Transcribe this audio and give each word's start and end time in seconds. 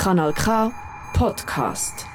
Kanal 0.00 0.32
K 0.32 0.72
Podcast. 1.12 2.06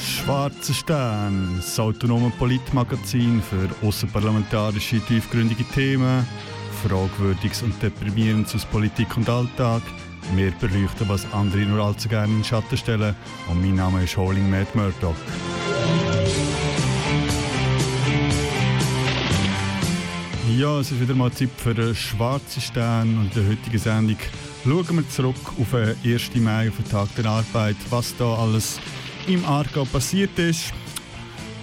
Schwarzer 0.00 0.74
Stern, 0.74 1.54
das 1.54 1.78
autonome 1.78 2.30
Politmagazin 2.30 3.40
für 3.40 3.68
außerparlamentarische, 3.86 4.98
tiefgründige 4.98 5.62
Themen, 5.62 6.26
Fragwürdiges 6.82 7.62
und 7.62 7.80
Deprimierendes 7.80 8.56
aus 8.56 8.64
Politik 8.64 9.16
und 9.16 9.28
Alltag. 9.28 9.82
Wir 10.34 10.50
beleuchten, 10.50 11.08
was 11.08 11.32
andere 11.32 11.60
nur 11.60 11.84
allzu 11.84 12.08
gerne 12.08 12.26
in 12.26 12.38
den 12.40 12.44
Schatten 12.44 12.76
stellen. 12.76 13.14
Und 13.48 13.60
mein 13.60 13.76
Name 13.76 14.02
ist 14.02 14.16
Holding 14.16 14.50
Matt 14.50 14.74
Murdoch. 14.74 15.14
Ja, 20.58 20.80
es 20.80 20.90
ist 20.90 21.00
wieder 21.00 21.14
mal 21.14 21.32
Zeit 21.32 21.48
für 21.56 21.70
einen 21.70 21.94
schwarzen 21.94 22.60
Stern 22.60 23.16
und 23.16 23.34
in 23.34 23.42
der 23.42 23.50
heutigen 23.52 23.78
Sendung 23.78 24.18
schauen 24.64 24.96
wir 24.96 25.08
zurück 25.08 25.36
auf 25.58 25.70
den 25.70 25.96
1. 26.04 26.34
Mai, 26.36 26.68
auf 26.68 26.76
den 26.76 26.90
Tag 26.90 27.08
der 27.16 27.26
Arbeit, 27.26 27.76
was 27.88 28.14
da 28.16 28.34
alles 28.34 28.78
im 29.26 29.44
Aargau 29.46 29.84
passiert 29.84 30.38
ist. 30.38 30.72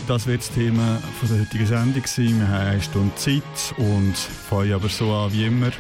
Das 0.08 0.26
wird 0.26 0.42
das 0.42 0.50
Thema 0.52 1.00
von 1.20 1.30
der 1.30 1.42
heutigen 1.42 1.68
Sendung 1.68 2.04
sein. 2.06 2.40
Wir 2.40 2.48
haben 2.48 2.68
eine 2.68 2.82
Stunde 2.82 3.16
Zeit 3.16 3.44
und 3.78 4.16
fangen 4.18 4.74
aber 4.74 4.90
so 4.90 5.14
an 5.14 5.34
wie 5.34 5.46
immer. 5.46 5.72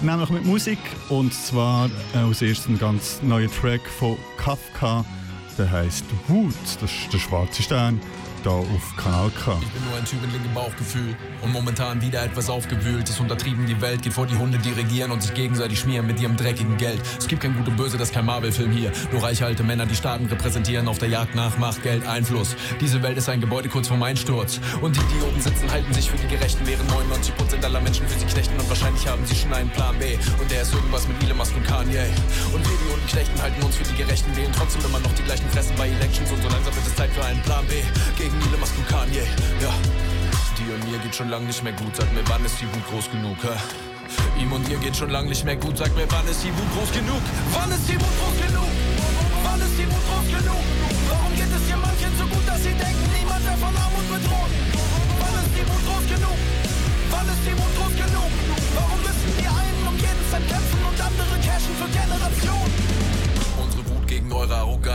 Nämlich 0.00 0.30
mit 0.30 0.44
Musik 0.44 0.80
und 1.08 1.32
zwar 1.32 1.88
äh, 2.14 2.18
als 2.18 2.42
erstes 2.42 2.66
ein 2.66 2.78
ganz 2.78 3.20
neuer 3.22 3.50
Track 3.50 3.86
von 3.86 4.16
Kafka, 4.38 5.04
der 5.56 5.70
heißt 5.70 6.06
Wut, 6.26 6.54
das 6.80 6.90
ist 6.90 7.12
der 7.12 7.18
schwarze 7.18 7.62
Stern 7.62 8.00
da 8.42 8.50
auf 8.50 8.96
Kanal 8.96 9.30
K. 9.30 9.58
Ich 9.62 9.68
bin 9.68 9.84
nur 9.84 9.96
ein 9.96 10.04
Typ 10.04 10.20
mit 10.22 10.32
linkem 10.32 10.54
Bauchgefühl 10.54 11.16
und 11.42 11.52
momentan 11.52 12.00
wieder 12.00 12.22
etwas 12.22 12.50
aufgewühlt. 12.50 13.08
Es 13.08 13.20
untertrieben 13.20 13.66
die 13.66 13.80
Welt, 13.80 14.02
geht 14.02 14.12
vor 14.12 14.26
die 14.26 14.36
Hunde, 14.36 14.58
die 14.58 14.70
regieren 14.70 15.10
und 15.10 15.22
sich 15.22 15.34
gegenseitig 15.34 15.78
schmieren 15.78 16.06
mit 16.06 16.20
ihrem 16.20 16.36
dreckigen 16.36 16.76
Geld. 16.76 17.00
Es 17.18 17.26
gibt 17.26 17.42
kein 17.42 17.56
Gut 17.56 17.68
und 17.68 17.76
Böse, 17.76 17.96
das 17.98 18.08
ist 18.08 18.14
kein 18.14 18.26
Marvel-Film 18.26 18.72
hier. 18.72 18.92
Nur 19.12 19.22
reiche 19.22 19.46
alte 19.46 19.62
Männer, 19.62 19.86
die 19.86 19.94
Staaten 19.94 20.26
repräsentieren 20.26 20.88
auf 20.88 20.98
der 20.98 21.08
Jagd 21.08 21.34
nach 21.34 21.58
Macht, 21.58 21.82
Geld, 21.82 22.06
Einfluss. 22.06 22.56
Diese 22.80 23.02
Welt 23.02 23.16
ist 23.16 23.28
ein 23.28 23.40
Gebäude 23.40 23.68
kurz 23.68 23.88
vorm 23.88 24.02
Einsturz. 24.02 24.60
Und 24.80 24.96
die, 24.96 25.00
die 25.00 25.40
sitzen, 25.40 25.70
halten 25.70 25.92
sich 25.92 26.10
für 26.10 26.16
die 26.16 26.28
Gerechten, 26.28 26.66
während 26.66 26.90
99% 26.90 27.64
aller 27.64 27.80
Menschen 27.80 28.06
für 28.08 28.18
sie 28.18 28.26
knechten. 28.26 28.58
Und 28.58 28.68
wahrscheinlich 28.68 29.06
haben 29.06 29.24
sie 29.26 29.34
schon 29.34 29.52
einen 29.52 29.70
Plan 29.70 29.98
B. 29.98 30.16
Und 30.40 30.50
der 30.50 30.62
ist 30.62 30.72
irgendwas 30.72 31.06
mit 31.08 31.22
Elon 31.22 31.36
Musk 31.36 31.54
und 31.56 31.66
Kanye. 31.66 32.06
Und 32.52 32.62
wir, 32.68 32.76
die 32.76 32.92
unten 32.92 33.06
Knechten, 33.06 33.42
halten 33.42 33.62
uns 33.62 33.76
für 33.76 33.84
die 33.84 33.96
Gerechten, 33.96 34.34
wählen 34.36 34.52
trotzdem 34.56 34.84
immer 34.84 35.00
noch 35.00 35.12
die 35.14 35.22
gleichen 35.22 35.48
Fressen 35.50 35.74
bei 35.76 35.88
Elections. 35.88 36.30
Und 36.30 36.42
so 36.42 36.48
langsam 36.48 36.74
wird 36.74 36.86
es 36.86 36.94
Zeit 36.94 37.10
für 37.10 37.24
einen 37.24 37.42
Plan 37.42 37.64
B. 37.66 37.74
Gegen 38.16 38.31
Elon 38.40 38.60
Musk 38.60 38.76
und 38.78 38.88
Kanye. 38.88 39.24
Ja. 39.60 39.72
Die 40.58 40.70
und 40.72 40.90
mir 40.90 40.98
geht 40.98 41.14
schon 41.14 41.28
lang 41.28 41.46
nicht 41.46 41.62
mehr 41.62 41.72
gut. 41.72 41.96
Sag 41.96 42.12
mir, 42.12 42.22
wann 42.28 42.44
ist 42.44 42.60
die 42.60 42.66
Wut 42.72 42.86
groß 42.88 43.10
genug? 43.10 43.36
Hä? 43.42 43.54
Ihm 44.40 44.52
und 44.52 44.68
ihr 44.68 44.78
geht 44.78 44.96
schon 44.96 45.10
lang 45.10 45.28
nicht 45.28 45.44
mehr 45.44 45.56
gut. 45.56 45.78
Sag 45.78 45.94
mir, 45.96 46.06
wann 46.10 46.26
ist 46.28 46.42
die 46.44 46.52
Wut 46.56 46.70
groß 46.74 46.92
genug? 46.92 47.22
Wann 47.52 47.70
ist 47.72 47.88
die 47.88 47.96
Wut 48.00 48.14
groß 48.20 48.36
genug? 48.46 48.72
Wann 49.44 49.60
ist 49.60 49.76
die 49.78 49.86
Wut 49.86 50.04
groß 50.08 50.26
genug? 50.38 50.64
Warum 51.08 51.32
geht 51.36 51.52
es 51.56 51.62
hier 51.66 51.76
manchen 51.76 52.12
so 52.18 52.24
gut, 52.24 52.44
dass 52.46 52.62
sie 52.62 52.74
denken, 52.74 53.04
niemand 53.18 53.44
wäre 53.44 53.56
von 53.56 53.74
Armut 53.76 54.06
bedroht? 54.08 54.52
Wann 55.20 55.34
ist 55.42 55.52
die 55.56 55.66
Wut 55.68 55.82
groß 55.88 56.06
genug? 56.14 56.38
Wann 57.10 57.26
ist 57.28 57.42
die 57.46 57.54
Wut 57.58 57.72
groß 57.76 57.94
genug? 57.96 58.61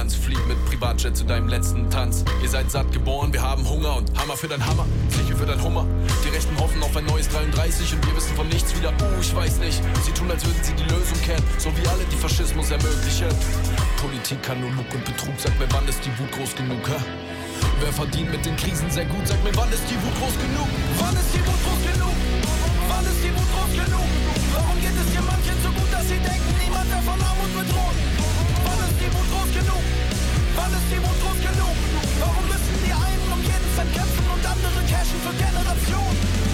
Arroganz 0.07 0.15
fliegt 0.15 0.47
mit 0.47 0.65
Privatjet 0.65 1.17
zu 1.17 1.25
deinem 1.25 1.49
letzten 1.49 1.89
Tanz. 1.89 2.23
Ihr 2.41 2.49
seid 2.49 2.71
satt 2.71 2.91
geboren, 2.93 3.33
wir 3.33 3.41
haben 3.41 3.67
Hunger 3.67 3.97
und 3.97 4.09
Hammer 4.17 4.37
für 4.37 4.47
dein 4.47 4.65
Hammer, 4.65 4.85
Sicher 5.09 5.35
für 5.35 5.45
dein 5.45 5.61
Hummer. 5.61 5.85
Die 6.23 6.29
Rechten 6.29 6.57
hoffen 6.59 6.81
auf 6.81 6.95
ein 6.95 7.05
neues 7.05 7.27
33 7.29 7.93
und 7.93 8.07
wir 8.07 8.15
wissen 8.15 8.35
von 8.35 8.47
nichts 8.47 8.75
wieder. 8.77 8.89
Uh, 8.89 9.19
ich 9.19 9.35
weiß 9.35 9.57
nicht. 9.59 9.81
Sie 10.03 10.11
tun, 10.11 10.31
als 10.31 10.45
würden 10.45 10.63
sie 10.63 10.73
die 10.73 10.83
Lösung 10.83 11.19
kennen, 11.25 11.43
so 11.57 11.69
wie 11.75 11.85
alle, 11.87 12.05
die 12.11 12.15
Faschismus 12.15 12.71
ermöglichen. 12.71 13.27
Politik 13.99 14.41
kann 14.43 14.61
nur 14.61 14.71
Lug 14.71 14.87
und 14.93 15.03
Betrug. 15.03 15.35
Sag 15.37 15.59
mir, 15.59 15.67
wann 15.71 15.87
ist 15.87 15.99
die 16.05 16.13
Wut 16.19 16.31
groß 16.31 16.55
genug, 16.55 16.87
hä? 16.87 16.99
Wer 17.81 17.91
verdient 17.91 18.31
mit 18.31 18.45
den 18.45 18.55
Krisen 18.55 18.89
sehr 18.89 19.05
gut? 19.05 19.27
Sag 19.27 19.43
mir, 19.43 19.55
wann 19.55 19.71
ist 19.73 19.83
die 19.91 19.99
Wut 19.99 20.15
groß 20.23 20.35
genug? 20.39 20.69
Wann 20.99 21.15
ist 21.19 21.31
die 21.35 21.43
Wut 21.43 21.59
groß 21.67 21.81
genug? 21.91 22.15
Wann 22.87 23.05
ist 23.11 23.19
die 23.23 23.33
Wut 23.35 23.49
groß 23.51 23.71
genug? 23.75 24.07
Warum 24.55 24.77
geht 24.79 24.95
es 24.95 25.07
hier 25.11 25.25
manchen 25.27 25.57
so 25.59 25.69
gut, 25.75 25.89
dass 25.91 26.07
sie 26.07 26.19
denken, 26.23 26.51
niemand 26.63 26.87
wäre 26.87 27.03
von 27.03 27.19
Armut 27.19 27.51
bedroht? 27.51 28.16
Groß 29.47 29.53
genug? 29.53 29.83
Wann 30.55 30.71
ist 30.71 30.87
die 30.91 30.97
Wut 30.97 31.19
groß 31.21 31.39
genug? 31.39 31.75
Warum 32.19 32.45
müssen 32.47 32.75
die 32.85 32.91
einen 32.91 33.31
um 33.31 33.41
jeden 33.41 33.75
Cent 33.75 33.93
kämpfen 33.93 34.25
und 34.33 34.45
andere 34.45 34.81
cashen 34.89 35.19
für 35.21 35.33
Generationen? 35.33 36.46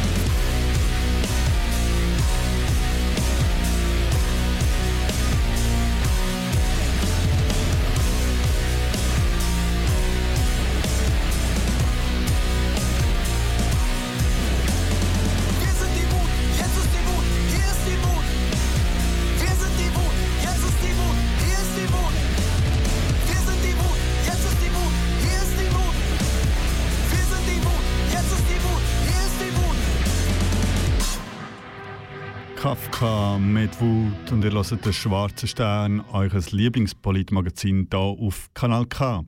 Mit 33.53 33.79
Wut 33.79 34.31
und 34.31 34.43
ihr 34.43 34.51
hört 34.51 34.83
den 34.83 34.93
Schwarzen 34.93 35.47
Stern, 35.47 36.03
eures 36.11 36.51
Lieblingspolitmagazin 36.51 37.87
hier 37.87 37.99
auf 37.99 38.49
Kanal 38.55 38.87
K. 38.87 39.23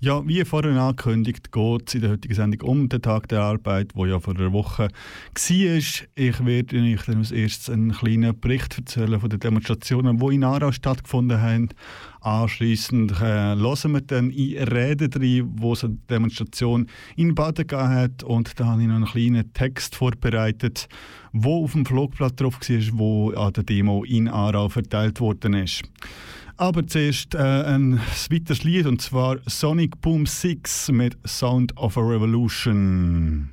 Ja, 0.00 0.26
wie 0.26 0.44
vorhin 0.44 0.76
angekündigt, 0.76 1.52
geht 1.52 1.88
es 1.88 1.94
in 1.94 2.00
der 2.00 2.10
heutigen 2.10 2.34
Sendung 2.34 2.68
um 2.68 2.88
den 2.88 3.00
Tag 3.00 3.28
der 3.28 3.42
Arbeit, 3.42 3.92
wo 3.94 4.04
ja 4.04 4.18
vor 4.18 4.34
einer 4.34 4.52
Woche 4.52 4.88
war. 4.88 4.90
Ich 5.36 6.44
werde 6.44 6.76
euch 6.76 7.02
dann 7.04 7.18
als 7.18 7.30
erstes 7.30 7.70
einen 7.70 7.92
kleinen 7.92 8.38
Bericht 8.40 8.76
erzählen 8.78 9.20
von 9.20 9.30
den 9.30 9.38
Demonstrationen, 9.38 10.18
die 10.18 10.34
in 10.34 10.42
Aarau 10.42 10.72
stattgefunden 10.72 11.40
haben. 11.40 11.68
Anschliessend 12.20 13.12
äh, 13.12 13.54
hören 13.56 13.92
wir 13.92 14.00
dann 14.00 14.30
in 14.30 14.62
Reden 14.64 15.12
rein, 15.12 15.52
wo 15.56 15.72
es 15.72 15.84
eine 15.84 15.98
Demonstration 16.10 16.88
in 17.16 17.34
Baden 17.34 17.66
gegeben 17.66 17.88
hat. 17.88 18.22
Und 18.24 18.58
da 18.58 18.66
habe 18.66 18.82
ich 18.82 18.88
noch 18.88 18.96
einen 18.96 19.04
kleinen 19.06 19.52
Text 19.52 19.94
vorbereitet, 19.94 20.88
wo 21.32 21.64
auf 21.64 21.72
dem 21.72 21.86
Flugblatt 21.86 22.40
drauf 22.40 22.58
war, 22.60 22.98
wo 22.98 23.30
an 23.30 23.52
der 23.52 23.62
Demo 23.62 24.04
in 24.04 24.28
Aarau 24.28 24.68
verteilt 24.68 25.20
worden 25.20 25.54
ist. 25.54 25.82
Aber 26.56 26.84
zuerst 26.86 27.36
äh, 27.36 27.38
ein 27.38 28.00
weiteres 28.30 28.64
Lied, 28.64 28.86
und 28.86 29.00
zwar 29.00 29.36
Sonic 29.46 30.00
Boom 30.00 30.26
6 30.26 30.90
mit 30.90 31.16
Sound 31.24 31.76
of 31.76 31.96
a 31.96 32.00
Revolution. 32.00 33.50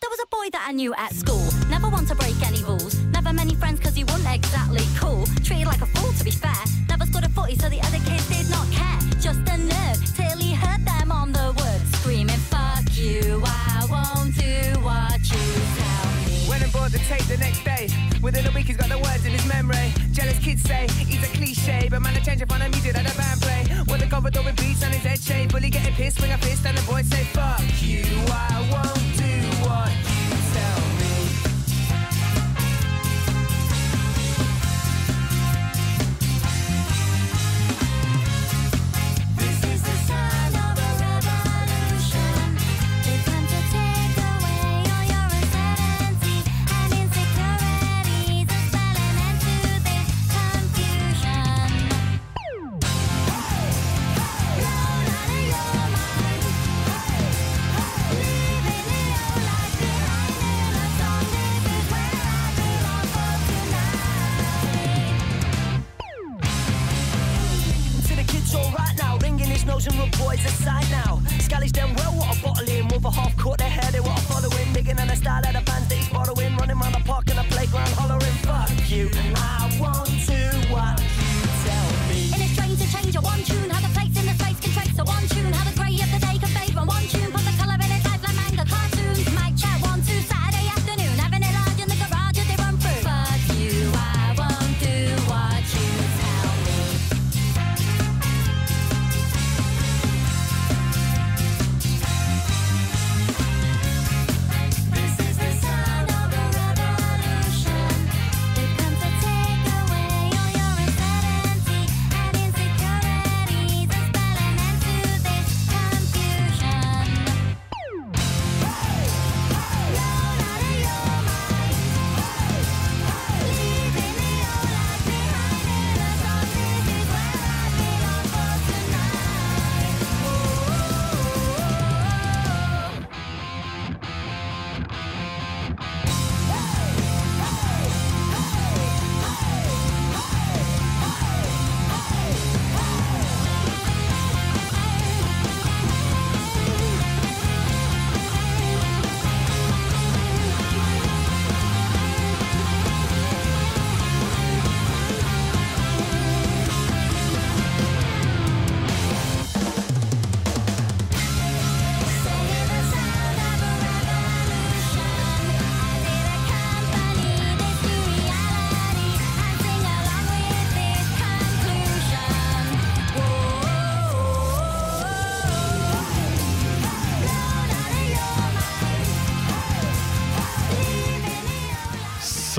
There 0.00 0.10
was 0.10 0.20
a 0.20 0.28
boy 0.30 0.50
that 0.50 0.66
I 0.66 0.72
knew 0.72 0.94
at 0.94 1.12
school. 1.14 1.63
One 1.94 2.06
to 2.06 2.14
break 2.16 2.34
any 2.42 2.60
rules. 2.64 2.98
Never 3.16 3.32
many 3.32 3.54
friends 3.54 3.78
cause 3.78 3.94
he 3.94 4.02
wasn't 4.02 4.34
exactly 4.34 4.84
cool. 4.98 5.26
Treated 5.44 5.66
like 5.66 5.80
a 5.80 5.86
fool 5.86 6.12
to 6.12 6.24
be 6.24 6.32
fair. 6.32 6.64
Never 6.88 7.06
scored 7.06 7.24
a 7.24 7.28
footy 7.28 7.54
so 7.54 7.68
the 7.68 7.80
other 7.82 7.98
kids 7.98 8.26
did 8.28 8.50
not 8.50 8.66
care. 8.72 8.98
Just 9.20 9.38
a 9.54 9.56
nerd 9.70 9.98
till 10.16 10.38
he 10.38 10.52
heard 10.52 10.84
them 10.84 11.12
on 11.12 11.30
the 11.30 11.54
woods 11.56 11.86
screaming, 12.00 12.42
fuck 12.50 12.84
you, 12.96 13.40
I 13.46 13.86
won't 13.88 14.34
do 14.34 14.80
what 14.80 15.20
you 15.32 15.44
tell 15.78 16.06
me. 16.26 16.48
Went 16.50 16.64
and 16.64 16.72
bought 16.72 16.90
the 16.90 16.98
tape 17.10 17.26
the 17.28 17.36
next 17.36 17.62
day. 17.62 17.88
Within 18.20 18.44
a 18.44 18.50
week, 18.50 18.66
he's 18.66 18.76
got 18.76 18.88
the 18.88 18.98
words 18.98 19.24
in 19.24 19.30
his 19.30 19.46
memory. 19.46 19.94
Jealous 20.10 20.38
kids 20.40 20.62
say 20.62 20.88
he's 20.98 21.22
a 21.22 21.30
cliche, 21.38 21.86
but 21.88 22.02
man, 22.02 22.16
I 22.16 22.20
change 22.26 22.42
it 22.42 22.48
from 22.50 22.58
the 22.58 22.68
music 22.70 22.94
that 22.94 23.06
the 23.06 23.16
band 23.16 23.40
play. 23.40 23.62
Want 23.86 24.02
the 24.02 24.08
cover 24.08 24.30
with 24.44 24.56
beats 24.56 24.82
on 24.82 24.90
his 24.90 25.04
head 25.08 25.20
shape. 25.20 25.52
Bully 25.52 25.70
getting 25.70 25.94
pissed, 25.94 26.18
swing 26.18 26.32
a 26.32 26.38
fist, 26.38 26.66
and 26.66 26.76
the 26.76 26.82
boys 26.90 27.06
say, 27.06 27.22
Fuck 27.38 27.62
you, 27.80 28.02
I 28.34 28.66
won't 28.72 29.08
do 29.16 29.34
what 29.62 30.13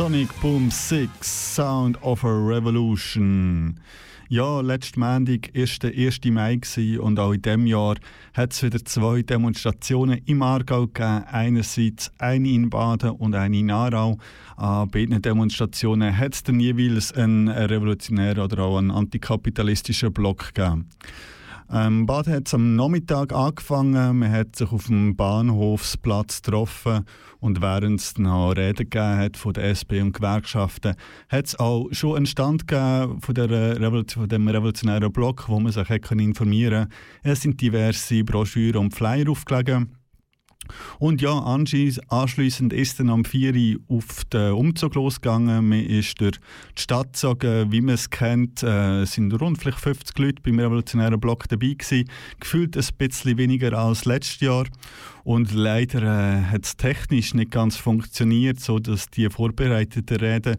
Sonic 0.05 0.39
Boom 0.39 0.69
6 0.69 1.09
Sound 1.55 1.97
of 2.03 2.23
a 2.23 2.27
Revolution. 2.27 3.79
Ja, 4.29 4.61
letzten 4.61 4.99
Montag 4.99 5.49
war 5.55 5.65
der 5.81 5.97
1. 5.97 6.19
Mai 6.25 6.59
und 6.99 7.19
auch 7.19 7.31
in 7.33 7.41
diesem 7.41 7.65
Jahr 7.65 7.95
hat 8.35 8.53
es 8.53 8.61
wieder 8.61 8.85
zwei 8.85 9.23
Demonstrationen 9.23 10.21
im 10.27 10.43
Aargau 10.43 10.85
gegeben. 10.85 11.23
Einerseits 11.31 12.11
eine 12.19 12.49
in 12.49 12.69
Baden 12.69 13.13
und 13.13 13.33
eine 13.33 13.57
in 13.57 13.71
Aarau. 13.71 14.19
An 14.57 14.89
beiden 14.89 15.19
Demonstrationen 15.23 16.15
hat 16.15 16.35
es 16.35 16.43
dann 16.43 16.59
jeweils 16.59 17.11
einen 17.11 17.47
revolutionären 17.47 18.43
oder 18.43 18.61
auch 18.61 18.77
einen 18.77 18.91
antikapitalistischen 18.91 20.13
Block 20.13 20.53
gegeben. 20.53 20.87
Ähm, 21.71 22.05
Bad 22.05 22.27
hat 22.27 22.47
es 22.47 22.53
am 22.53 22.75
Nachmittag 22.75 23.33
angefangen. 23.33 24.19
Man 24.19 24.31
hat 24.31 24.55
sich 24.55 24.71
auf 24.71 24.85
dem 24.85 25.15
Bahnhofsplatz 25.15 26.41
getroffen 26.41 27.05
und 27.39 27.61
während 27.61 27.99
es 27.99 28.17
noch 28.17 28.51
Reden 28.51 28.89
gegeben 28.89 29.17
hat 29.17 29.37
von 29.37 29.53
der 29.53 29.65
SP 29.73 30.01
und 30.01 30.13
Gewerkschaften, 30.13 30.95
hat 31.29 31.45
es 31.45 31.59
auch 31.59 31.87
schon 31.91 32.17
einen 32.17 32.25
Stand 32.25 32.67
gegeben 32.67 33.19
von, 33.21 33.35
der 33.35 33.49
Revolution, 33.49 34.23
von 34.23 34.29
dem 34.29 34.47
revolutionären 34.47 35.11
Block, 35.11 35.49
wo 35.49 35.59
man 35.59 35.71
sich 35.71 35.89
informieren 35.89 36.89
konnte. 36.89 36.95
Es 37.23 37.41
sind 37.41 37.59
diverse 37.59 38.23
Broschüren 38.23 38.81
und 38.81 38.93
Flyer 38.93 39.29
aufgelegt. 39.29 39.87
Und 40.99 41.21
ja, 41.21 41.37
anschliessend 41.39 42.73
ist 42.73 42.99
dann 42.99 43.09
am 43.09 43.25
4 43.25 43.55
Uhr 43.55 43.97
auf 43.97 44.25
den 44.25 44.53
Umzug 44.53 44.95
losgegangen. 44.95 45.67
Man 45.67 45.85
ist 45.85 46.19
durch 46.21 46.39
die 46.77 46.81
Stadt 46.81 47.13
gezogen, 47.13 47.71
wie 47.71 47.81
man 47.81 47.95
es 47.95 48.09
kennt. 48.09 48.63
Äh, 48.63 49.05
sind 49.05 49.33
rund 49.39 49.57
vielleicht 49.57 49.79
50 49.79 50.17
Leute 50.19 50.41
beim 50.41 50.59
revolutionären 50.59 51.19
Block 51.19 51.47
dabei 51.47 51.75
gewesen. 51.77 52.09
Gefühlt 52.39 52.77
ein 52.77 52.85
bisschen 52.97 53.37
weniger 53.37 53.77
als 53.77 54.05
letztes 54.05 54.39
Jahr. 54.39 54.65
Und 55.23 55.53
leider 55.53 56.03
äh, 56.03 56.43
hat 56.43 56.65
es 56.65 56.77
technisch 56.77 57.33
nicht 57.33 57.49
ganz 57.49 57.77
funktioniert, 57.77 58.59
so 58.59 58.77
dass 58.77 59.09
die 59.09 59.27
vorbereiteten 59.29 60.17
Reden 60.17 60.57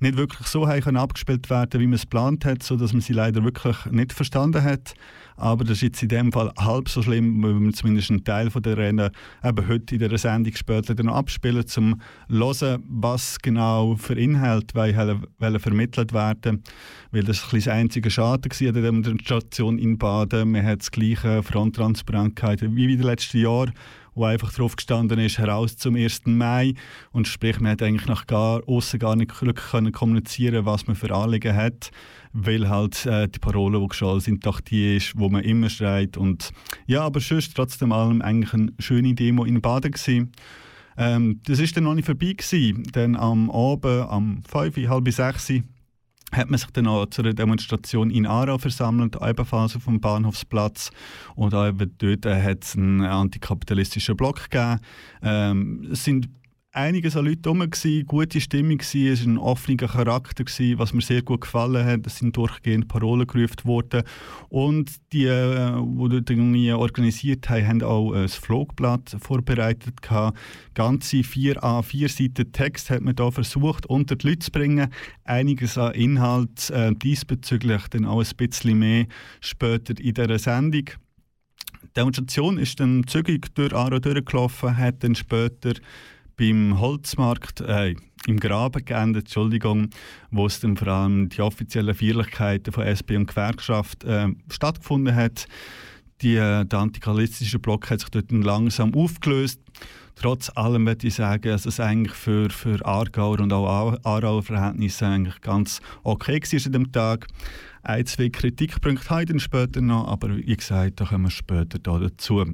nicht 0.00 0.16
wirklich 0.16 0.48
so 0.48 0.66
abgespielt 0.66 1.50
werden, 1.50 1.80
wie 1.80 1.86
man 1.86 1.94
es 1.94 2.02
geplant 2.02 2.44
hat, 2.44 2.62
so 2.62 2.76
dass 2.76 2.92
man 2.92 3.00
sie 3.00 3.12
leider 3.12 3.44
wirklich 3.44 3.76
nicht 3.86 4.12
verstanden 4.12 4.62
hat. 4.62 4.94
Aber 5.38 5.62
das 5.62 5.78
ist 5.78 5.82
jetzt 5.82 6.02
in 6.02 6.08
dem 6.08 6.32
Fall 6.32 6.52
halb 6.58 6.88
so 6.88 7.00
schlimm, 7.00 7.42
weil 7.42 7.58
wir 7.60 7.72
zumindest 7.72 8.10
einen 8.10 8.24
Teil 8.24 8.50
der 8.50 8.76
Rennen 8.76 9.10
eben 9.44 9.68
heute 9.68 9.94
in 9.94 10.00
dieser 10.00 10.18
Sendung 10.18 10.54
später 10.54 11.00
noch 11.02 11.14
abspielen, 11.14 11.64
um 11.76 12.00
zu 12.28 12.66
hören, 12.66 12.82
was 12.88 13.38
genau 13.38 13.94
für 13.96 14.14
Inhalte 14.14 14.74
wollen, 14.74 15.60
vermittelt 15.60 16.12
werden. 16.12 16.64
Weil 17.12 17.22
das 17.22 17.42
ein 17.52 17.58
das 17.58 17.68
einzige 17.68 18.10
Schaden 18.10 18.50
war 18.50 18.68
an 18.68 18.74
der 18.74 18.82
Demonstration 18.82 19.78
in 19.78 19.96
Baden. 19.96 20.50
Man 20.50 20.66
hat 20.66 20.80
das 20.80 20.90
gleiche 20.90 21.42
Fronttransparent 21.42 22.40
wie 22.42 22.92
in 22.92 22.98
den 22.98 23.02
letzten 23.02 23.38
Jahren 23.38 23.72
wo 24.18 24.24
einfach 24.24 24.52
drauf 24.52 24.74
gestanden 24.74 25.20
ist, 25.20 25.38
heraus 25.38 25.76
zum 25.76 25.94
1. 25.94 26.22
Mai. 26.26 26.74
Und 27.12 27.28
sprich, 27.28 27.60
man 27.60 27.72
hat 27.72 27.82
eigentlich 27.82 28.08
nach 28.08 28.24
aussen 28.66 28.98
gar 28.98 29.16
nicht 29.16 29.40
wirklich 29.40 29.92
kommunizieren 29.92 30.66
was 30.66 30.86
man 30.86 30.96
für 30.96 31.14
Anliegen 31.14 31.54
hat, 31.54 31.90
weil 32.32 32.68
halt 32.68 33.06
äh, 33.06 33.28
die 33.28 33.38
Parole, 33.38 33.80
die 33.80 33.88
geschall 33.88 34.20
sind, 34.20 34.44
doch 34.46 34.60
die 34.60 34.96
ist, 34.96 35.18
wo 35.18 35.28
man 35.28 35.44
immer 35.44 35.70
schreit. 35.70 36.16
Und 36.16 36.50
ja, 36.86 37.02
aber 37.02 37.20
sonst 37.20 37.54
trotzdem 37.54 37.92
allem 37.92 38.22
eigentlich 38.22 38.54
eine 38.54 38.72
schöne 38.78 39.14
Demo 39.14 39.44
in 39.44 39.60
Baden 39.60 39.92
gewesen. 39.92 40.32
Ähm, 40.96 41.40
das 41.44 41.60
ist 41.60 41.76
dann 41.76 41.84
noch 41.84 41.94
nicht 41.94 42.06
vorbei 42.06 42.34
gewesen, 42.36 42.82
denn 42.94 43.16
am 43.16 43.50
Abend, 43.50 44.10
am 44.10 44.42
5, 44.42 44.88
halb 44.88 45.10
6 45.10 45.62
hat 46.32 46.50
man 46.50 46.58
sich 46.58 46.70
dann 46.72 46.86
auch 46.86 47.06
zu 47.06 47.22
einer 47.22 47.32
Demonstration 47.32 48.10
in 48.10 48.26
Aarau 48.26 48.58
versammelt, 48.58 49.16
ebenfalls 49.16 49.76
auf 49.76 49.84
dem 49.84 50.00
Bahnhofsplatz. 50.00 50.90
Und 51.34 51.54
eben 51.54 51.94
dort 51.98 52.26
äh, 52.26 52.42
hat 52.42 52.64
es 52.64 52.76
einen 52.76 53.02
antikapitalistischen 53.02 54.16
Block 54.16 54.50
gegeben. 54.50 54.80
Ähm, 55.22 55.88
es 55.90 56.04
sind 56.04 56.28
einiges 56.78 57.16
an 57.16 57.26
Leuten 57.26 57.42
herum, 57.42 57.58
gewesen, 57.58 58.06
gute 58.06 58.40
Stimmung, 58.40 58.78
gewesen, 58.78 59.12
es 59.12 59.26
war 59.26 59.32
ein 59.32 59.38
offener 59.38 59.88
Charakter, 59.88 60.44
gewesen, 60.44 60.78
was 60.78 60.92
mir 60.92 61.02
sehr 61.02 61.22
gut 61.22 61.40
gefallen 61.40 61.84
hat. 61.84 62.06
Es 62.06 62.18
sind 62.18 62.36
durchgehend 62.36 62.86
Parolen 62.86 63.26
gerufen 63.26 63.64
worden. 63.64 64.04
Und 64.48 64.92
die, 65.12 65.24
äh, 65.24 65.72
die 65.74 66.32
irgendwie 66.32 66.72
organisiert 66.72 67.50
haben, 67.50 67.66
haben 67.66 67.82
auch 67.82 68.12
ein 68.12 68.28
Flugblatt 68.28 69.16
vorbereitet. 69.20 70.00
Gehabt. 70.02 70.38
Ganze 70.74 71.24
vier 71.24 71.62
A4 71.62 72.08
Seiten 72.08 72.52
Text 72.52 72.90
hat 72.90 73.02
man 73.02 73.16
da 73.16 73.30
versucht, 73.32 73.86
unter 73.86 74.14
die 74.14 74.28
Leute 74.28 74.38
zu 74.40 74.52
bringen. 74.52 74.92
Einiges 75.24 75.76
an 75.76 75.94
Inhalt 75.94 76.70
äh, 76.70 76.94
diesbezüglich 76.94 77.88
dann 77.88 78.04
auch 78.04 78.22
ein 78.22 78.36
bisschen 78.36 78.78
mehr 78.78 79.06
später 79.40 79.98
in 79.98 80.14
dieser 80.14 80.38
Sendung. 80.38 80.84
Die 81.82 81.92
Demonstration 81.96 82.58
ist 82.58 82.78
dann 82.78 83.04
zügig 83.06 83.52
durch 83.54 83.72
Aarau 83.72 83.98
durchgelaufen, 83.98 84.76
hat 84.76 85.02
dann 85.02 85.14
später 85.14 85.72
beim 86.38 86.80
Holzmarkt, 86.80 87.60
äh, 87.60 87.94
im 88.26 88.40
Graben 88.40 88.84
geendet, 88.84 89.26
Entschuldigung, 89.26 89.90
wo 90.30 90.46
es 90.46 90.60
dann 90.60 90.76
vor 90.76 90.88
allem 90.88 91.28
die 91.28 91.40
offiziellen 91.40 91.94
Feierlichkeiten 91.94 92.72
von 92.72 92.84
SP 92.84 93.16
und 93.16 93.26
Gewerkschaft 93.26 94.04
äh, 94.04 94.28
stattgefunden 94.50 95.14
hat. 95.14 95.46
Die, 96.22 96.36
äh, 96.36 96.64
der 96.64 96.78
antikalistische 96.78 97.58
Block 97.58 97.90
hat 97.90 98.00
sich 98.00 98.08
dort 98.10 98.30
langsam 98.32 98.94
aufgelöst. 98.94 99.60
Trotz 100.20 100.50
allem 100.54 100.86
würde 100.86 101.06
ich 101.06 101.14
sagen, 101.14 101.48
dass 101.48 101.66
es 101.66 101.80
eigentlich 101.80 102.14
für, 102.14 102.50
für 102.50 102.84
Aargauer 102.84 103.40
und 103.40 103.52
auch 103.52 103.96
Aarauer 104.04 104.42
Verhältnisse 104.42 105.06
eigentlich 105.06 105.40
ganz 105.40 105.80
okay 106.02 106.40
war 106.40 106.66
an 106.66 106.72
dem 106.72 106.92
Tag. 106.92 107.26
Ein, 107.82 108.04
zwei 108.06 108.28
Kritikpunkte 108.28 109.08
habe 109.08 109.24
ich 109.32 109.42
später 109.42 109.80
noch, 109.80 110.08
aber 110.08 110.36
wie 110.36 110.56
gesagt, 110.56 111.00
da 111.00 111.04
kommen 111.04 111.24
wir 111.24 111.30
später 111.30 111.78
da 111.78 111.98
dazu. 111.98 112.44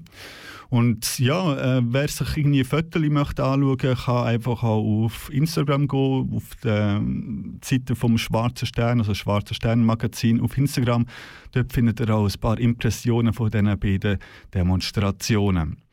Und 0.68 1.18
ja, 1.18 1.78
äh, 1.78 1.82
wer 1.84 2.08
sich 2.08 2.36
irgendwie 2.36 2.64
Fotos 2.64 3.02
möchte 3.02 3.44
anschauen 3.44 3.78
kann 3.78 4.26
einfach 4.26 4.62
auch 4.62 5.04
auf 5.04 5.30
Instagram 5.32 5.88
gehen, 5.88 6.32
auf 6.34 6.54
der 6.62 7.00
Seite 7.62 7.96
vom 7.96 8.18
Schwarzen 8.18 8.66
Stern, 8.66 8.98
also 8.98 9.14
Schwarzer 9.14 9.54
Stern 9.54 9.84
Magazin 9.84 10.40
auf 10.40 10.56
Instagram. 10.58 11.06
Dort 11.52 11.72
findet 11.72 12.00
ihr 12.00 12.10
auch 12.10 12.26
ein 12.26 12.40
paar 12.40 12.58
Impressionen 12.58 13.32
von 13.32 13.50
diesen 13.50 13.78
beiden 13.78 14.18
Demonstrationen. 14.52 15.83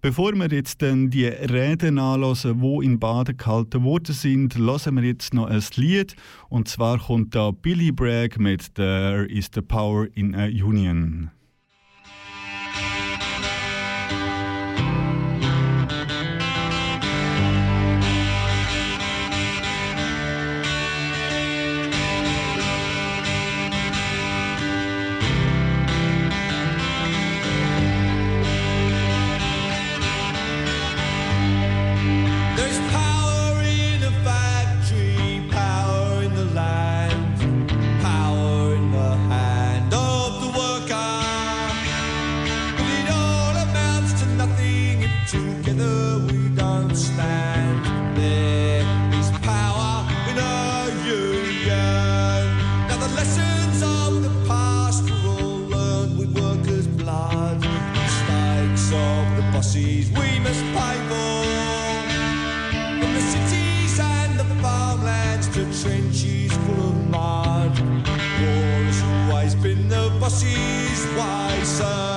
Bevor 0.00 0.32
wir 0.34 0.48
jetzt 0.48 0.82
dann 0.82 1.10
die 1.10 1.26
Reden 1.26 1.98
anhören, 1.98 2.60
die 2.60 2.84
in 2.84 2.98
Baden 2.98 3.36
gehalten 3.36 3.84
worden 3.84 4.14
sind, 4.14 4.56
hören 4.56 4.96
wir 4.96 5.04
jetzt 5.04 5.34
noch 5.34 5.46
ein 5.46 5.62
Lied. 5.76 6.16
Und 6.48 6.68
zwar 6.68 6.98
kommt 6.98 7.34
da 7.34 7.50
Billy 7.50 7.92
Bragg 7.92 8.38
mit 8.38 8.74
There 8.74 9.26
is 9.26 9.50
the 9.54 9.62
Power 9.62 10.08
in 10.14 10.34
a 10.34 10.46
Union. 10.46 11.30
she's 70.40 71.06
wiser. 71.16 72.09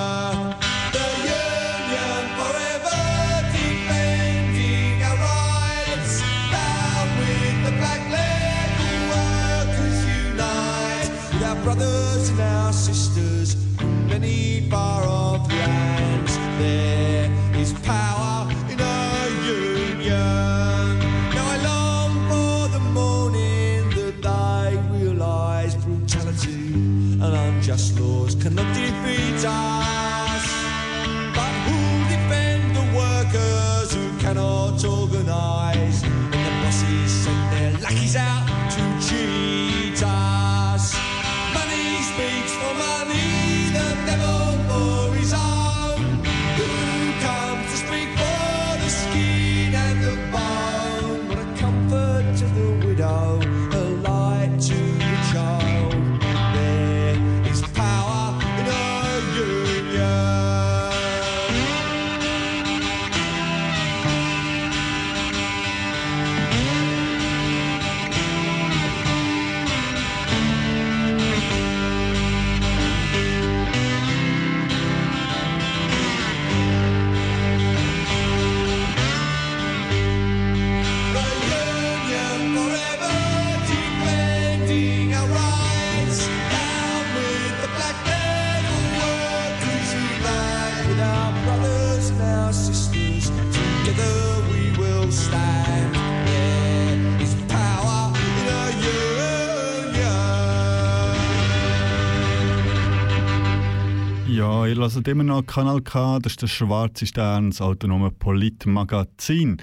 Hört 105.04 105.08
immer 105.12 105.24
noch 105.24 105.42
Kanal 105.44 105.82
K, 105.82 106.18
das 106.18 106.32
ist 106.32 106.42
der 106.42 106.46
Schwarze 106.46 107.04
Stern, 107.04 107.50
das 107.50 107.60
autonome 107.60 108.10
Politmagazin. 108.10 109.58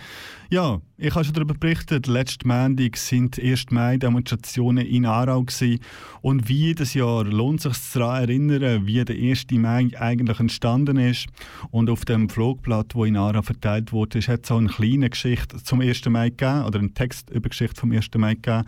Ja, 0.51 0.81
ich 0.97 1.15
habe 1.15 1.25
schon 1.25 1.33
darüber 1.33 1.55
berichtet, 1.55 2.05
letzte 2.05 2.47
Montag 2.47 2.95
sind 2.95 3.37
die 3.37 3.49
1. 3.49 3.71
Mai-Demonstrationen 3.71 4.85
in 4.85 5.07
Aarau 5.07 5.41
gewesen. 5.41 5.79
Und 6.21 6.47
wie 6.47 6.67
jedes 6.67 6.93
Jahr 6.93 7.23
lohnt 7.23 7.65
es 7.65 7.73
sich 7.73 7.93
daran 7.93 8.23
erinnern, 8.23 8.85
wie 8.85 9.03
der 9.03 9.15
1. 9.15 9.45
Mai 9.53 9.89
eigentlich 9.97 10.39
entstanden 10.39 10.97
ist. 10.97 11.25
Und 11.71 11.89
auf 11.89 12.05
dem 12.05 12.29
Flugblatt, 12.29 12.93
wo 12.93 13.05
in 13.05 13.17
Aarau 13.17 13.41
verteilt 13.41 13.91
wurde, 13.91 14.19
hat 14.19 14.43
es 14.43 14.51
auch 14.51 14.59
eine 14.59 14.67
kleine 14.67 15.09
Geschichte 15.09 15.63
zum 15.63 15.81
1. 15.81 16.05
Mai 16.05 16.29
gegeben, 16.29 16.65
oder 16.65 16.77
einen 16.77 16.93
Text 16.93 17.31
über 17.31 17.49
die 17.49 17.49
Geschichte 17.49 17.79
vom 17.79 17.91
1. 17.91 18.09
Mai 18.15 18.35
gegeben. 18.35 18.65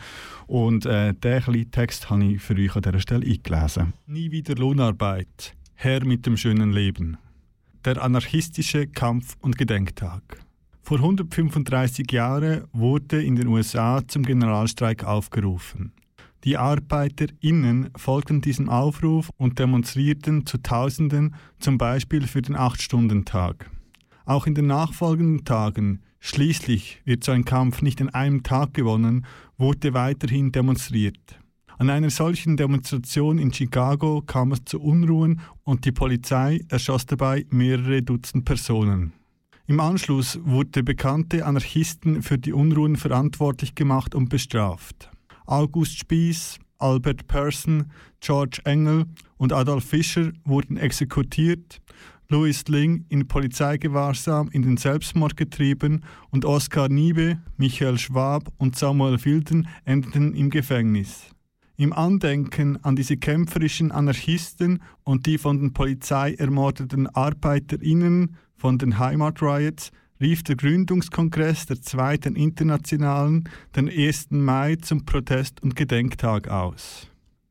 Und 0.47 0.87
äh, 0.87 1.13
diesen 1.13 1.41
kleinen 1.41 1.71
Text 1.71 2.09
habe 2.09 2.23
ich 2.23 2.41
für 2.41 2.55
euch 2.55 2.75
an 2.75 2.81
dieser 2.81 2.99
Stelle 2.99 3.27
eingelesen. 3.27 3.93
Nie 4.07 4.31
wieder 4.31 4.55
Lohnarbeit. 4.55 5.53
Herr 5.83 6.05
mit 6.05 6.25
dem 6.25 6.37
schönen 6.37 6.71
Leben. 6.71 7.17
Der 7.83 8.01
anarchistische 8.01 8.87
Kampf- 8.87 9.35
und 9.41 9.57
Gedenktag. 9.57 10.23
Vor 10.81 10.99
135 10.99 12.09
Jahren 12.09 12.63
wurde 12.71 13.21
in 13.21 13.35
den 13.35 13.47
USA 13.47 14.01
zum 14.07 14.23
Generalstreik 14.23 15.03
aufgerufen. 15.03 15.91
Die 16.45 16.55
ArbeiterInnen 16.55 17.89
folgten 17.97 18.39
diesem 18.39 18.69
Aufruf 18.69 19.29
und 19.35 19.59
demonstrierten 19.59 20.45
zu 20.45 20.59
Tausenden, 20.59 21.35
zum 21.59 21.77
Beispiel 21.77 22.27
für 22.27 22.41
den 22.41 22.55
Acht-Stunden-Tag. 22.55 23.69
Auch 24.23 24.47
in 24.47 24.55
den 24.55 24.67
nachfolgenden 24.67 25.43
Tagen, 25.43 25.99
schließlich 26.21 27.01
wird 27.03 27.25
so 27.25 27.33
ein 27.33 27.43
Kampf 27.43 27.81
nicht 27.81 27.99
in 27.99 28.07
einem 28.07 28.41
Tag 28.43 28.73
gewonnen, 28.73 29.25
wurde 29.57 29.93
weiterhin 29.93 30.53
demonstriert. 30.53 31.42
An 31.77 31.89
einer 31.89 32.09
solchen 32.09 32.55
Demonstration 32.55 33.39
in 33.39 33.51
Chicago 33.51 34.21
kam 34.21 34.51
es 34.51 34.63
zu 34.65 34.79
Unruhen 34.79 35.41
und 35.63 35.85
die 35.85 35.91
Polizei 35.91 36.61
erschoss 36.69 37.05
dabei 37.05 37.45
mehrere 37.49 38.03
Dutzend 38.03 38.45
Personen. 38.45 39.13
Im 39.65 39.79
Anschluss 39.79 40.39
wurde 40.43 40.83
bekannte 40.83 41.45
Anarchisten 41.45 42.21
für 42.21 42.37
die 42.37 42.53
Unruhen 42.53 42.95
verantwortlich 42.95 43.75
gemacht 43.75 44.13
und 44.13 44.29
bestraft. 44.29 45.09
August 45.45 45.97
Spieß, 45.97 46.59
Albert 46.79 47.27
Persson, 47.27 47.91
George 48.19 48.59
Engel 48.65 49.05
und 49.37 49.53
Adolf 49.53 49.85
Fischer 49.85 50.31
wurden 50.43 50.77
exekutiert, 50.77 51.81
Louis 52.29 52.67
Ling 52.67 53.05
in 53.09 53.27
Polizeigewahrsam 53.27 54.49
in 54.51 54.63
den 54.63 54.77
Selbstmord 54.77 55.37
getrieben 55.37 56.03
und 56.29 56.45
Oskar 56.45 56.89
Niebe, 56.89 57.39
Michael 57.57 57.97
Schwab 57.97 58.51
und 58.57 58.75
Samuel 58.77 59.23
Wilden 59.23 59.67
endeten 59.85 60.33
im 60.33 60.49
Gefängnis. 60.49 61.32
Im 61.75 61.91
Andenken 61.91 62.77
an 62.83 62.95
diese 62.95 63.17
kämpferischen 63.17 63.91
Anarchisten 63.91 64.83
und 65.03 65.25
die 65.25 65.39
von 65.39 65.59
der 65.59 65.69
Polizei 65.69 66.35
ermordeten 66.35 67.07
ArbeiterInnen 67.07 68.37
von 68.55 68.77
den 68.77 68.99
Heimatriots 68.99 69.91
rief 70.21 70.43
der 70.43 70.55
Gründungskongress 70.55 71.65
der 71.65 71.81
Zweiten 71.81 72.35
Internationalen 72.35 73.49
den 73.75 73.89
1. 73.89 74.27
Mai 74.31 74.75
zum 74.75 75.05
Protest- 75.05 75.63
und 75.63 75.75
Gedenktag 75.75 76.47
aus. 76.47 77.07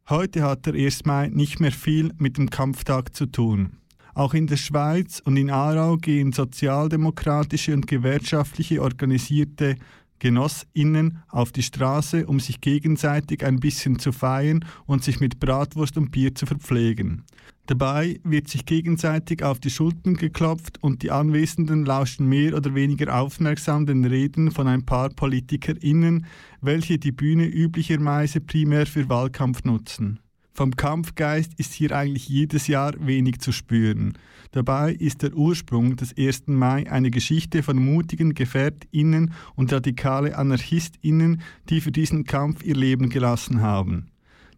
Heute 0.09 0.45
hat 0.45 0.67
der 0.67 0.75
1. 0.75 1.05
Mai 1.05 1.29
nicht 1.29 1.59
mehr 1.59 1.73
viel 1.73 2.13
mit 2.17 2.39
dem 2.39 2.49
Kampftag 2.49 3.17
zu 3.17 3.27
tun. 3.27 3.79
Auch 4.15 4.35
in 4.35 4.47
der 4.47 4.57
Schweiz 4.57 5.21
und 5.25 5.37
in 5.37 5.51
Aarau 5.51 5.97
gehen 5.97 6.33
sozialdemokratische 6.33 7.73
und 7.75 7.87
gewerkschaftliche 7.87 8.83
organisierte 8.83 9.77
GenossInnen 10.23 11.19
auf 11.29 11.51
die 11.51 11.65
Straße, 11.65 12.27
um 12.27 12.39
sich 12.39 12.61
gegenseitig 12.61 13.45
ein 13.45 13.59
bisschen 13.59 13.99
zu 13.99 14.13
feiern 14.13 14.65
und 14.87 15.03
sich 15.03 15.19
mit 15.19 15.41
Bratwurst 15.41 15.97
und 15.97 16.13
Bier 16.13 16.33
zu 16.33 16.47
verpflegen. 16.47 17.25
Dabei 17.67 18.21
wird 18.23 18.47
sich 18.47 18.65
gegenseitig 18.65 19.43
auf 19.43 19.59
die 19.59 19.71
Schultern 19.71 20.15
geklopft 20.15 20.81
und 20.81 21.03
die 21.03 21.11
Anwesenden 21.11 21.85
lauschen 21.85 22.29
mehr 22.29 22.57
oder 22.57 22.73
weniger 22.77 23.19
aufmerksam 23.19 23.85
den 23.85 24.05
Reden 24.05 24.53
von 24.53 24.69
ein 24.69 24.87
paar 24.87 25.09
PolitikerInnen, 25.09 26.27
welche 26.61 26.99
die 26.99 27.13
Bühne 27.13 27.47
üblicherweise 27.47 28.41
primär 28.41 28.87
für 28.87 29.09
Wahlkampf 29.09 29.65
nutzen. 29.65 30.21
Vom 30.55 30.77
Kampfgeist 30.77 31.53
ist 31.57 31.73
hier 31.73 31.97
eigentlich 31.97 32.29
jedes 32.29 32.67
Jahr 32.67 32.93
wenig 32.99 33.41
zu 33.41 33.53
spüren. 33.53 34.13
Dabei 34.51 34.93
ist 34.93 35.23
der 35.23 35.33
Ursprung 35.33 35.97
des 35.97 36.15
1. 36.17 36.49
Mai 36.49 36.91
eine 36.91 37.11
Geschichte 37.11 37.63
von 37.63 37.83
mutigen 37.83 38.35
GefährtInnen 38.35 39.33
und 39.55 39.73
radikale 39.73 40.37
AnarchistInnen, 40.37 41.41
die 41.71 41.81
für 41.81 41.91
diesen 41.91 42.25
Kampf 42.25 42.63
ihr 42.65 42.77
Leben 42.77 43.09
gelassen 43.09 43.63
haben. 43.63 44.11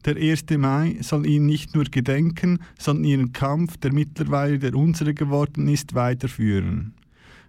Der 0.05 0.17
1. 0.17 0.47
Mai 0.59 0.97
soll 1.01 1.27
ihnen 1.27 1.47
nicht 1.47 1.77
nur 1.77 1.85
gedenken, 1.85 2.59
sondern 2.77 3.05
ihren 3.05 3.33
Kampf, 3.33 3.77
der 3.77 3.93
mittlerweile 3.93 4.59
der 4.59 4.75
unsere 4.75 5.15
geworden 5.15 5.69
ist, 5.69 5.95
weiterführen. 5.95 6.95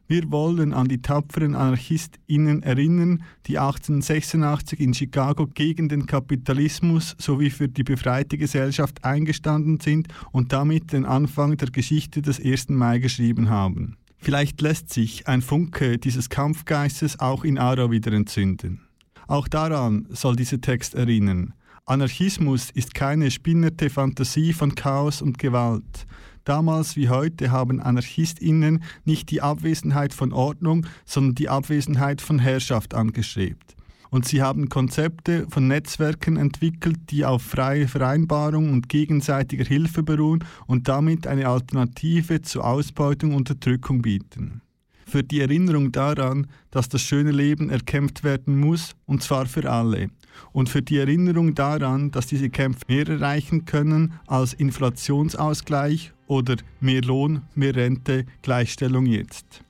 Wir 0.07 0.31
wollen 0.31 0.71
an 0.71 0.87
die 0.87 1.01
tapferen 1.01 1.55
AnarchistInnen 1.55 2.61
erinnern, 2.61 3.23
die 3.47 3.57
1886 3.57 4.79
in 4.79 4.93
Chicago 4.93 5.47
gegen 5.47 5.89
den 5.89 6.05
Kapitalismus 6.05 7.15
sowie 7.17 7.49
für 7.49 7.67
die 7.67 7.83
befreite 7.83 8.37
Gesellschaft 8.37 9.03
eingestanden 9.03 9.79
sind 9.79 10.07
und 10.31 10.53
damit 10.53 10.93
den 10.93 11.05
Anfang 11.05 11.57
der 11.57 11.71
Geschichte 11.71 12.21
des 12.21 12.39
1. 12.39 12.69
Mai 12.69 12.99
geschrieben 12.99 13.49
haben. 13.49 13.97
Vielleicht 14.19 14.61
lässt 14.61 14.93
sich 14.93 15.27
ein 15.27 15.41
Funke 15.41 15.97
dieses 15.97 16.29
Kampfgeistes 16.29 17.19
auch 17.19 17.43
in 17.43 17.57
Aarau 17.57 17.89
wieder 17.89 18.13
entzünden. 18.13 18.81
Auch 19.27 19.47
daran 19.47 20.05
soll 20.11 20.35
dieser 20.35 20.61
Text 20.61 20.93
erinnern. 20.93 21.55
Anarchismus 21.87 22.71
ist 22.71 22.95
keine 22.95 23.29
spinnerte 23.29 23.91
Fantasie 23.91 24.53
von 24.53 24.73
Chaos 24.73 25.21
und 25.21 25.37
Gewalt. 25.37 26.07
Damals 26.43 26.95
wie 26.95 27.09
heute 27.09 27.51
haben 27.51 27.79
Anarchistinnen 27.79 28.81
nicht 29.03 29.29
die 29.29 29.41
Abwesenheit 29.41 30.11
von 30.11 30.33
Ordnung, 30.33 30.87
sondern 31.05 31.35
die 31.35 31.47
Abwesenheit 31.47 32.21
von 32.21 32.39
Herrschaft 32.39 32.95
angestrebt. 32.95 33.75
Und 34.09 34.25
sie 34.25 34.41
haben 34.41 34.69
Konzepte 34.69 35.45
von 35.47 35.67
Netzwerken 35.67 36.37
entwickelt, 36.37 36.97
die 37.11 37.23
auf 37.23 37.43
freie 37.43 37.87
Vereinbarung 37.87 38.71
und 38.71 38.89
gegenseitiger 38.89 39.65
Hilfe 39.65 40.01
beruhen 40.01 40.43
und 40.65 40.87
damit 40.87 41.27
eine 41.27 41.47
Alternative 41.47 42.41
zur 42.41 42.65
Ausbeutung 42.65 43.31
und 43.31 43.51
Unterdrückung 43.51 44.01
bieten. 44.01 44.61
Für 45.05 45.21
die 45.21 45.39
Erinnerung 45.39 45.91
daran, 45.91 46.47
dass 46.71 46.89
das 46.89 47.01
schöne 47.03 47.31
Leben 47.31 47.69
erkämpft 47.69 48.23
werden 48.23 48.59
muss, 48.59 48.95
und 49.05 49.21
zwar 49.21 49.45
für 49.45 49.69
alle, 49.69 50.09
und 50.51 50.69
für 50.69 50.81
die 50.81 50.97
Erinnerung 50.97 51.55
daran, 51.55 52.11
dass 52.11 52.27
diese 52.27 52.49
Kämpfe 52.49 52.85
mehr 52.87 53.07
erreichen 53.07 53.65
können 53.65 54.13
als 54.27 54.53
Inflationsausgleich 54.53 56.13
oder 56.27 56.55
mehr 56.79 57.01
Lohn, 57.01 57.41
mehr 57.55 57.75
Rente, 57.75 58.25
Gleichstellung 58.41 59.05
jetzt. 59.05 59.64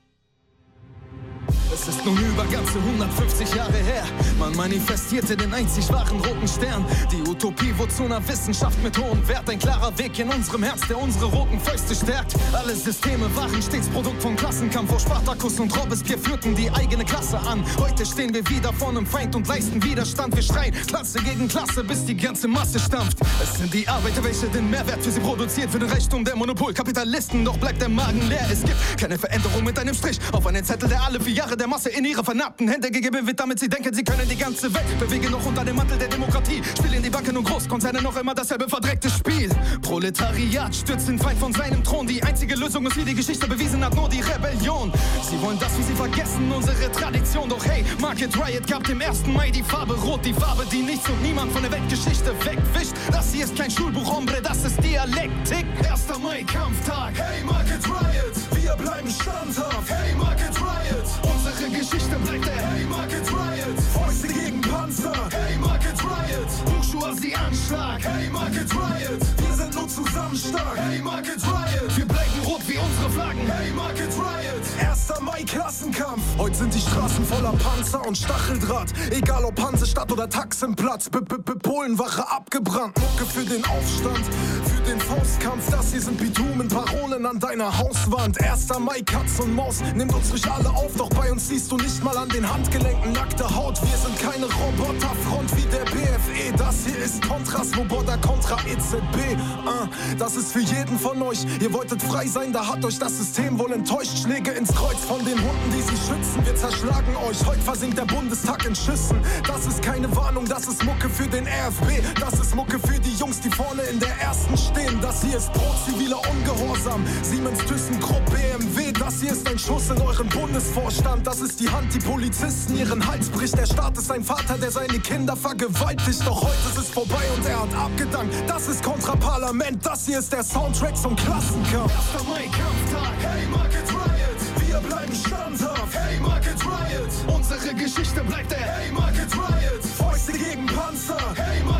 Es 1.74 1.88
ist 1.88 2.06
nun 2.06 2.18
über 2.18 2.44
ganze 2.46 2.80
150 2.80 3.54
Jahre 3.54 3.78
her. 3.78 4.04
Man 4.40 4.56
manifestierte 4.56 5.36
den 5.36 5.54
einzig 5.54 5.92
wahren 5.92 6.20
roten 6.22 6.48
Stern. 6.48 6.86
Die 7.12 7.22
Utopie 7.30 7.78
wurde 7.78 7.94
zu 7.94 8.06
einer 8.06 8.26
Wissenschaft 8.28 8.82
mit 8.82 8.98
hohem 8.98 9.28
Wert. 9.28 9.50
Ein 9.50 9.60
klarer 9.60 9.96
Weg 9.98 10.18
in 10.20 10.30
unserem 10.30 10.64
Herz, 10.64 10.82
der 10.88 10.98
unsere 10.98 11.26
roten 11.26 11.60
Fäuste 11.60 11.94
stärkt. 11.94 12.34
Alle 12.54 12.74
Systeme 12.76 13.34
waren 13.36 13.62
stets 13.62 13.90
Produkt 13.90 14.22
von 14.22 14.36
Klassenkampf, 14.36 14.92
wo 14.92 15.00
Spartacus 15.00 15.60
und 15.60 15.76
Robespierre 15.78 16.20
führten 16.20 16.56
die 16.56 16.72
eigene 16.72 17.04
Klasse 17.04 17.38
an. 17.40 17.64
Heute 17.78 18.06
stehen 18.06 18.34
wir 18.34 18.48
wieder 18.50 18.72
vor 18.74 18.90
einem 18.90 19.06
Feind 19.06 19.36
und 19.36 19.48
leisten 19.48 19.84
Widerstand. 19.84 20.36
Wir 20.36 20.44
schreien 20.44 20.74
Klasse 20.88 21.20
gegen 21.20 21.48
Klasse, 21.48 21.84
bis 21.84 22.06
die 22.06 22.16
ganze 22.16 22.48
Masse 22.48 22.80
stampft. 22.80 23.20
Es 23.44 23.60
sind 23.60 23.74
die 23.74 23.88
Arbeiter, 23.88 24.24
welche 24.24 24.48
den 24.48 24.70
Mehrwert 24.70 25.04
für 25.04 25.12
sie 25.12 25.20
produziert, 25.20 25.70
für 25.70 25.80
den 25.80 25.90
Reichtum 25.90 26.24
der 26.24 26.36
Monopolkapitalisten. 26.36 27.44
Doch 27.44 27.58
bleibt 27.58 27.82
der 27.82 27.90
Magen 27.90 28.28
leer. 28.30 28.48
Es 28.52 28.62
gibt 28.62 28.98
keine 28.98 29.20
Veränderung 29.20 29.64
mit 29.64 29.78
einem 29.78 29.94
Strich 29.94 30.20
auf 30.32 30.48
einen 30.48 30.64
Zettel, 30.64 30.90
der 30.90 31.04
alle 31.04 31.20
vier 31.20 31.35
Jahre 31.36 31.58
der 31.58 31.68
Masse 31.68 31.90
in 31.90 32.06
ihre 32.06 32.24
vernarbten 32.24 32.68
Hände 32.70 32.90
gegeben 32.90 33.28
wird, 33.28 33.40
damit 33.40 33.60
sie 33.60 33.68
denken, 33.68 33.94
sie 33.94 34.04
können 34.04 34.28
die 34.28 34.38
ganze 34.38 34.74
Welt 34.74 35.00
bewegen, 35.00 35.30
noch 35.32 35.46
unter 35.46 35.66
dem 35.66 35.76
Mantel 35.76 35.98
der 35.98 36.08
Demokratie. 36.08 36.62
Spielen 36.78 37.04
die 37.04 37.10
Banken 37.10 37.36
und 37.36 37.44
Großkonzerne 37.44 38.02
noch 38.02 38.16
immer 38.16 38.34
dasselbe 38.34 38.70
verdreckte 38.70 39.10
Spiel. 39.10 39.50
Proletariat 39.82 40.74
stürzt 40.74 41.10
den 41.10 41.20
Feind 41.20 41.38
von 41.38 41.52
seinem 41.52 41.84
Thron. 41.84 42.08
Die 42.08 42.24
einzige 42.24 42.56
Lösung 42.56 42.86
ist, 42.88 42.96
wie 42.96 43.04
die 43.04 43.14
Geschichte 43.14 43.48
bewiesen 43.48 43.84
hat, 43.84 43.94
nur 43.96 44.08
die 44.08 44.22
Rebellion. 44.22 44.94
Sie 45.30 45.42
wollen 45.42 45.60
das, 45.60 45.78
wie 45.78 45.84
sie 45.84 45.94
vergessen, 45.94 46.50
unsere 46.52 46.90
Tradition. 46.92 47.50
Doch 47.50 47.66
hey, 47.66 47.84
Market 48.00 48.34
Riot 48.36 48.66
gab 48.68 48.86
dem 48.86 49.02
1. 49.02 49.26
Mai 49.28 49.52
die 49.52 49.64
Farbe 49.64 49.94
Rot, 49.96 50.24
die 50.24 50.34
Farbe, 50.34 50.66
die 50.72 50.84
nichts 50.84 51.10
und 51.10 51.22
niemand 51.22 51.52
von 51.52 51.62
der 51.62 51.72
Weltgeschichte 51.72 52.34
wegwischt. 52.46 52.94
Das 53.12 53.34
hier 53.34 53.44
ist 53.44 53.56
kein 53.58 53.70
Schulbuch, 53.70 54.10
Hombre, 54.10 54.42
das 54.42 54.64
ist 54.64 54.82
Dialektik. 54.82 55.66
1. 55.90 56.20
Mai, 56.24 56.44
Kampftag. 56.44 57.14
Hey, 57.16 57.44
Market 57.44 57.86
Riot, 57.86 58.45
wir 58.66 58.76
bleiben 58.76 59.10
standhaft. 59.10 59.90
Hey, 59.90 60.16
Market 60.16 60.56
Riot, 60.58 61.08
unsere 61.22 61.70
Geschichte 61.70 62.16
bleibt 62.18 62.46
der 62.46 62.72
Haymarket 62.72 63.28
Riot. 63.30 63.80
Fäuste 63.94 64.28
gegen 64.28 64.62
Panzer. 64.62 65.14
Haymarket 65.32 66.00
Riot. 66.02 66.50
Bourgeoisie 66.66 67.36
Anschlag. 67.36 68.04
Haymarket 68.04 68.72
Riot. 68.74 69.22
Wir 69.38 69.54
sind 69.56 69.76
nur 69.76 69.88
zusammen 69.88 70.36
stark. 70.36 70.78
Haymarket 70.78 71.42
Riot. 71.44 71.98
Wir 71.98 72.06
bleiben 72.06 72.40
rot 72.46 72.62
wie 72.68 72.78
unsere 72.78 73.10
Flaggen. 73.12 73.48
Haymarket 73.48 74.14
Riot. 74.18 74.90
1. 74.90 75.22
Mai 75.22 75.44
Klassenkampf. 75.44 76.24
Heute 76.38 76.56
sind 76.56 76.74
die 76.74 76.80
Straßen 76.80 77.26
voller 77.26 77.54
Panzer 77.54 78.06
und 78.08 78.18
Stacheldraht. 78.18 78.90
Egal 79.12 79.46
ob 79.46 79.62
Hansestadt 79.62 80.12
oder 80.12 80.28
Taxenplatz. 80.28 81.10
B 81.10 81.20
-b 81.20 81.38
-b 81.38 81.60
Polenwache 81.60 82.28
abgebrannt. 82.32 82.98
Mucke 83.00 83.26
für 83.26 83.46
den 83.46 83.64
Aufstand. 83.66 84.26
Für 84.66 84.75
den 84.86 85.00
Faustkampf. 85.00 85.70
Das 85.70 85.92
hier 85.92 86.02
sind 86.02 86.18
Bitumenparolen 86.18 87.26
an 87.26 87.40
deiner 87.40 87.76
Hauswand. 87.78 88.40
1. 88.42 88.68
Mai 88.80 89.02
Katz 89.02 89.40
und 89.40 89.56
Maus. 89.56 89.82
Nimmt 89.96 90.14
uns 90.14 90.30
durch 90.30 90.50
alle 90.50 90.70
auf. 90.70 90.94
Doch 90.98 91.10
bei 91.10 91.32
uns 91.32 91.48
siehst 91.48 91.72
du 91.72 91.78
nicht 91.78 92.04
mal 92.04 92.18
an 92.18 92.30
den 92.30 92.52
Handgelenken 92.52 93.12
nackte 93.14 93.44
Haut. 93.56 93.82
Wir 93.82 93.98
sind 93.98 94.18
keine 94.20 94.46
Roboterfront 94.46 95.56
wie 95.58 95.66
der 95.66 95.86
BFE. 95.86 96.56
Das 96.58 96.86
hier 96.86 96.98
ist 96.98 97.28
Contra 97.28 97.64
Svoboda 97.64 98.18
Contra 98.18 98.58
EZB. 98.68 99.38
Uh, 99.66 99.88
das 100.18 100.36
ist 100.36 100.52
für 100.52 100.62
jeden 100.62 101.00
von 101.00 101.22
euch. 101.22 101.46
Ihr 101.60 101.74
wolltet 101.74 102.02
frei 102.02 102.28
sein, 102.28 102.54
da 102.54 102.68
hat 102.68 102.84
euch 102.86 103.00
das 103.00 103.18
System 103.18 103.58
wohl 103.58 103.72
enttäuscht. 103.72 104.18
Schläge 104.24 104.52
ins 104.52 104.74
Kreuz 104.74 105.00
von 105.08 105.24
den 105.26 105.38
Hunden, 105.40 105.72
die 105.76 105.82
sie 105.82 105.98
schützen. 105.98 106.46
Wir 106.46 106.56
zerschlagen 106.56 107.16
euch. 107.28 107.46
Heute 107.46 107.62
versinkt 107.62 107.98
der 107.98 108.06
Bundestag 108.06 108.66
in 108.66 108.76
Schüssen. 108.76 109.18
Das 109.48 109.66
ist 109.66 109.82
keine 109.82 110.14
Warnung, 110.16 110.46
das 110.46 110.68
ist 110.68 110.84
Mucke 110.84 111.10
für 111.10 111.28
den 111.28 111.46
RFB. 111.48 112.20
Das 112.20 112.40
ist 112.40 112.56
Mucke 112.56 112.80
für 112.80 113.00
die 113.00 113.14
Jungs, 113.16 113.40
die 113.40 113.50
vorne 113.50 113.82
in 113.84 114.00
der 114.00 114.16
ersten 114.22 114.58
stehen. 114.76 115.00
Das 115.02 115.24
hier 115.24 115.38
ist 115.38 115.52
pro-ziviler 115.54 116.20
Ungehorsam. 116.30 117.04
Siemens, 117.24 117.60
ThyssenKrupp, 117.66 118.26
BMW. 118.26 118.92
Das 118.92 119.22
hier 119.22 119.32
ist 119.32 119.48
ein 119.50 119.58
Schuss 119.58 119.90
in 119.90 120.02
euren 120.02 120.28
Bundesvorstand. 120.30 121.26
Das 121.26 121.40
ist 121.40 121.60
die 121.60 121.70
Hand, 121.70 121.94
die 121.94 122.00
Polizisten 122.00 122.78
ihren 122.78 123.06
Hals 123.06 123.30
bricht. 123.30 123.58
Der 123.58 123.66
Staat 123.66 123.98
ist 123.98 124.12
ein 124.12 124.24
Vater, 124.24 124.58
der 124.58 124.72
seine 124.72 125.00
Kinder 125.00 125.36
vergewaltigt. 125.36 126.22
Doch 126.26 126.42
heute 126.42 126.70
ist 126.70 126.78
es 126.78 126.90
vorbei 126.90 127.24
und 127.36 127.46
er 127.46 127.62
hat 127.62 127.74
abgedankt. 127.74 128.34
Das 128.48 128.68
ist 128.68 128.84
Kontraparlament. 128.84 129.86
Das 129.86 130.06
hier 130.06 130.20
ist 130.20 130.32
der 130.32 130.44
Soundtrack 130.44 130.98
zum 130.98 131.16
Klassenkampf. 131.16 131.94
1. 132.16 132.28
Mai, 132.28 132.44
Kampftag. 132.44 133.16
Hey, 133.20 133.48
Market 133.48 133.90
Riot. 133.90 134.68
Wir 134.68 134.80
bleiben 134.80 135.16
standhaft. 135.16 135.94
Hey, 135.94 136.20
Market 136.20 136.60
Riot. 136.64 137.36
Unsere 137.36 137.74
Geschichte 137.76 138.24
bleibt 138.24 138.52
der 138.52 138.60
Hey, 138.60 138.92
Market 138.92 139.34
Riot. 139.34 139.84
Fäuste 139.98 140.34
gegen 140.34 140.66
Panzer. 140.66 141.18
Hey, 141.36 141.64
Market. 141.64 141.75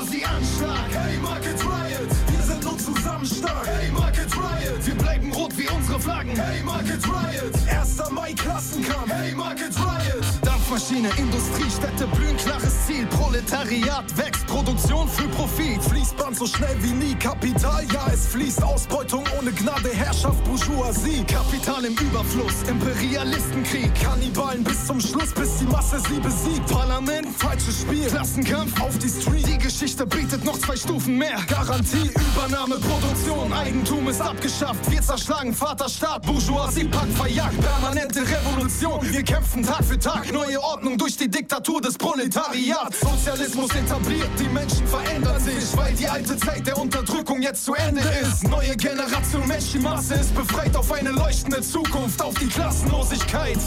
Bourgeoisie 0.00 0.24
Anschlag. 0.24 0.88
Hey, 0.90 1.18
Market 1.18 1.60
Riot. 1.60 2.08
Wir 2.28 2.42
sind 2.42 2.64
nur 2.64 2.78
zusammen 2.78 3.26
stark. 3.26 3.66
Hey, 3.66 3.90
Market 3.90 4.34
Riot. 4.34 4.86
Wir 4.86 4.94
bleiben 4.94 5.32
rot 5.32 5.56
wie 5.58 5.68
unsere 5.68 6.00
Flaggen. 6.00 6.36
Hey, 6.36 6.62
Market 6.62 7.04
Riot. 7.04 7.54
1. 7.68 8.10
Mai 8.10 8.32
Klassenkampf. 8.32 9.12
Hey, 9.12 9.34
Market 9.34 9.76
Riot. 9.76 10.49
Kampfmaschine, 10.70 11.08
Industrie, 11.18 11.68
Städte 11.68 12.06
blühen, 12.14 12.36
klares 12.36 12.86
Ziel. 12.86 13.04
Proletariat 13.06 14.04
wächst, 14.16 14.46
Produktion 14.46 15.08
für 15.08 15.26
Profit. 15.30 15.82
Fließband 15.82 16.36
so 16.36 16.46
schnell 16.46 16.76
wie 16.80 16.92
nie, 16.92 17.14
Kapital, 17.16 17.84
ja, 17.92 18.06
es 18.12 18.28
fließt. 18.28 18.62
Ausbeutung 18.62 19.24
ohne 19.36 19.50
Gnade, 19.50 19.90
Herrschaft, 19.92 20.44
Bourgeoisie. 20.44 21.24
Kapital 21.24 21.84
im 21.84 21.94
Überfluss, 21.94 22.62
Imperialistenkrieg. 22.68 23.90
Kannibalen 24.00 24.62
bis 24.62 24.86
zum 24.86 25.00
Schluss, 25.00 25.32
bis 25.34 25.58
die 25.58 25.64
Masse 25.64 25.98
sie 26.08 26.20
besiegt. 26.20 26.66
Parlament, 26.68 27.26
falsches 27.36 27.80
Spiel, 27.80 28.06
Klassenkampf 28.06 28.80
auf 28.80 28.96
die 28.98 29.08
Street. 29.08 29.48
Die 29.48 29.58
Geschichte 29.58 30.06
bietet 30.06 30.44
noch 30.44 30.58
zwei 30.58 30.76
Stufen 30.76 31.18
mehr. 31.18 31.38
Garantie, 31.48 32.12
Übernahme, 32.36 32.76
Produktion, 32.76 33.52
Eigentum 33.52 34.08
ist 34.08 34.20
abgeschafft. 34.20 34.88
Wir 34.88 35.02
zerschlagen 35.02 35.52
Vaterstaat, 35.52 36.22
Bourgeoisie 36.22 36.84
packt, 36.84 37.12
verjagt. 37.14 37.60
Permanente 37.60 38.20
Revolution, 38.20 39.00
wir 39.02 39.24
kämpfen 39.24 39.64
Tag 39.64 39.84
für 39.84 39.98
Tag. 39.98 40.32
Neue 40.32 40.59
Ordnung 40.62 40.98
durch 40.98 41.16
die 41.16 41.28
Diktatur 41.28 41.80
des 41.80 41.96
Proletariats. 41.96 43.00
Sozialismus 43.00 43.70
etabliert, 43.74 44.28
die 44.38 44.48
Menschen 44.48 44.86
verändern 44.86 45.40
sich, 45.40 45.76
weil 45.76 45.94
die 45.94 46.08
alte 46.08 46.36
Zeit 46.36 46.66
der 46.66 46.78
Unterdrückung 46.78 47.42
jetzt 47.42 47.64
zu 47.64 47.74
Ende 47.74 48.02
ist. 48.22 48.48
Neue 48.48 48.76
Generation 48.76 49.46
Mensch, 49.46 49.72
die 49.72 49.78
Masse 49.78 50.14
ist 50.14 50.34
befreit 50.34 50.76
auf 50.76 50.90
eine 50.92 51.10
leuchtende 51.10 51.60
Zukunft, 51.62 52.22
auf 52.22 52.34
die 52.34 52.48
Klassenlosigkeit. 52.48 53.56
1. 53.56 53.64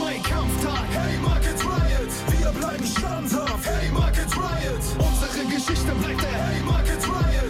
Mai, 0.00 0.20
Kampftag, 0.28 0.84
hey 0.92 1.18
Market 1.18 1.60
Riot, 1.64 2.40
wir 2.40 2.50
bleiben 2.60 2.86
standhaft, 2.86 3.66
hey 3.66 3.90
Market 3.90 4.36
Riot. 4.36 4.82
Unsere 4.98 5.46
Geschichte 5.46 5.92
bleibt 6.00 6.22
der 6.22 6.28
Hey 6.30 6.62
Market 6.62 7.04
Riot. 7.04 7.47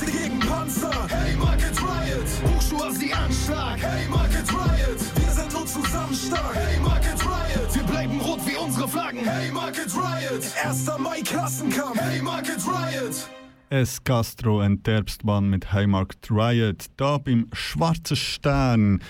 Fäuste 0.00 0.18
gegen 0.18 0.38
Panzer, 0.40 1.06
hey 1.08 1.36
Market 1.36 1.78
Riot. 1.80 2.26
Bourgeoisie 2.42 3.12
Anschlag, 3.12 3.78
hey 3.80 4.08
Market 4.08 4.48
Riot. 4.50 4.98
Wir 5.16 5.30
sind 5.30 5.52
nur 5.52 5.66
zusammen 5.66 6.14
stark, 6.14 6.54
hey 6.54 6.80
Market 6.80 7.20
Riot. 7.22 7.74
Wir 7.74 7.82
bleiben 7.82 8.20
rot 8.20 8.40
wie 8.46 8.56
unsere 8.56 8.88
Flaggen, 8.88 9.24
hey 9.24 9.50
Market 9.50 9.92
Riot. 9.94 10.42
1. 10.64 10.98
Mai 10.98 11.20
Klassenkampf, 11.22 12.00
hey 12.00 12.22
Market 12.22 12.60
Riot. 12.66 13.39
Es 13.72 14.02
Castro 14.02 14.64
und 14.64 14.84
Derbstbahn 14.84 15.48
mit 15.48 15.72
Heimarkt 15.72 16.28
Riot, 16.28 16.86
da 16.96 17.18
beim 17.18 17.46
Schwarzen 17.52 18.16
Stern. 18.16 19.00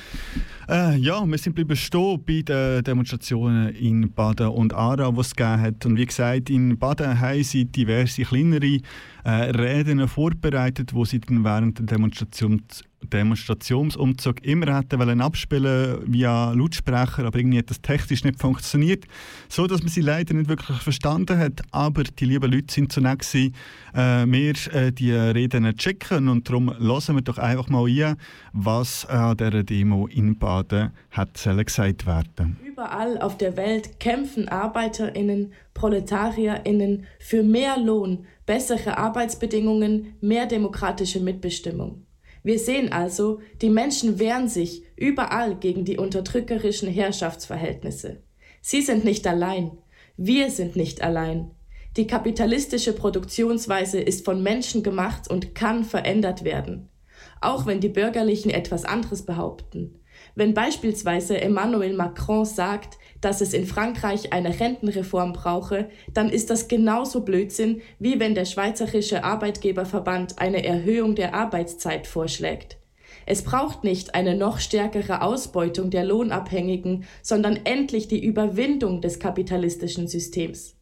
Äh, 0.69 0.99
ja, 0.99 1.27
wir 1.27 1.39
sind 1.39 1.55
bleiben 1.55 1.75
stehen 1.75 2.23
bei 2.27 2.43
den 2.43 2.85
Demonstrationen 2.85 3.75
in 3.75 4.13
Baden 4.13 4.49
und 4.49 4.75
Aarau, 4.75 5.13
die 5.13 5.21
es 5.21 5.35
gegeben 5.35 5.63
hat. 5.63 5.87
Und 5.87 5.97
wie 5.97 6.05
gesagt, 6.05 6.51
in 6.51 6.79
Baden 6.79 7.19
haben 7.19 7.43
sie 7.43 7.65
diverse 7.65 8.21
kleinere 8.21 8.81
äh, 9.25 9.31
Reden 9.31 10.07
vorbereitet, 10.07 10.93
wo 10.93 11.07
sie 11.07 11.21
dann 11.21 11.43
während 11.43 11.79
der 11.79 11.87
Demonstration 11.87 12.63
Demonstrationsumzug 13.03 14.45
immer 14.45 14.77
hätten 14.77 14.99
wollen 14.99 15.21
abspielen 15.21 16.01
via 16.07 16.53
Lautsprecher, 16.53 17.25
aber 17.25 17.39
irgendwie 17.39 17.59
hat 17.59 17.71
das 17.71 17.81
technisch 17.81 18.25
nicht 18.25 18.39
funktioniert, 18.39 19.05
so 19.49 19.67
dass 19.67 19.81
man 19.81 19.89
sie 19.89 20.01
leider 20.01 20.35
nicht 20.35 20.49
wirklich 20.49 20.79
verstanden 20.79 21.39
hat. 21.39 21.63
Aber 21.71 22.05
die 22.05 22.25
lieben 22.25 22.51
Leute 22.51 22.73
sind 22.73 22.93
zu 22.93 23.01
nett 23.01 23.21
gewesen, 23.21 23.55
äh, 23.95 24.27
mir 24.27 24.55
äh, 24.73 24.93
die 24.93 25.13
Reden 25.13 25.65
zu 25.65 25.75
checken 25.75 26.29
und 26.29 26.49
darum 26.49 26.71
hören 26.79 27.17
wir 27.17 27.23
doch 27.23 27.39
einfach 27.39 27.69
mal 27.69 27.87
ein, 27.87 28.17
was 28.53 29.07
an 29.07 29.37
dieser 29.37 29.63
Demo 29.63 30.07
in 30.07 30.39
Baden 30.39 30.91
hat 31.11 31.43
gesagt 31.43 32.07
werden. 32.07 32.57
Überall 32.65 33.19
auf 33.19 33.37
der 33.37 33.57
Welt 33.57 34.01
kämpfen 34.01 34.49
ArbeiterInnen, 34.49 35.53
ProletarierInnen 35.75 37.05
für 37.19 37.43
mehr 37.43 37.79
Lohn, 37.79 38.27
bessere 38.47 38.99
Arbeitsbedingungen, 38.99 40.15
mehr 40.21 40.47
demokratische 40.47 41.21
Mitbestimmung. 41.21 42.07
Wir 42.43 42.59
sehen 42.59 42.93
also, 42.93 43.41
die 43.61 43.71
Menschen 43.71 44.19
wehren 44.19 44.49
sich 44.49 44.83
überall 44.97 45.57
gegen 45.57 45.85
die 45.85 45.99
unterdrückerischen 45.99 46.89
Herrschaftsverhältnisse. 46.89 48.23
Sie 48.63 48.83
sind 48.83 49.05
nicht 49.05 49.27
allein. 49.27 49.73
Wir 50.17 50.51
sind 50.51 50.77
nicht 50.77 51.03
allein. 51.03 51.51
Die 51.97 52.07
kapitalistische 52.07 52.93
Produktionsweise 52.93 54.01
ist 54.01 54.25
von 54.25 54.43
Menschen 54.43 54.83
gemacht 54.83 55.29
und 55.29 55.55
kann 55.55 55.85
verändert 55.85 56.45
werden. 56.45 56.89
Auch 57.41 57.67
wenn 57.67 57.81
die 57.81 57.89
Bürgerlichen 57.89 58.51
etwas 58.51 58.85
anderes 58.85 59.23
behaupten. 59.23 60.00
Wenn 60.35 60.55
beispielsweise 60.55 61.41
Emmanuel 61.41 61.95
Macron 61.95 62.45
sagt, 62.45 62.99
dass 63.21 63.41
es 63.41 63.53
in 63.53 63.67
Frankreich 63.67 64.33
eine 64.33 64.59
Rentenreform 64.59 65.33
brauche, 65.33 65.91
dann 66.15 66.31
ist 66.31 66.51
das 66.51 66.69
genauso 66.69 67.21
Blödsinn, 67.21 67.83
wie 67.99 68.19
wenn 68.19 68.35
der 68.35 68.45
Schweizerische 68.45 69.25
Arbeitgeberverband 69.25 70.39
eine 70.39 70.65
Erhöhung 70.65 71.15
der 71.15 71.35
Arbeitszeit 71.35 72.07
vorschlägt. 72.07 72.79
Es 73.27 73.43
braucht 73.43 73.85
nicht 73.85 74.15
eine 74.15 74.35
noch 74.35 74.59
stärkere 74.59 75.23
Ausbeutung 75.23 75.91
der 75.91 76.05
Lohnabhängigen, 76.05 77.05
sondern 77.23 77.61
endlich 77.65 78.09
die 78.09 78.25
Überwindung 78.25 79.01
des 79.01 79.19
kapitalistischen 79.19 80.09
Systems. 80.09 80.77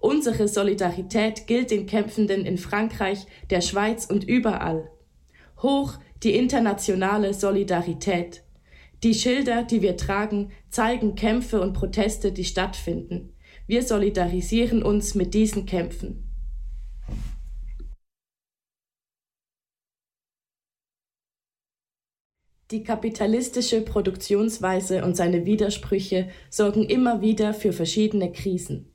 Unsere 0.00 0.48
Solidarität 0.48 1.46
gilt 1.46 1.70
den 1.70 1.86
Kämpfenden 1.86 2.44
in 2.44 2.58
Frankreich, 2.58 3.26
der 3.50 3.60
Schweiz 3.60 4.06
und 4.06 4.24
überall. 4.24 4.90
Hoch 5.62 5.94
die 6.22 6.36
internationale 6.36 7.34
Solidarität. 7.34 8.43
Die 9.04 9.12
Schilder, 9.12 9.64
die 9.64 9.82
wir 9.82 9.98
tragen, 9.98 10.50
zeigen 10.70 11.14
Kämpfe 11.14 11.60
und 11.60 11.74
Proteste, 11.74 12.32
die 12.32 12.44
stattfinden. 12.44 13.34
Wir 13.66 13.82
solidarisieren 13.82 14.82
uns 14.82 15.14
mit 15.14 15.34
diesen 15.34 15.66
Kämpfen. 15.66 16.30
Die 22.70 22.82
kapitalistische 22.82 23.82
Produktionsweise 23.82 25.04
und 25.04 25.18
seine 25.18 25.44
Widersprüche 25.44 26.30
sorgen 26.48 26.84
immer 26.84 27.20
wieder 27.20 27.52
für 27.52 27.74
verschiedene 27.74 28.32
Krisen. 28.32 28.90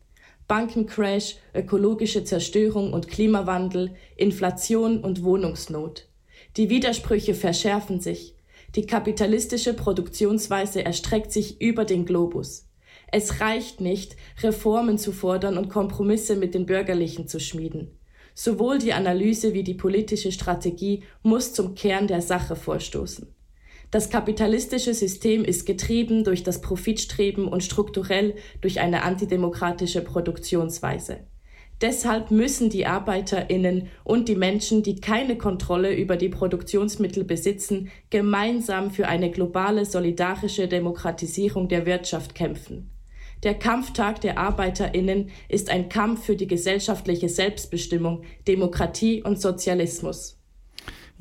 Bankencrash, 0.48 1.36
ökologische 1.54 2.24
Zerstörung 2.24 2.93
und 2.93 3.10
Klimawandel, 3.10 3.93
Inflation 4.17 5.04
und 5.04 5.24
Wohnungsnot. 5.24 6.10
Die 6.58 6.72
Widersprüche 6.72 7.36
verschärfen 7.36 8.00
sich. 8.02 8.38
Die 8.76 8.86
kapitalistische 8.86 9.74
Produktionsweise 9.74 10.86
erstreckt 10.86 11.32
sich 11.32 11.60
über 11.60 11.86
den 11.86 12.06
Globus. 12.06 12.68
Es 13.12 13.42
reicht 13.42 13.82
nicht, 13.82 14.16
Reformen 14.44 14.98
zu 14.98 15.12
fordern 15.12 15.58
und 15.58 15.70
Kompromisse 15.70 16.36
mit 16.36 16.54
den 16.54 16.66
Bürgerlichen 16.66 17.28
zu 17.28 17.40
schmieden. 17.40 17.98
Sowohl 18.36 18.78
die 18.78 18.94
Analyse 18.94 19.54
wie 19.54 19.64
die 19.64 19.74
politische 19.74 20.32
Strategie 20.32 21.04
muss 21.24 21.54
zum 21.54 21.74
Kern 21.74 22.08
der 22.08 22.22
Sache 22.22 22.56
vorstoßen. 22.56 23.28
Das 23.92 24.12
kapitalistische 24.12 24.94
System 24.94 25.44
ist 25.44 25.66
getrieben 25.66 26.24
durch 26.24 26.44
das 26.44 26.62
Profitstreben 26.62 27.48
und 27.48 27.64
strukturell 27.64 28.36
durch 28.62 28.80
eine 28.80 29.02
antidemokratische 29.02 30.02
Produktionsweise. 30.02 31.22
Deshalb 31.82 32.30
müssen 32.30 32.70
die 32.70 32.86
Arbeiterinnen 32.86 33.88
und 34.04 34.28
die 34.28 34.36
Menschen, 34.36 34.84
die 34.84 35.00
keine 35.00 35.38
Kontrolle 35.38 35.96
über 35.96 36.18
die 36.18 36.28
Produktionsmittel 36.28 37.24
besitzen, 37.24 37.89
gemeinsam 38.10 38.92
für 38.92 39.08
eine 39.08 39.32
globale 39.32 39.86
solidarische 39.86 40.68
Demokratisierung 40.68 41.70
der 41.70 41.86
Wirtschaft 41.86 42.36
kämpfen. 42.36 42.89
Der 43.44 43.54
Kampftag 43.54 44.20
der 44.20 44.38
Arbeiterinnen 44.38 45.30
ist 45.48 45.70
ein 45.70 45.88
Kampf 45.88 46.26
für 46.26 46.36
die 46.36 46.48
gesellschaftliche 46.48 47.30
Selbstbestimmung, 47.30 48.24
Demokratie 48.46 49.24
und 49.24 49.39
Sozialismus. 49.39 50.38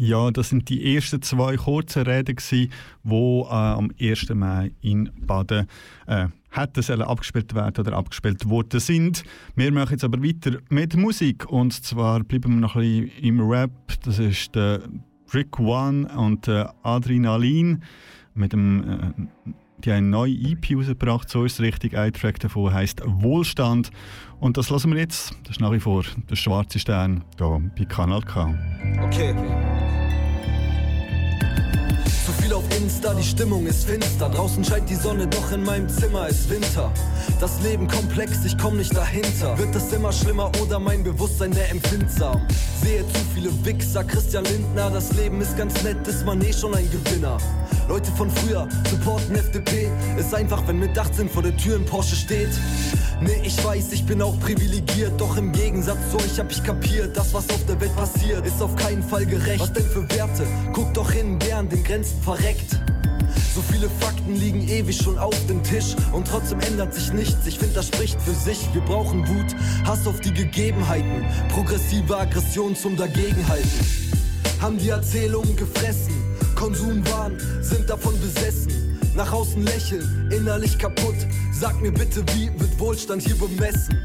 Ja, 0.01 0.31
das 0.31 0.51
sind 0.51 0.69
die 0.69 0.95
ersten 0.95 1.23
zwei 1.23 1.57
kurzen 1.57 2.03
Reden, 2.03 2.37
die 2.53 2.71
äh, 3.11 3.45
am 3.45 3.91
1. 4.01 4.33
Mai 4.33 4.71
in 4.81 5.11
Baden 5.27 5.67
äh, 6.07 6.29
hätten 6.51 7.03
abgespielt 7.03 7.53
werden 7.57 7.85
oder 7.85 7.97
abgespielt 7.97 8.49
worden 8.49 8.79
sind. 8.79 9.25
Wir 9.57 9.73
machen 9.73 9.95
jetzt 9.95 10.05
aber 10.05 10.23
weiter 10.23 10.59
mit 10.69 10.97
Musik 10.97 11.51
und 11.51 11.73
zwar 11.73 12.23
bleiben 12.23 12.55
wir 12.55 12.61
noch 12.61 12.77
ein 12.77 13.07
bisschen 13.07 13.25
im 13.25 13.41
Rap. 13.41 13.73
Das 14.05 14.21
ist 14.21 14.55
der 14.55 14.83
Rick 15.35 15.59
One 15.59 16.09
und 16.17 16.47
der 16.47 16.73
Adrenalin 16.85 17.83
mit 18.35 18.53
dem 18.53 18.85
äh, 18.89 19.53
die 19.85 19.91
haben 19.91 19.99
eine 19.99 20.07
neue 20.09 20.33
EP 20.33 20.77
rausgebracht, 20.77 21.29
so 21.29 21.45
ist 21.45 21.55
es 21.55 21.61
richtig. 21.61 21.97
Ein 21.97 22.13
Track 22.13 22.41
davon 22.41 22.73
heisst 22.73 23.03
Wohlstand. 23.05 23.91
Und 24.41 24.57
das 24.57 24.71
lassen 24.71 24.93
wir 24.93 25.01
jetzt. 25.01 25.33
Das 25.43 25.53
ist 25.53 25.61
nach 25.61 25.73
wie 25.73 25.81
vor 25.81 26.05
der 26.31 26.37
schwarze 26.37 26.79
Stern 26.79 27.25
hier 27.37 27.61
bei 27.77 27.85
Kanal 27.85 28.23
K. 28.23 28.55
Okay. 29.03 29.35
Insta, 32.79 33.13
die 33.13 33.25
Stimmung 33.25 33.67
ist 33.67 33.87
finster. 33.87 34.29
Draußen 34.29 34.65
scheint 34.65 34.89
die 34.89 34.95
Sonne, 34.95 35.27
doch 35.27 35.51
in 35.51 35.65
meinem 35.65 35.89
Zimmer 35.89 36.29
ist 36.29 36.49
Winter. 36.49 36.93
Das 37.41 37.61
Leben 37.63 37.89
komplex, 37.89 38.45
ich 38.45 38.57
komm 38.57 38.77
nicht 38.77 38.97
dahinter. 38.97 39.59
Wird 39.59 39.75
es 39.75 39.93
immer 39.93 40.13
schlimmer 40.13 40.53
oder 40.63 40.79
mein 40.79 41.03
Bewusstsein 41.03 41.53
sehr 41.53 41.71
empfindsam? 41.71 42.41
Sehe 42.81 43.05
zu 43.09 43.21
viele 43.35 43.51
Wichser, 43.65 44.05
Christian 44.05 44.45
Lindner. 44.45 44.91
Das 44.91 45.13
Leben 45.15 45.41
ist 45.41 45.57
ganz 45.57 45.83
nett, 45.83 46.07
ist 46.07 46.25
man 46.25 46.41
eh 46.41 46.53
schon 46.53 46.73
ein 46.75 46.89
Gewinner. 46.91 47.39
Leute 47.89 48.13
von 48.13 48.31
früher 48.31 48.69
supporten 48.89 49.35
FDP. 49.35 49.89
Ist 50.17 50.33
einfach, 50.33 50.63
wenn 50.69 50.79
mit 50.79 50.97
18 50.97 51.29
vor 51.29 51.43
der 51.43 51.57
Tür 51.57 51.77
ein 51.77 51.85
Porsche 51.85 52.15
steht. 52.15 52.51
Nee, 53.21 53.41
ich 53.43 53.65
weiß, 53.65 53.93
ich 53.93 54.05
bin 54.05 54.23
auch 54.23 54.39
privilegiert. 54.39 55.21
Doch 55.21 55.37
im 55.37 55.51
Gegensatz 55.53 55.99
zu 56.11 56.19
euch 56.19 56.39
hab 56.39 56.53
ich 56.53 56.63
kapiert, 56.63 57.17
das, 57.17 57.35
was 57.35 57.49
auf 57.51 57.65
der 57.67 57.81
Welt 57.81 57.97
passiert, 57.97 58.47
ist 58.47 58.63
auf 58.63 58.77
keinen 58.77 59.03
Fall 59.03 59.27
gerecht. 59.27 59.61
Was 59.61 59.73
denn 59.73 59.87
für 59.87 60.09
Werte? 60.11 60.47
Guck 60.73 60.95
doch 60.95 61.11
hin, 61.11 61.39
wer 61.45 61.59
an 61.59 61.69
den 61.69 61.83
Grenzen 61.83 62.21
verreckt. 62.23 62.68
So 63.55 63.63
viele 63.73 63.91
Fakten 63.91 64.37
liegen 64.37 64.69
ewig 64.69 64.97
schon 64.97 65.19
auf 65.19 65.35
dem 65.47 65.63
Tisch 65.65 65.97
und 66.13 66.29
trotzdem 66.29 66.61
ändert 66.61 66.95
sich 66.95 67.13
nichts. 67.13 67.47
Ich 67.47 67.59
finde, 67.59 67.75
das 67.75 67.89
spricht 67.89 68.21
für 68.23 68.35
sich. 68.35 68.59
Wir 68.73 68.83
brauchen 68.83 69.27
Wut, 69.27 69.57
Hass 69.85 70.07
auf 70.07 70.21
die 70.21 70.33
Gegebenheiten, 70.33 71.25
progressive 71.49 72.17
Aggression 72.17 72.77
zum 72.77 72.97
Dagegenhalten. 72.97 73.71
Haben 74.61 74.79
die 74.79 74.91
Erzählungen 74.91 75.57
gefressen, 75.57 76.15
Konsumwahn, 76.55 77.39
sind 77.61 77.89
davon 77.91 78.15
besessen. 78.21 78.99
Nach 79.17 79.33
außen 79.33 79.63
lächeln, 79.65 80.31
innerlich 80.31 80.79
kaputt. 80.79 81.17
Sag 81.53 81.81
mir 81.81 81.93
bitte, 81.93 82.25
wie 82.35 82.51
wird 82.61 82.79
Wohlstand 82.79 83.23
hier 83.23 83.37
bemessen? 83.37 83.99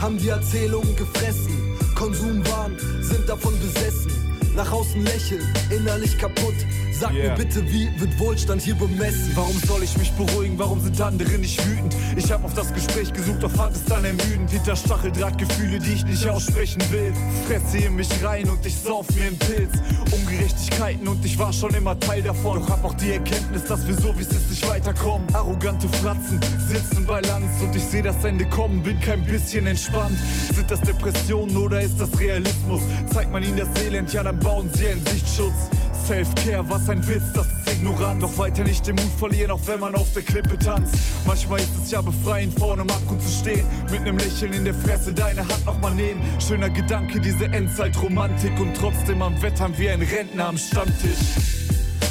Haben 0.00 0.18
die 0.18 0.28
Erzählungen 0.28 0.94
gefressen, 0.94 1.76
Konsumwahn, 1.96 2.76
sind 3.00 3.28
davon 3.28 3.54
besessen. 3.58 4.33
Nach 4.54 4.70
außen 4.70 5.04
lächeln, 5.04 5.42
innerlich 5.70 6.16
kaputt. 6.16 6.54
Sag 6.92 7.12
yeah. 7.12 7.30
mir 7.30 7.44
bitte, 7.44 7.64
wie 7.72 7.90
wird 7.98 8.16
Wohlstand 8.20 8.62
hier 8.62 8.76
bemessen? 8.76 9.32
Warum 9.34 9.58
soll 9.66 9.82
ich 9.82 9.96
mich 9.98 10.12
beruhigen? 10.12 10.56
Warum 10.56 10.80
sind 10.80 11.00
andere 11.00 11.38
nicht 11.38 11.58
wütend? 11.66 11.96
Ich 12.14 12.30
hab 12.30 12.44
auf 12.44 12.54
das 12.54 12.72
Gespräch 12.72 13.12
gesucht, 13.12 13.42
doch 13.42 13.50
fand 13.50 13.74
es 13.74 13.84
dann 13.84 14.04
ermüdend. 14.04 14.48
Hinter 14.48 14.76
Stacheldrahtgefühle, 14.76 15.80
die 15.80 15.94
ich 15.94 16.04
nicht 16.04 16.28
aussprechen 16.28 16.80
will. 16.92 17.12
Fresse 17.48 17.78
in 17.78 17.96
mich 17.96 18.08
rein 18.22 18.48
und 18.48 18.64
ich 18.64 18.76
sauf 18.76 19.10
mir 19.16 19.24
einen 19.24 19.38
Pilz. 19.38 19.72
Ungerechtigkeiten 20.12 21.08
und 21.08 21.24
ich 21.24 21.36
war 21.36 21.52
schon 21.52 21.74
immer 21.74 21.98
Teil 21.98 22.22
davon. 22.22 22.60
Doch 22.60 22.70
hab 22.70 22.84
auch 22.84 22.94
die 22.94 23.10
Erkenntnis, 23.10 23.64
dass 23.64 23.84
wir 23.88 23.94
so 23.96 24.16
wie 24.16 24.22
es 24.22 24.28
ist 24.28 24.50
nicht 24.50 24.68
weiterkommen. 24.68 25.26
Arrogante 25.34 25.88
Fratzen 25.88 26.38
sitzen 26.68 27.04
bei 27.06 27.20
Lanz 27.22 27.60
und 27.60 27.74
ich 27.74 27.82
seh 27.82 28.02
das 28.02 28.22
Ende 28.24 28.44
kommen, 28.44 28.84
bin 28.84 29.00
kein 29.00 29.24
bisschen 29.24 29.66
entspannt. 29.66 30.16
Sind 30.54 30.70
das 30.70 30.80
Depressionen 30.82 31.56
oder 31.56 31.80
ist 31.80 32.00
das 32.00 32.16
Realismus? 32.20 32.82
Zeigt 33.12 33.32
man 33.32 33.42
ihnen 33.42 33.56
das 33.56 33.82
Elend, 33.82 34.12
ja 34.12 34.22
dann 34.22 34.38
bauen 34.44 34.70
sie 34.74 34.86
einen 34.88 35.04
Sichtschutz. 35.06 35.70
Self-Care, 36.06 36.68
was 36.68 36.88
ein 36.90 37.04
Witz, 37.08 37.22
das 37.32 37.46
ist 37.46 37.72
ignorant. 37.72 38.22
Doch 38.22 38.36
weiter 38.36 38.62
nicht 38.62 38.86
den 38.86 38.94
Mut 38.96 39.10
verlieren, 39.18 39.50
auch 39.50 39.66
wenn 39.66 39.80
man 39.80 39.94
auf 39.94 40.12
der 40.12 40.22
Klippe 40.22 40.58
tanzt. 40.58 40.94
Manchmal 41.26 41.60
ist 41.60 41.70
es 41.82 41.90
ja 41.90 42.02
befreiend, 42.02 42.56
vor 42.58 42.74
einem 42.74 42.90
Abgrund 42.90 43.22
zu 43.22 43.30
stehen. 43.30 43.66
Mit 43.90 44.02
nem 44.02 44.18
Lächeln 44.18 44.52
in 44.52 44.66
der 44.66 44.74
Fresse, 44.74 45.14
deine 45.14 45.40
Hand 45.40 45.64
nochmal 45.64 45.94
nehmen. 45.94 46.20
Schöner 46.46 46.68
Gedanke, 46.68 47.20
diese 47.20 47.46
Endzeitromantik. 47.46 48.52
Und 48.60 48.76
trotzdem 48.76 49.22
am 49.22 49.40
Wettern 49.40 49.72
wie 49.78 49.88
ein 49.88 50.02
Rentner 50.02 50.48
am 50.48 50.58
Stammtisch. 50.58 51.24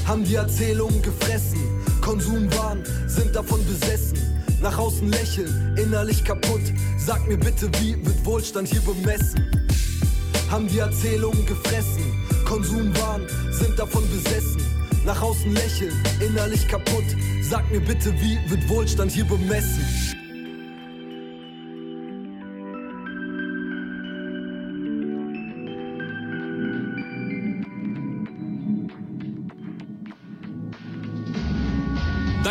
Haben 0.07 0.23
die 0.23 0.35
Erzählungen 0.35 1.01
gefressen, 1.03 1.59
Konsumwahn, 2.01 2.83
sind 3.05 3.35
davon 3.35 3.63
besessen. 3.65 4.17
Nach 4.59 4.77
außen 4.77 5.07
lächeln, 5.11 5.77
innerlich 5.77 6.23
kaputt. 6.23 6.61
Sag 6.97 7.27
mir 7.27 7.37
bitte, 7.37 7.69
wie 7.79 8.03
wird 8.03 8.25
Wohlstand 8.25 8.69
hier 8.69 8.81
bemessen? 8.81 9.45
Haben 10.53 10.67
die 10.67 10.77
Erzählungen 10.77 11.43
gefressen, 11.47 12.03
Konsumwahn, 12.45 13.25
sind 13.49 13.79
davon 13.79 14.03
besessen. 14.07 14.61
Nach 15.03 15.19
außen 15.19 15.51
lächeln, 15.51 15.91
innerlich 16.19 16.67
kaputt. 16.67 17.05
Sag 17.41 17.71
mir 17.71 17.79
bitte, 17.79 18.13
wie 18.21 18.37
wird 18.51 18.69
Wohlstand 18.69 19.11
hier 19.11 19.25
bemessen? 19.25 19.83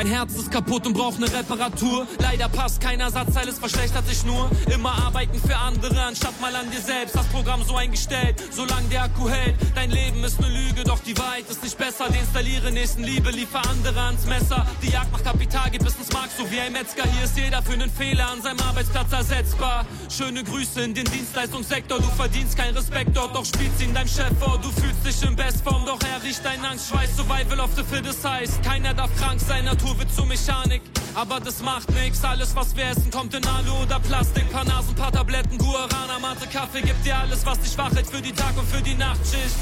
Dein 0.02 0.10
Herz 0.10 0.34
ist 0.34 0.50
kaputt 0.50 0.84
und 0.84 0.94
braucht 0.94 1.18
eine 1.18 1.32
Reparatur. 1.32 2.08
Leider 2.18 2.48
passt 2.48 2.80
kein 2.80 2.98
Ersatzteil, 2.98 3.46
es 3.48 3.60
verschlechtert 3.60 4.04
sich 4.08 4.24
nur. 4.24 4.50
Immer 4.74 4.90
arbeiten 4.90 5.38
für 5.40 5.56
andere, 5.56 6.02
anstatt 6.02 6.40
mal 6.40 6.56
an 6.56 6.68
dir 6.72 6.80
selbst. 6.80 7.14
Das 7.14 7.24
Programm 7.26 7.62
so 7.62 7.76
eingestellt, 7.76 8.42
solange 8.50 8.88
der 8.88 9.04
Akku 9.04 9.28
hält. 9.28 9.54
Dein 9.76 9.92
Leben 9.92 10.24
ist 10.24 10.40
eine 10.42 10.48
Lüge, 10.48 10.82
doch 10.82 10.98
die 10.98 11.16
Wahrheit 11.16 11.48
ist 11.48 11.62
nicht 11.62 11.78
besser. 11.78 12.06
Deinstalliere 12.08 12.72
Nächstenliebe, 12.72 13.30
liefer 13.30 13.62
andere 13.70 14.00
ans 14.00 14.26
Messer. 14.26 14.66
Die 14.82 14.90
Jagd 14.90 15.12
nach 15.12 15.22
Kapital 15.22 15.70
geht 15.70 15.84
bis 15.84 15.94
ins 15.94 16.12
Mark, 16.12 16.30
so 16.36 16.50
wie 16.50 16.58
ein 16.58 16.72
Metzger. 16.72 17.04
Hier 17.04 17.22
ist 17.22 17.38
jeder 17.38 17.62
für 17.62 17.74
einen 17.74 17.88
Fehler 17.88 18.28
an 18.28 18.42
seinem 18.42 18.58
Arbeitsplatz 18.58 19.12
ersetzbar. 19.12 19.86
Schöne 20.10 20.42
Grüße 20.42 20.82
in 20.82 20.94
den 20.94 21.04
Dienstleistungssektor. 21.04 21.98
Du 21.98 22.10
verdienst 22.16 22.56
keinen 22.56 22.76
Respekt 22.76 23.16
dort, 23.16 23.36
doch 23.36 23.44
spielst 23.44 23.80
ihn 23.80 23.94
deinem 23.94 24.08
Chef 24.08 24.36
vor. 24.40 24.58
Du 24.60 24.68
fühlst 24.80 25.06
dich 25.06 25.22
in 25.28 25.36
Bestform, 25.36 25.86
doch 25.86 26.00
er 26.12 26.20
riecht 26.24 26.44
dein 26.44 26.64
Angst. 26.64 26.88
Schweiß, 26.88 27.16
Survival 27.16 27.60
of 27.60 27.70
the 27.76 27.84
Fittest 27.84 28.28
heißt. 28.28 28.64
Keiner 28.64 28.94
darf 28.94 29.14
krank 29.20 29.40
sein, 29.40 29.64
Natur 29.64 29.91
Wird 29.98 30.14
zur 30.14 30.26
Mechanik. 30.26 30.82
Aber 31.14 31.38
das 31.38 31.60
macht 31.62 31.90
nix, 31.90 32.24
alles 32.24 32.56
was 32.56 32.74
wir 32.74 32.86
essen 32.86 33.10
kommt 33.10 33.34
in 33.34 33.46
Alu 33.46 33.82
oder 33.82 34.00
Plastik. 34.00 34.50
Paar 34.50 34.64
Nasen, 34.64 34.94
paar 34.94 35.12
Tabletten, 35.12 35.58
Guarana, 35.58 36.18
Mate, 36.20 36.46
Kaffee 36.46 36.80
gibt 36.80 37.04
dir 37.04 37.18
alles, 37.18 37.44
was 37.44 37.60
dich 37.60 37.76
wach 37.76 37.94
hält 37.94 38.06
für 38.06 38.22
die 38.22 38.32
Tag- 38.32 38.56
und 38.56 38.66
für 38.68 38.82
die 38.82 38.94
Nachtschicht. 38.94 39.56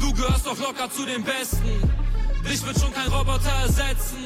Du 0.00 0.12
gehörst 0.12 0.46
doch 0.46 0.58
locker 0.58 0.90
zu 0.90 1.04
den 1.04 1.24
Besten. 1.24 1.82
Dich 2.48 2.64
wird 2.64 2.78
schon 2.78 2.92
kein 2.92 3.08
Roboter 3.08 3.50
ersetzen. 3.62 4.24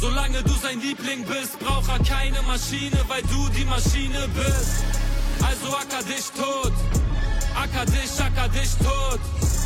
Solange 0.00 0.42
du 0.42 0.52
sein 0.62 0.80
Liebling 0.80 1.24
bist, 1.24 1.58
braucht 1.58 1.88
er 1.88 1.98
keine 2.04 2.40
Maschine, 2.42 2.98
weil 3.08 3.22
du 3.22 3.48
die 3.50 3.64
Maschine 3.64 4.28
bist. 4.34 4.84
Also 5.42 5.76
acker 5.76 6.02
dich 6.04 6.30
tot, 6.36 6.72
acker 7.54 7.84
dich, 7.86 8.20
acker 8.20 8.48
dich 8.48 8.70
tot. 8.78 9.57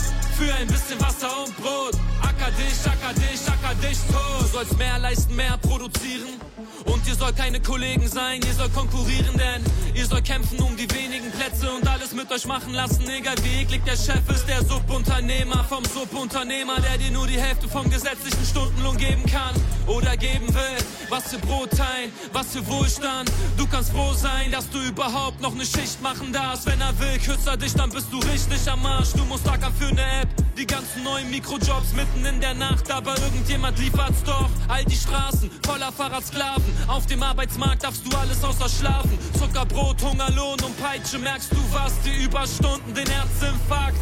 Für 0.42 0.52
ein 0.54 0.66
bisschen 0.66 1.00
Wasser 1.00 1.30
und 1.44 1.56
Brot. 1.58 1.94
Acker 2.20 2.50
dich, 2.58 2.74
acker 2.84 3.14
dich, 3.14 3.40
acker 3.46 3.74
dich 3.76 3.98
tot. 4.10 4.40
Du 4.40 4.46
sollst 4.46 4.76
mehr 4.76 4.98
leisten, 4.98 5.36
mehr 5.36 5.56
produzieren. 5.58 6.40
Und 6.84 7.06
ihr 7.06 7.14
sollt 7.14 7.36
keine 7.36 7.60
Kollegen 7.60 8.08
sein, 8.08 8.40
ihr 8.44 8.52
sollt 8.52 8.74
konkurrieren, 8.74 9.38
denn 9.38 9.62
ihr 9.94 10.04
sollt 10.04 10.24
kämpfen 10.24 10.58
um 10.58 10.76
die 10.76 10.90
wenigen 10.90 11.30
Plätze 11.30 11.70
und 11.70 11.86
alles 11.86 12.12
mit 12.12 12.30
euch 12.32 12.44
machen 12.46 12.72
lassen, 12.74 13.08
egal 13.08 13.36
wie 13.44 13.62
eklig 13.62 13.84
der 13.84 13.96
Chef 13.96 14.28
ist, 14.28 14.46
der 14.48 14.64
Subunternehmer 14.64 15.64
vom 15.64 15.84
Subunternehmer, 15.84 16.80
der 16.80 16.98
dir 16.98 17.12
nur 17.12 17.26
die 17.26 17.40
Hälfte 17.40 17.68
vom 17.68 17.88
gesetzlichen 17.88 18.44
Stundenlohn 18.44 18.96
geben 18.96 19.24
kann 19.26 19.54
oder 19.86 20.16
geben 20.16 20.52
will. 20.52 20.78
Was 21.08 21.30
für 21.30 21.38
Brot 21.38 21.70
teilen, 21.70 22.10
was 22.32 22.52
für 22.52 22.66
Wohlstand. 22.66 23.30
Du 23.56 23.66
kannst 23.66 23.92
froh 23.92 24.12
sein, 24.14 24.50
dass 24.50 24.68
du 24.70 24.78
überhaupt 24.80 25.40
noch 25.40 25.52
eine 25.52 25.66
Schicht 25.66 26.00
machen 26.02 26.32
darfst. 26.32 26.66
Wenn 26.66 26.80
er 26.80 26.98
will, 26.98 27.18
kürzt 27.18 27.46
er 27.46 27.56
dich, 27.56 27.74
dann 27.74 27.90
bist 27.90 28.06
du 28.10 28.18
richtig 28.18 28.68
am 28.70 28.84
Arsch. 28.86 29.12
Du 29.12 29.24
musst 29.26 29.46
ackern 29.46 29.74
für 29.78 29.88
eine 29.88 30.22
App, 30.22 30.31
die 30.56 30.66
ganzen 30.66 31.02
neuen 31.02 31.30
Mikrojobs 31.30 31.92
mitten 31.94 32.24
in 32.24 32.40
der 32.40 32.54
Nacht, 32.54 32.90
aber 32.90 33.18
irgendjemand 33.18 33.78
liefert's 33.78 34.22
doch. 34.24 34.48
All 34.68 34.84
die 34.84 34.96
Straßen 34.96 35.50
voller 35.64 35.90
Fahrradsklaven. 35.90 36.72
Auf 36.86 37.06
dem 37.06 37.22
Arbeitsmarkt 37.22 37.84
darfst 37.84 38.06
du 38.06 38.16
alles 38.16 38.44
außer 38.44 38.68
schlafen. 38.68 39.18
Zuckerbrot, 39.38 40.02
Hungerlohn 40.02 40.60
und 40.60 40.80
Peitsche. 40.80 41.18
Merkst 41.18 41.52
du 41.52 41.56
was? 41.72 41.92
Die 42.04 42.24
Überstunden, 42.24 42.94
den 42.94 43.08
Herzinfarkt. 43.08 43.96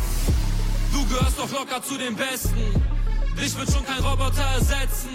Du 0.92 1.06
gehörst 1.06 1.38
doch 1.38 1.50
locker 1.50 1.82
zu 1.82 1.96
den 1.96 2.16
Besten. 2.16 2.82
Dich 3.40 3.56
wird 3.56 3.72
schon 3.72 3.84
kein 3.86 4.02
Roboter 4.02 4.44
ersetzen. 4.54 5.10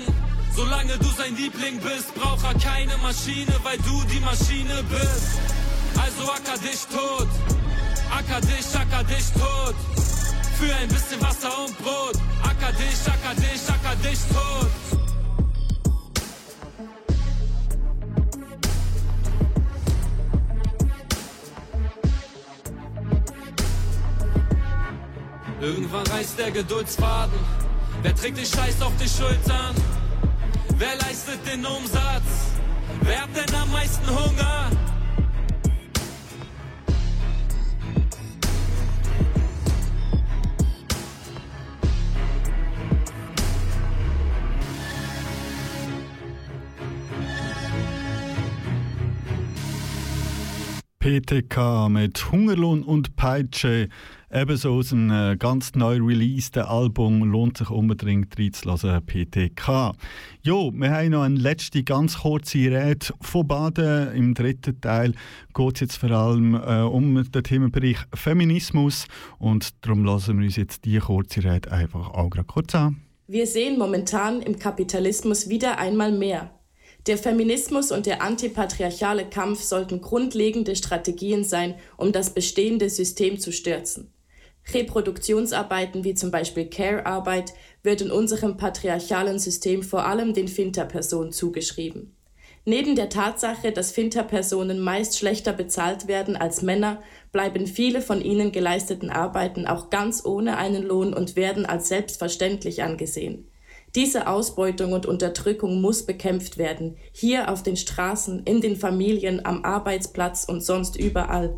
Solange 0.55 0.97
du 0.97 1.09
sein 1.17 1.35
Liebling 1.35 1.79
bist, 1.79 2.15
braucht 2.15 2.43
er 2.45 2.57
keine 2.57 2.95
Maschine, 3.03 3.53
weil 3.63 3.77
du 3.79 4.01
die 4.11 4.21
Maschine 4.21 4.83
bist. 4.89 5.37
Also 6.01 6.31
acker 6.31 6.57
dich 6.57 6.85
tot. 6.87 7.27
Acker 8.09 8.41
dich, 8.41 8.65
acker 8.73 9.03
dich 9.03 9.31
tot. 9.33 9.75
Für 10.57 10.73
ein 10.73 10.87
bisschen 10.87 11.21
Wasser 11.21 11.51
und 11.65 11.77
Brot. 11.79 12.15
Acker 12.41 12.71
dich, 12.73 13.01
acker 13.05 13.35
dich, 13.35 13.61
acker 13.67 13.95
dich 13.97 14.19
tot. 14.33 14.71
Irgendwann 25.59 26.07
reißt 26.07 26.39
der 26.39 26.51
Geduldsfaden. 26.51 27.39
Wer 28.01 28.15
trägt 28.15 28.37
den 28.37 28.45
Scheiß 28.45 28.81
auf 28.81 28.93
die 29.01 29.09
Schultern? 29.09 29.75
Wer 30.77 30.95
leistet 30.97 31.45
den 31.45 31.65
Umsatz? 31.65 32.53
Wer 33.01 33.23
hat 33.23 33.29
denn 33.35 33.55
am 33.55 33.71
meisten 33.71 34.07
Hunger? 34.07 34.69
PTK 51.05 51.87
mit 51.87 52.31
Hungerlohn 52.31 52.81
und 52.81 53.15
Peitsche 53.15 53.89
Ebenso 54.33 54.73
aus 54.73 54.91
einem 54.91 55.11
äh, 55.11 55.37
ganz 55.37 55.75
neu 55.75 55.97
releaseden 55.97 56.63
Album 56.63 57.23
lohnt 57.23 57.59
sich 57.59 57.69
unbedingt 57.69 58.35
reinzulassen, 58.39 59.05
PTK. 59.05 59.91
Jo, 60.41 60.71
wir 60.73 60.91
haben 60.91 61.11
noch 61.11 61.21
eine 61.21 61.37
letzte 61.37 61.83
ganz 61.83 62.21
kurze 62.21 62.57
Rede 62.57 63.05
von 63.21 63.47
Baden. 63.47 64.15
Im 64.15 64.33
dritten 64.33 64.81
Teil 64.81 65.13
geht 65.53 65.75
es 65.75 65.81
jetzt 65.81 65.97
vor 65.97 66.09
allem 66.09 66.55
äh, 66.55 66.81
um 66.81 67.23
den 67.23 67.43
Themenbereich 67.43 67.99
Feminismus 68.15 69.05
und 69.37 69.85
darum 69.85 70.05
lassen 70.05 70.39
wir 70.39 70.45
uns 70.45 70.55
jetzt 70.55 70.85
die 70.85 70.97
kurze 70.97 71.43
Rede 71.43 71.71
einfach 71.71 72.09
auch 72.15 72.31
gerade 72.31 72.47
kurz 72.47 72.73
an. 72.73 72.99
Wir 73.27 73.45
sehen 73.45 73.77
momentan 73.77 74.41
im 74.41 74.57
Kapitalismus 74.57 75.49
wieder 75.49 75.77
einmal 75.77 76.11
mehr. 76.11 76.49
Der 77.07 77.19
Feminismus 77.19 77.91
und 77.91 78.07
der 78.07 78.23
antipatriarchale 78.23 79.25
Kampf 79.25 79.61
sollten 79.61 80.01
grundlegende 80.01 80.75
Strategien 80.75 81.43
sein, 81.43 81.75
um 81.97 82.11
das 82.11 82.31
bestehende 82.31 82.89
System 82.89 83.39
zu 83.39 83.51
stürzen. 83.51 84.11
Reproduktionsarbeiten 84.73 86.03
wie 86.03 86.15
zum 86.15 86.31
Beispiel 86.31 86.65
Care-Arbeit 86.65 87.53
wird 87.83 88.01
in 88.01 88.09
unserem 88.09 88.57
patriarchalen 88.57 89.37
System 89.37 89.83
vor 89.83 90.05
allem 90.05 90.33
den 90.33 90.47
Finter-Personen 90.47 91.31
zugeschrieben. 91.31 92.15
Neben 92.67 92.95
der 92.95 93.09
Tatsache, 93.09 93.71
dass 93.71 93.91
Finter-Personen 93.91 94.79
meist 94.79 95.19
schlechter 95.19 95.53
bezahlt 95.53 96.07
werden 96.07 96.35
als 96.35 96.63
Männer, 96.63 97.03
bleiben 97.31 97.67
viele 97.67 98.01
von 98.01 98.21
ihnen 98.21 98.51
geleisteten 98.51 99.11
Arbeiten 99.11 99.67
auch 99.67 99.91
ganz 99.91 100.25
ohne 100.25 100.57
einen 100.57 100.81
Lohn 100.81 101.13
und 101.13 101.35
werden 101.35 101.67
als 101.67 101.89
selbstverständlich 101.89 102.81
angesehen. 102.81 103.47
Diese 103.95 104.27
Ausbeutung 104.27 104.91
und 104.91 105.05
Unterdrückung 105.05 105.79
muss 105.79 106.05
bekämpft 106.05 106.57
werden, 106.57 106.97
hier 107.13 107.49
auf 107.49 107.63
den 107.63 107.77
Straßen, 107.77 108.43
in 108.43 108.59
den 108.59 108.75
Familien, 108.75 109.45
am 109.45 109.63
Arbeitsplatz 109.63 110.43
und 110.43 110.61
sonst 110.61 110.99
überall. 110.99 111.57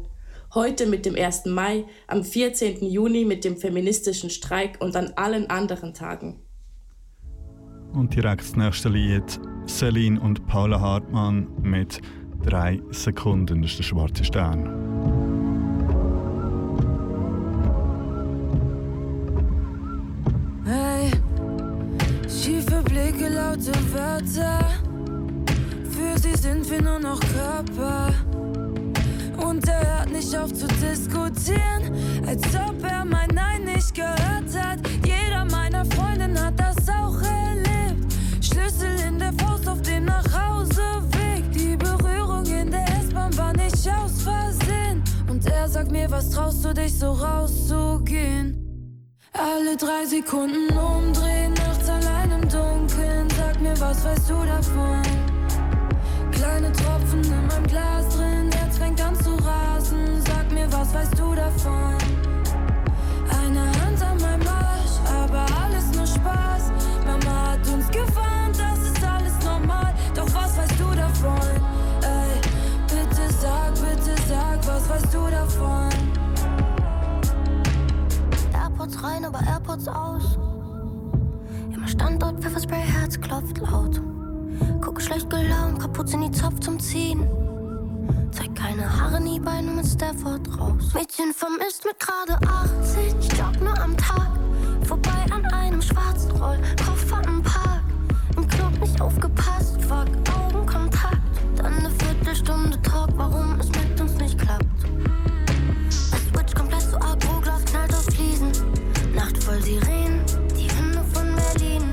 Heute 0.53 0.85
mit 0.85 1.07
dem 1.07 1.15
1. 1.15 1.45
Mai, 1.47 1.85
am 2.05 2.23
14. 2.23 2.85
Juni 2.85 3.25
mit 3.25 3.43
dem 3.43 3.57
feministischen 3.57 4.29
Streik 4.29 4.77
und 4.79 4.95
an 4.95 5.13
allen 5.15 5.49
anderen 5.49 5.95
Tagen. 5.95 6.39
Und 7.93 8.15
direkt 8.15 8.41
das 8.41 8.55
nächste 8.55 8.89
Lied 8.89 9.39
Celine 9.67 10.21
und 10.21 10.45
Paula 10.45 10.79
Hartmann 10.79 11.47
mit 11.63 11.99
drei 12.43 12.79
Sekunden. 12.91 13.63
Ist 13.63 13.79
der 13.79 13.83
schwarze 13.83 14.23
Stern. 14.23 15.16
Laute 23.47 23.71
Wörter. 23.93 24.59
Für 25.89 26.19
sie 26.19 26.35
sind 26.35 26.69
wir 26.69 26.81
nur 26.81 26.99
noch 26.99 27.21
Körper. 27.21 28.13
Und 29.37 29.65
er 29.69 29.99
hört 29.99 30.11
nicht 30.11 30.35
auf 30.35 30.51
zu 30.51 30.67
diskutieren, 30.67 31.95
als 32.27 32.43
ob 32.55 32.83
er 32.83 33.05
mein 33.05 33.29
Nein 33.29 33.63
nicht 33.63 33.95
gehört 33.95 34.51
hat. 34.53 34.79
Jeder 35.05 35.45
meiner 35.45 35.85
Freundinnen 35.85 36.37
hat 36.37 36.59
das 36.59 36.89
auch 36.89 37.21
erlebt. 37.21 38.13
Schlüssel 38.41 38.99
in 39.07 39.17
der 39.17 39.31
Faust 39.31 39.69
auf 39.69 39.81
dem 39.81 40.03
Nachhauseweg. 40.03 41.49
Die 41.53 41.77
Berührung 41.77 42.45
in 42.47 42.69
der 42.69 42.85
S-Bahn 42.99 43.37
war 43.37 43.53
nicht 43.53 43.87
aus 43.89 44.23
Versehen. 44.23 45.01
Und 45.29 45.45
er 45.45 45.69
sagt 45.69 45.89
mir, 45.89 46.11
was 46.11 46.31
traust 46.31 46.65
du 46.65 46.73
dich 46.73 46.99
so 46.99 47.13
rauszugehen? 47.13 48.66
Alle 49.55 49.77
drei 49.77 50.05
Sekunden 50.05 50.77
umdrehen, 50.77 51.53
nachts 51.53 51.87
allein 51.87 52.31
im 52.31 52.41
Dunkeln. 52.49 53.29
Sag 53.37 53.61
mir, 53.61 53.79
was 53.79 54.03
weißt 54.03 54.29
du 54.29 54.43
davon? 54.45 55.01
Kleine 56.31 56.69
Tropfen 56.73 57.23
in 57.23 57.47
meinem 57.47 57.65
Glas 57.65 58.09
drin, 58.09 58.51
Herz 58.51 58.77
fängt 58.77 58.99
an 59.01 59.15
zu 59.15 59.35
rasen. 59.35 60.21
Sag 60.25 60.51
mir, 60.51 60.69
was 60.73 60.93
weißt 60.93 61.17
du 61.17 61.33
davon? 61.33 61.95
Eine 63.41 63.61
Hand 63.79 64.03
an 64.03 64.17
meinem 64.19 64.47
Arsch, 64.47 64.99
aber 65.23 65.45
alles 65.63 65.95
nur 65.95 66.05
Spaß. 66.05 66.63
Mama 67.05 67.51
hat 67.51 67.67
uns 67.73 67.87
gewarnt, 67.89 68.59
das 68.59 68.79
ist 68.79 69.01
alles 69.01 69.33
normal. 69.45 69.93
Doch 70.13 70.27
was 70.33 70.57
weißt 70.57 70.77
du 70.77 70.93
davon? 70.93 71.49
Ey, 72.01 72.41
bitte 72.89 73.33
sag, 73.39 73.73
bitte 73.75 74.13
sag, 74.27 74.67
was 74.67 74.89
weißt 74.89 75.13
du 75.13 75.29
davon? 75.31 76.26
Rein, 79.03 79.25
aber 79.25 79.39
AirPods 79.41 79.87
aus. 79.87 80.39
Immer 81.71 81.87
Standort, 81.87 82.41
Pfefferspray, 82.41 82.81
Herz 82.81 83.19
klopft 83.19 83.59
laut. 83.59 84.01
Gucke 84.81 85.01
schlecht 85.01 85.29
gelaunt, 85.29 85.79
kaputt 85.79 86.11
in 86.13 86.21
die 86.21 86.31
Zopf 86.31 86.59
zum 86.61 86.79
Ziehen. 86.79 87.27
Zeig 88.31 88.55
keine 88.55 88.89
Haare, 88.89 89.21
nie 89.21 89.39
Beine 89.39 89.71
mit 89.71 89.85
Stafford 89.85 90.47
raus. 90.59 90.93
Mädchen 90.93 91.33
vermisst 91.33 91.85
mit 91.85 91.99
gerade 91.99 92.39
80, 92.47 93.15
ich 93.19 93.37
jogg 93.37 93.63
nur 93.63 93.77
am 93.79 93.95
Tag. 93.97 94.31
Vorbei 94.83 95.25
an 95.31 95.45
einem 95.45 95.81
schwarzen 95.81 96.31
Roll, 96.31 96.57
Koffer 96.83 97.21
im 97.27 97.43
Park. 97.43 97.83
Im 98.35 98.47
Club 98.47 98.79
nicht 98.79 98.99
aufgepasst, 98.99 99.79
fuck, 99.81 100.07
Augenkontakt. 100.35 101.17
Dann 101.55 101.73
eine 101.73 101.91
Viertelstunde 101.91 102.81
Talk, 102.81 103.09
warum 103.15 103.59
es 103.59 103.67
mit 103.67 104.01
uns 104.01 104.15
nicht 104.15 104.39
klappt. 104.39 104.65
Sirenen, 109.67 110.23
die 110.55 110.71
Hymne 110.71 111.03
von 111.13 111.27
Berlin. 111.35 111.83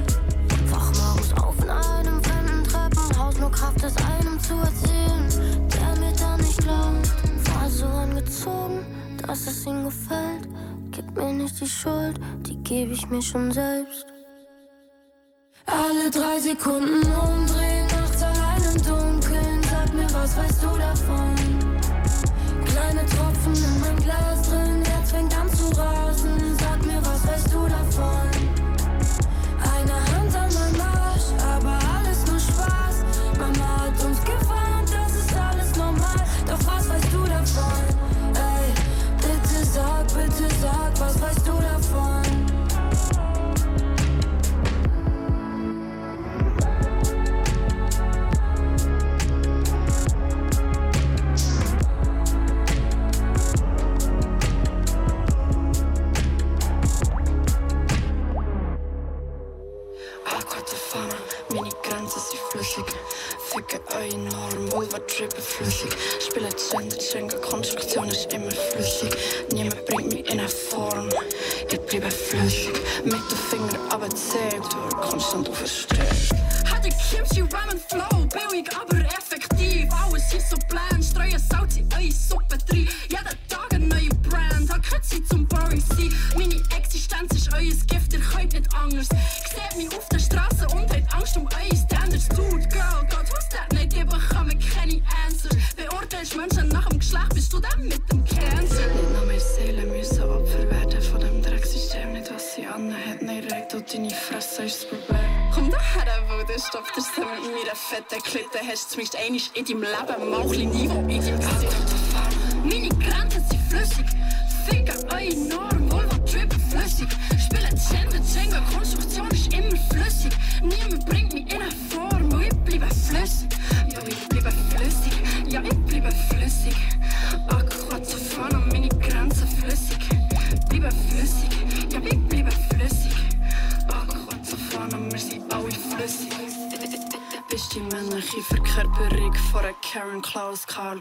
Wach 0.70 0.92
morgens 0.96 1.32
auf 1.42 1.56
in 1.60 1.70
einem 1.70 2.22
fremden 2.22 2.62
Treppenhaus, 2.62 3.36
nur 3.40 3.50
Kraft 3.50 3.82
es 3.82 3.96
einem 3.96 4.38
zu 4.38 4.54
erzählen, 4.54 5.28
der 5.74 6.00
mir 6.00 6.12
da 6.16 6.36
nicht 6.36 6.56
glaubt. 6.58 7.08
War 7.52 7.68
so 7.68 7.86
angezogen, 7.86 8.86
dass 9.26 9.48
es 9.48 9.66
ihm 9.66 9.86
gefällt. 9.86 10.48
Gib 10.92 11.16
mir 11.16 11.32
nicht 11.32 11.60
die 11.60 11.66
Schuld, 11.66 12.20
die 12.46 12.54
gebe 12.62 12.92
ich 12.92 13.08
mir 13.10 13.20
schon 13.20 13.50
selbst. 13.50 14.06
Alle 15.66 16.12
drei 16.12 16.38
Sekunden 16.38 17.02
umdrehen, 17.02 17.88
nachts 17.88 18.22
allein 18.22 18.62
im 18.72 18.82
Dunkeln. 18.84 19.62
Sag 19.68 19.92
mir, 19.92 20.14
was 20.14 20.36
weißt 20.36 20.62
du 20.62 20.68
davon? 20.78 21.34
Kleine 22.66 23.04
Tropfen 23.06 23.54
in 23.56 23.80
mein 23.80 23.96
Glas 23.96 24.48
drin, 24.48 24.73
mir, 27.54 27.70
was 27.70 27.98
weißt 27.98 28.33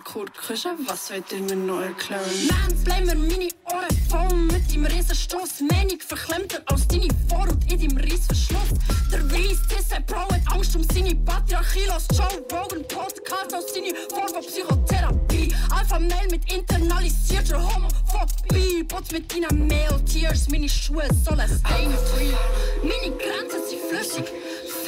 Kurt 0.02 0.32
Kusche? 0.36 0.70
Was 0.88 1.12
wollt 1.12 1.32
ihr 1.32 1.40
mir 1.40 1.56
noch 1.56 1.82
erklären? 1.82 2.22
Mans, 2.48 2.84
bleib 2.84 3.06
mir 3.06 3.16
meine 3.16 3.50
Ohren 3.66 3.98
voll 4.10 4.38
mit 4.38 4.72
deinem 4.72 4.86
Riesenstoß. 4.86 5.62
Meinung 5.70 6.00
verklemmter 6.00 6.62
als 6.68 6.88
deine 6.88 7.08
Vorhaut 7.28 7.58
in 7.70 7.80
deinem 7.80 7.98
Reissverschluss. 7.98 8.80
Der 9.12 9.30
Weiss, 9.32 9.60
diese 9.70 10.02
Pro 10.02 10.22
hat 10.22 10.42
Angst 10.52 10.76
um 10.76 10.84
seine 10.84 11.14
Patriarchie. 11.16 11.86
Los 11.88 12.08
Joe 12.18 12.44
Rogan 12.52 12.88
Podcast 12.88 13.54
als 13.54 13.74
seine 13.74 13.94
Form 14.10 14.30
von 14.30 14.42
Psychotherapie. 14.42 15.54
Alpha-Mail 15.70 16.28
mit 16.32 16.52
internalisierter 16.52 17.62
Homophobie. 17.62 18.84
Bots 18.84 19.12
mit 19.12 19.32
deiner 19.34 19.54
Mail-Tears, 19.54 20.50
meine 20.50 20.70
Schuhe 20.70 21.08
sollen 21.26 21.48
Steine 21.60 21.98
free. 21.98 22.34
Meine 22.82 23.16
Grenzen 23.18 23.60
sind 23.70 23.82
flüssig. 23.90 24.26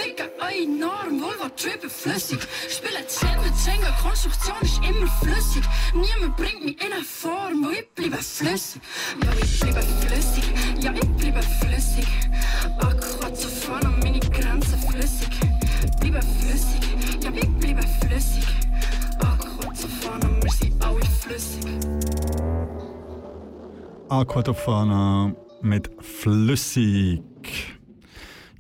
Ficken 0.06 0.30
eure 0.40 0.68
Norm, 0.68 1.20
Vulva 1.20 1.50
trippen 1.56 1.90
flüssig. 1.90 2.40
Chat 3.08 3.38
mit 3.44 3.54
Jenga, 3.66 3.92
Konstruktion 4.04 4.56
ist 4.62 4.78
immer 4.78 5.08
flüssig. 5.20 5.64
Niemand 5.94 6.38
bringt 6.38 6.64
mich 6.64 6.80
in 6.86 6.94
eine 6.94 7.04
Form, 7.04 7.66
wo 7.66 7.70
ich 7.72 7.90
bleibe 7.96 8.18
flüssig. 8.18 8.82
Weil 9.20 9.38
ich 9.44 9.60
bleibe 9.60 9.82
flüssig, 9.82 10.44
ja 10.80 10.94
ich 10.94 11.10
bleibe 11.18 11.42
flüssig. 11.42 12.08
Aquazophon 12.80 13.86
an 13.86 14.00
meine 14.00 14.20
Grenzen 14.20 14.80
flüssig. 14.88 15.30
Bleibe 16.00 16.22
flüssig, 16.22 16.84
ja 17.24 17.32
ich 17.34 17.50
bleibe 17.60 17.84
flüssig. 18.02 18.46
Aquazophon 19.20 20.22
an 20.22 20.44
wir 20.44 20.52
sind 20.52 20.86
alle 20.86 21.06
flüssig. 21.22 21.66
Aquatofana 24.10 25.36
mit 25.62 25.90
Flüssig. 26.00 27.24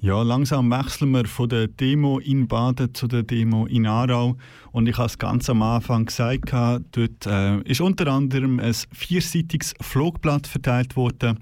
Ja, 0.01 0.21
langsam 0.21 0.69
wechseln 0.69 1.11
wir 1.11 1.25
von 1.25 1.49
der 1.49 1.67
Demo 1.67 2.19
in 2.19 2.47
Baden 2.47 2.93
zu 2.93 3.07
der 3.07 3.23
Demo 3.23 3.65
in 3.65 3.87
Aarau. 3.87 4.37
Und 4.71 4.87
ich 4.87 4.97
habe 4.97 5.07
es 5.07 5.17
ganz 5.17 5.49
am 5.49 5.61
Anfang 5.61 6.05
gesagt, 6.05 6.51
dort 6.51 7.25
äh, 7.25 7.61
ist 7.61 7.81
unter 7.81 8.11
anderem 8.11 8.59
ein 8.59 8.75
vierseitiges 8.91 9.73
Flugblatt 9.81 10.47
verteilt 10.47 10.95
worden. 10.95 11.39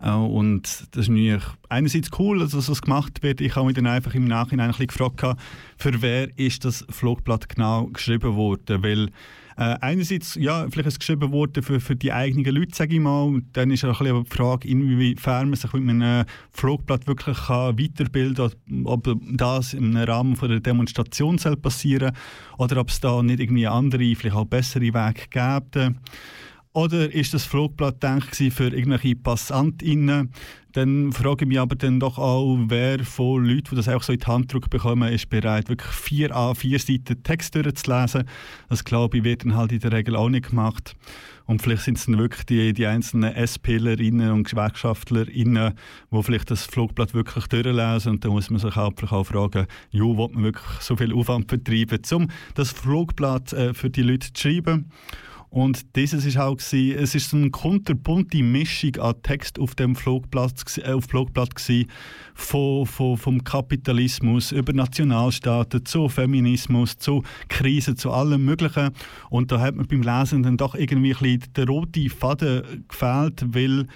Äh, 0.00 0.10
und 0.10 0.62
das 0.92 1.02
ist 1.04 1.08
natürlich 1.08 1.44
einerseits 1.68 2.10
cool, 2.18 2.38
dass 2.38 2.52
das 2.52 2.82
gemacht 2.82 3.22
wird. 3.22 3.40
Ich 3.40 3.56
habe 3.56 3.66
mich 3.66 3.74
dann 3.74 3.86
einfach 3.86 4.14
im 4.14 4.26
Nachhinein 4.26 4.66
ein 4.66 4.72
bisschen 4.72 4.88
gefragt, 4.88 5.40
für 5.76 6.02
wer 6.02 6.38
ist 6.38 6.64
das 6.64 6.84
Flugblatt 6.90 7.48
genau 7.48 7.86
geschrieben 7.86 8.36
worden. 8.36 8.82
Weil 8.82 9.10
äh, 9.56 9.76
einerseits, 9.80 10.34
ja, 10.34 10.66
vielleicht 10.70 10.88
ist 10.88 10.94
es 10.94 10.98
geschrieben 10.98 11.32
worden 11.32 11.62
für, 11.62 11.80
für 11.80 11.96
die 11.96 12.12
eigenen 12.12 12.54
Leute, 12.54 12.74
sage 12.74 12.94
ich 12.94 13.00
mal. 13.00 13.40
Dann 13.54 13.70
ist 13.70 13.84
auch 13.84 14.00
ein 14.00 14.06
bisschen 14.06 14.24
die 14.24 14.36
Frage, 14.36 14.68
inwiefern 14.68 15.48
man 15.48 15.56
sich 15.56 15.72
mit 15.72 15.88
einem 15.88 16.26
Flugblatt 16.50 17.06
wirklich 17.06 17.38
kann 17.46 17.78
weiterbilden 17.78 18.50
kann, 18.50 18.86
ob 18.86 19.08
das 19.32 19.72
im 19.72 19.96
Rahmen 19.96 20.36
von 20.36 20.50
der 20.50 20.60
Demonstration 20.60 21.38
soll 21.38 21.56
passieren 21.56 22.12
oder 22.58 22.78
ob 22.78 22.90
es 22.90 23.00
da 23.00 23.22
nicht 23.22 23.40
irgendwie 23.40 23.66
andere, 23.66 24.14
vielleicht 24.14 24.36
auch 24.36 24.44
bessere 24.44 24.82
Wege 24.82 25.26
gäbe. 25.30 25.94
Oder 26.76 27.10
ist 27.10 27.32
das 27.32 27.46
Flugblatt 27.46 28.02
gedacht 28.02 28.36
für 28.36 28.68
irgendwelche 28.68 29.16
PassantInnen? 29.16 30.30
Dann 30.72 31.10
frage 31.10 31.46
ich 31.46 31.48
mich 31.48 31.58
aber 31.58 31.74
dann 31.74 31.98
doch 31.98 32.18
auch, 32.18 32.58
wer 32.66 33.02
von 33.02 33.46
Leuten, 33.46 33.68
die 33.70 33.76
das 33.76 33.88
auch 33.88 34.02
so 34.02 34.12
in 34.12 34.18
die 34.18 34.26
Hand 34.26 34.52
bekommen, 34.68 35.10
ist 35.10 35.30
bereit, 35.30 35.70
wirklich 35.70 35.90
vier 35.90 36.36
a 36.36 36.52
vier 36.52 36.78
Seiten 36.78 37.22
Text 37.22 37.54
durchzulesen. 37.54 38.24
Das 38.68 38.84
glaube 38.84 39.16
ich, 39.16 39.24
wird 39.24 39.46
dann 39.46 39.56
halt 39.56 39.72
in 39.72 39.80
der 39.80 39.90
Regel 39.90 40.16
auch 40.16 40.28
nicht 40.28 40.50
gemacht. 40.50 40.94
Und 41.46 41.62
vielleicht 41.62 41.84
sind 41.84 41.96
es 41.96 42.04
dann 42.04 42.18
wirklich 42.18 42.44
die, 42.44 42.74
die 42.74 42.86
einzelnen 42.86 43.34
SPlerinnen 43.34 44.32
und 44.32 44.46
GewerkschaftlerInnen, 44.46 45.72
die 46.10 46.22
vielleicht 46.22 46.50
das 46.50 46.66
Flugblatt 46.66 47.14
wirklich 47.14 47.46
durchlesen. 47.46 48.12
Und 48.12 48.24
da 48.26 48.28
muss 48.28 48.50
man 48.50 48.60
sich 48.60 48.76
auch, 48.76 48.92
auch 49.10 49.24
fragen, 49.24 49.66
jo, 49.92 50.14
will 50.18 50.28
man 50.34 50.44
wirklich 50.44 50.80
so 50.80 50.94
viel 50.94 51.14
Aufwand 51.14 51.46
betreiben, 51.46 52.02
um 52.12 52.28
das 52.54 52.72
Flugblatt 52.72 53.54
äh, 53.54 53.72
für 53.72 53.88
die 53.88 54.02
Leute 54.02 54.30
zu 54.30 54.42
schreiben? 54.42 54.90
Und 55.50 55.96
dieses 55.96 56.24
ist 56.24 56.36
auch 56.36 56.56
gewesen, 56.56 56.98
es 56.98 57.14
ist 57.14 57.32
eine 57.32 57.50
kunterbunte 57.50 58.42
Mischung 58.42 58.96
an 58.96 59.14
Text 59.22 59.58
auf 59.58 59.74
dem 59.74 59.96
Flugblatt, 59.96 60.64
äh, 60.78 60.92
auf 60.92 61.04
Flugblatt 61.04 61.54
gewesen, 61.54 61.90
von, 62.34 62.86
von, 62.86 63.16
vom 63.16 63.44
Kapitalismus 63.44 64.52
über 64.52 64.72
Nationalstaaten 64.72 65.84
zu 65.84 66.08
Feminismus, 66.08 66.98
zu 66.98 67.22
Krisen, 67.48 67.96
zu 67.96 68.10
allem 68.10 68.44
Möglichen. 68.44 68.90
Und 69.30 69.52
da 69.52 69.60
hat 69.60 69.76
man 69.76 69.86
beim 69.86 70.02
Lesen 70.02 70.42
dann 70.42 70.56
doch 70.56 70.74
irgendwie 70.74 71.14
ein 71.14 71.18
bisschen 71.20 71.52
der 71.54 71.66
rote 71.66 72.10
Faden 72.10 72.84
gefehlt, 72.88 73.44
weil 73.54 73.86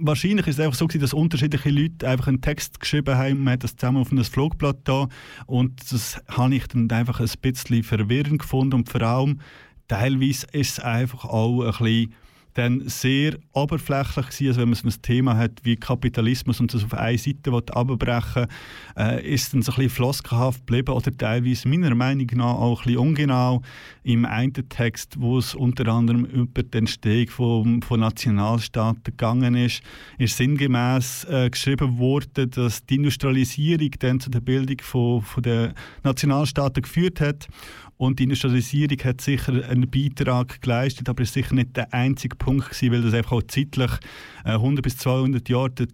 wahrscheinlich 0.00 0.46
ist 0.46 0.58
es 0.58 0.64
einfach 0.64 0.78
so 0.78 0.86
dass 0.86 1.14
unterschiedliche 1.14 1.70
Leute 1.70 2.08
einfach 2.08 2.26
einen 2.26 2.40
Text 2.40 2.80
geschrieben 2.80 3.16
haben, 3.16 3.44
man 3.44 3.54
hat 3.54 3.64
das 3.64 3.76
zusammen 3.76 3.98
auf 3.98 4.10
einem 4.10 4.24
Flugblatt 4.24 4.80
da. 4.84 5.08
Und 5.46 5.92
das 5.92 6.20
habe 6.28 6.54
ich 6.54 6.66
dann 6.68 6.90
einfach 6.90 7.20
ein 7.20 7.30
bisschen 7.40 7.82
verwirrend 7.82 8.40
gefunden. 8.40 8.74
Und 8.74 8.88
vor 8.88 9.02
allem 9.02 9.40
teilweise 9.88 10.46
ist 10.52 10.78
es 10.78 10.80
einfach 10.80 11.24
auch 11.24 11.62
ein 11.62 11.70
bisschen 11.70 12.14
dann 12.58 12.88
sehr 12.88 13.38
oberflächlich 13.52 14.26
gewesen, 14.26 14.46
also 14.48 14.60
wenn 14.62 14.68
man 14.70 14.74
so 14.74 14.88
ein 14.88 15.02
Thema 15.02 15.36
hat 15.36 15.52
wie 15.62 15.76
Kapitalismus 15.76 16.58
und 16.58 16.74
das 16.74 16.82
auf 16.82 16.92
eine 16.92 17.16
Seite 17.16 17.52
abbrechen 17.52 18.46
äh, 18.96 19.24
ist 19.32 19.54
dann 19.54 19.62
so 19.62 19.70
ein 19.70 19.76
bisschen 19.76 19.90
floskelhaft 19.90 20.66
geblieben 20.66 20.92
oder 20.92 21.16
teilweise 21.16 21.68
meiner 21.68 21.94
Meinung 21.94 22.26
nach 22.34 22.56
auch 22.56 22.80
ein 22.80 22.84
bisschen 22.84 22.98
ungenau. 22.98 23.62
Im 24.02 24.24
einen 24.24 24.52
Text, 24.68 25.20
wo 25.20 25.38
es 25.38 25.54
unter 25.54 25.86
anderem 25.86 26.24
über 26.24 26.64
den 26.64 26.88
Steg 26.88 27.30
von, 27.30 27.80
von 27.80 28.00
Nationalstaaten 28.00 29.04
gegangen 29.04 29.54
ist, 29.54 29.82
ist 30.18 30.36
sinngemäß 30.36 31.26
äh, 31.30 31.50
geschrieben 31.50 31.98
worden, 31.98 32.50
dass 32.50 32.84
die 32.84 32.96
Industrialisierung 32.96 33.90
dann 34.00 34.18
zu 34.18 34.30
der 34.30 34.40
Bildung 34.40 34.78
von, 34.80 35.22
von 35.22 35.44
der 35.44 35.74
Nationalstaaten 36.02 36.82
geführt 36.82 37.20
hat 37.20 37.48
und 37.98 38.18
die 38.18 38.22
Industrialisierung 38.24 38.98
hat 39.04 39.20
sicher 39.20 39.68
einen 39.68 39.90
Beitrag 39.90 40.62
geleistet, 40.62 41.08
aber 41.08 41.22
ist 41.22 41.34
sicher 41.34 41.54
nicht 41.54 41.76
der 41.76 41.92
einzige 41.92 42.36
Punkt 42.36 42.70
gewesen, 42.70 42.92
weil 42.92 43.02
das 43.02 43.12
einfach 43.12 43.32
auch 43.32 43.42
zeitlich 43.42 43.90
äh, 44.44 44.52
100 44.52 44.82
bis 44.82 44.96
200 44.96 45.48
Jahre 45.48 45.88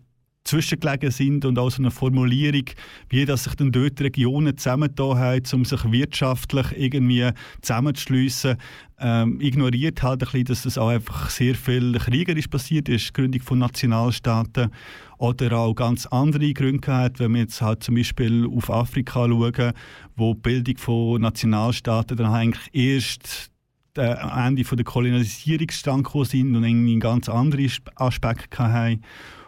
zwischengelegen 0.45 1.11
sind 1.11 1.45
und 1.47 1.59
auch 1.59 1.71
so 1.71 1.81
eine 1.83 1.91
Formulierung, 1.91 2.65
wie 3.09 3.25
dass 3.25 3.45
sich 3.45 3.55
dann 3.55 3.73
dort 3.73 4.01
Regionen 4.01 4.57
zusammengetan 4.57 5.19
haben, 5.19 5.43
um 5.55 5.65
sich 5.65 5.91
wirtschaftlich 5.91 6.67
irgendwie 6.77 7.31
zusammenzuschliessen, 7.63 8.57
ähm, 9.01 9.41
ignoriert 9.41 10.03
halt 10.03 10.23
ein 10.23 10.27
bisschen, 10.27 10.45
dass 10.45 10.63
das 10.63 10.79
auch 10.79 10.89
einfach 10.89 11.31
sehr 11.31 11.55
viel 11.55 11.99
kriegerisch 11.99 12.49
passiert 12.49 12.91
ist, 12.91 13.15
Gründung 13.15 13.41
von 13.41 13.59
Nationalstaaten 13.59 14.71
oder 15.19 15.59
auch 15.59 15.75
ganz 15.75 16.07
andere 16.07 16.53
Gründe 16.53 16.93
hat, 16.93 17.19
wenn 17.19 17.33
wir 17.33 17.43
jetzt 17.43 17.63
halt 17.63 17.83
zum 17.83 17.95
Beispiel 17.95 18.47
auf 18.47 18.71
Afrika 18.71 19.27
schauen, 19.27 19.73
wo 20.17 20.35
die 20.35 20.41
Bildung 20.41 20.77
von 20.77 21.21
Nationalstaaten 21.21 22.17
dann 22.17 22.33
eigentlich 22.33 22.75
erst 22.75 23.51
Ende 23.97 24.65
der 24.65 24.85
Kolonialisierung 24.85 25.71
stand 25.71 26.09
sind 26.27 26.57
und 26.57 26.65
irgendwie 26.65 26.99
ganz 26.99 27.29
andere 27.29 27.69
Aspekte 27.97 28.59
haben. 28.59 29.03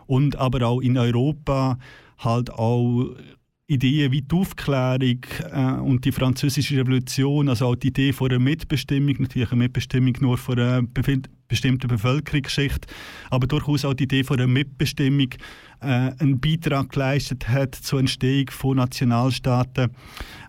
Und 0.07 0.37
aber 0.37 0.67
auch 0.67 0.81
in 0.81 0.97
Europa 0.97 1.79
halt 2.19 2.51
auch 2.51 3.11
Ideen 3.67 4.12
wie 4.12 4.23
die 4.23 4.37
Aufklärung 4.37 5.21
äh, 5.51 5.81
und 5.81 6.05
die 6.05 6.12
französische 6.12 6.77
Revolution, 6.77 7.49
also 7.49 7.67
auch 7.67 7.75
die 7.75 7.89
Idee 7.89 8.12
von 8.12 8.31
einer 8.31 8.39
Mitbestimmung, 8.39 9.17
natürlich 9.19 9.51
eine 9.51 9.64
Mitbestimmung 9.64 10.14
nur 10.21 10.39
von 10.39 10.59
einer 10.59 10.83
bestimmten 11.49 11.88
Bevölkerungsschicht, 11.88 12.86
aber 13.30 13.47
durchaus 13.47 13.84
auch 13.84 13.94
die 13.94 14.05
Idee 14.05 14.24
von 14.24 14.38
einer 14.38 14.47
Mitbestimmung 14.47 15.28
äh, 15.80 16.12
einen 16.18 16.40
Beitrag 16.40 16.90
geleistet 16.90 17.49
hat 17.49 17.74
zur 17.74 18.01
Entstehung 18.01 18.51
von 18.51 18.76
Nationalstaaten. 18.76 19.90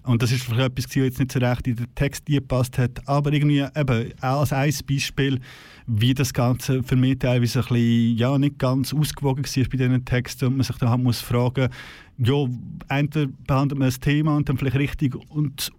Und 0.04 0.22
das 0.22 0.32
ist 0.32 0.44
vielleicht 0.44 0.72
etwas, 0.72 0.86
was 0.86 0.96
jetzt 0.96 1.20
nicht 1.20 1.32
so 1.32 1.40
recht 1.40 1.68
in 1.68 1.76
den 1.76 1.96
Text 1.96 2.26
gepasst 2.26 2.78
hat, 2.78 3.08
aber 3.08 3.34
irgendwie 3.34 3.66
eben 3.76 4.14
als 4.22 4.54
ein 4.54 4.74
Beispiel 4.88 5.40
wie 5.86 6.14
das 6.14 6.34
Ganze 6.34 6.84
für 6.84 6.96
mich 6.96 7.20
teilweise 7.20 7.60
ein 7.60 7.66
bisschen, 7.68 8.18
ja, 8.18 8.38
nicht 8.38 8.60
ganz 8.60 8.94
ausgewogen 8.94 9.46
war 9.46 9.64
bei 9.70 9.78
diesen 9.78 10.06
Texten 10.06 10.46
und 10.46 10.58
man 10.58 10.64
sich 10.64 10.78
dann 10.78 10.90
halt 10.90 11.04
muss 11.04 11.22
fragen, 11.22 11.70
ja, 12.18 12.46
entweder 12.90 13.32
behandelt 13.46 13.80
man 13.80 13.88
das 13.88 14.00
Thema 14.00 14.36
und 14.36 14.50
dann 14.50 14.58
vielleicht 14.58 14.78
richtig 14.78 15.16
und 15.30 15.72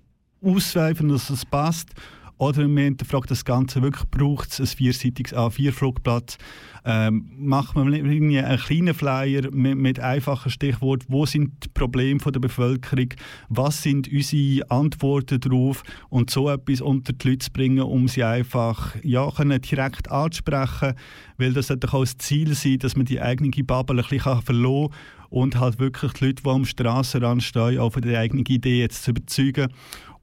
ausweifen, 0.42 1.08
dass 1.08 1.30
es 1.30 1.44
passt 1.44 1.90
oder 2.38 2.68
wir 2.68 2.84
hinterfragen 2.84 3.28
das 3.28 3.44
Ganze 3.44 3.82
wirklich, 3.82 4.08
braucht 4.10 4.50
es 4.50 4.60
ein 4.60 4.66
vierseitiges 4.66 5.34
A4-Flugblatt? 5.34 6.38
Ähm, 6.84 7.30
macht 7.36 7.74
man 7.74 7.92
irgendwie 7.92 8.38
einen 8.38 8.58
kleinen 8.58 8.94
Flyer 8.94 9.50
mit, 9.50 9.76
mit 9.76 10.00
einfachen 10.00 10.50
Stichworten, 10.50 11.06
wo 11.08 11.26
sind 11.26 11.64
die 11.64 11.68
Probleme 11.68 12.20
der 12.20 12.40
Bevölkerung, 12.40 13.08
was 13.48 13.82
sind 13.82 14.08
unsere 14.10 14.70
Antworten 14.70 15.40
darauf? 15.40 15.82
Und 16.08 16.30
so 16.30 16.48
etwas 16.48 16.80
unter 16.80 17.12
die 17.12 17.28
Leute 17.28 17.46
zu 17.46 17.50
bringen, 17.50 17.80
um 17.80 18.08
sie 18.08 18.24
einfach 18.24 18.94
ja, 19.02 19.28
können 19.30 19.60
direkt 19.60 20.10
anzusprechen, 20.10 20.94
weil 21.36 21.52
das 21.52 21.66
sollte 21.66 21.92
auch 21.92 22.00
das 22.00 22.16
Ziel 22.18 22.54
sein, 22.54 22.78
dass 22.78 22.96
man 22.96 23.06
die 23.06 23.20
eigene 23.20 23.50
Bubble 23.50 24.00
ein 24.00 24.08
bisschen 24.08 24.42
verloren 24.42 24.90
kann 24.90 24.98
und 25.30 25.60
halt 25.60 25.78
wirklich 25.78 26.12
die 26.12 26.26
Leute, 26.26 26.42
die 26.42 26.48
am 26.48 26.64
Strassenrand 26.64 27.42
stehen, 27.42 27.78
auch 27.78 27.92
von 27.92 28.02
der 28.02 28.20
eigenen 28.20 28.46
Idee 28.46 28.80
jetzt 28.80 29.04
zu 29.04 29.10
überzeugen 29.10 29.68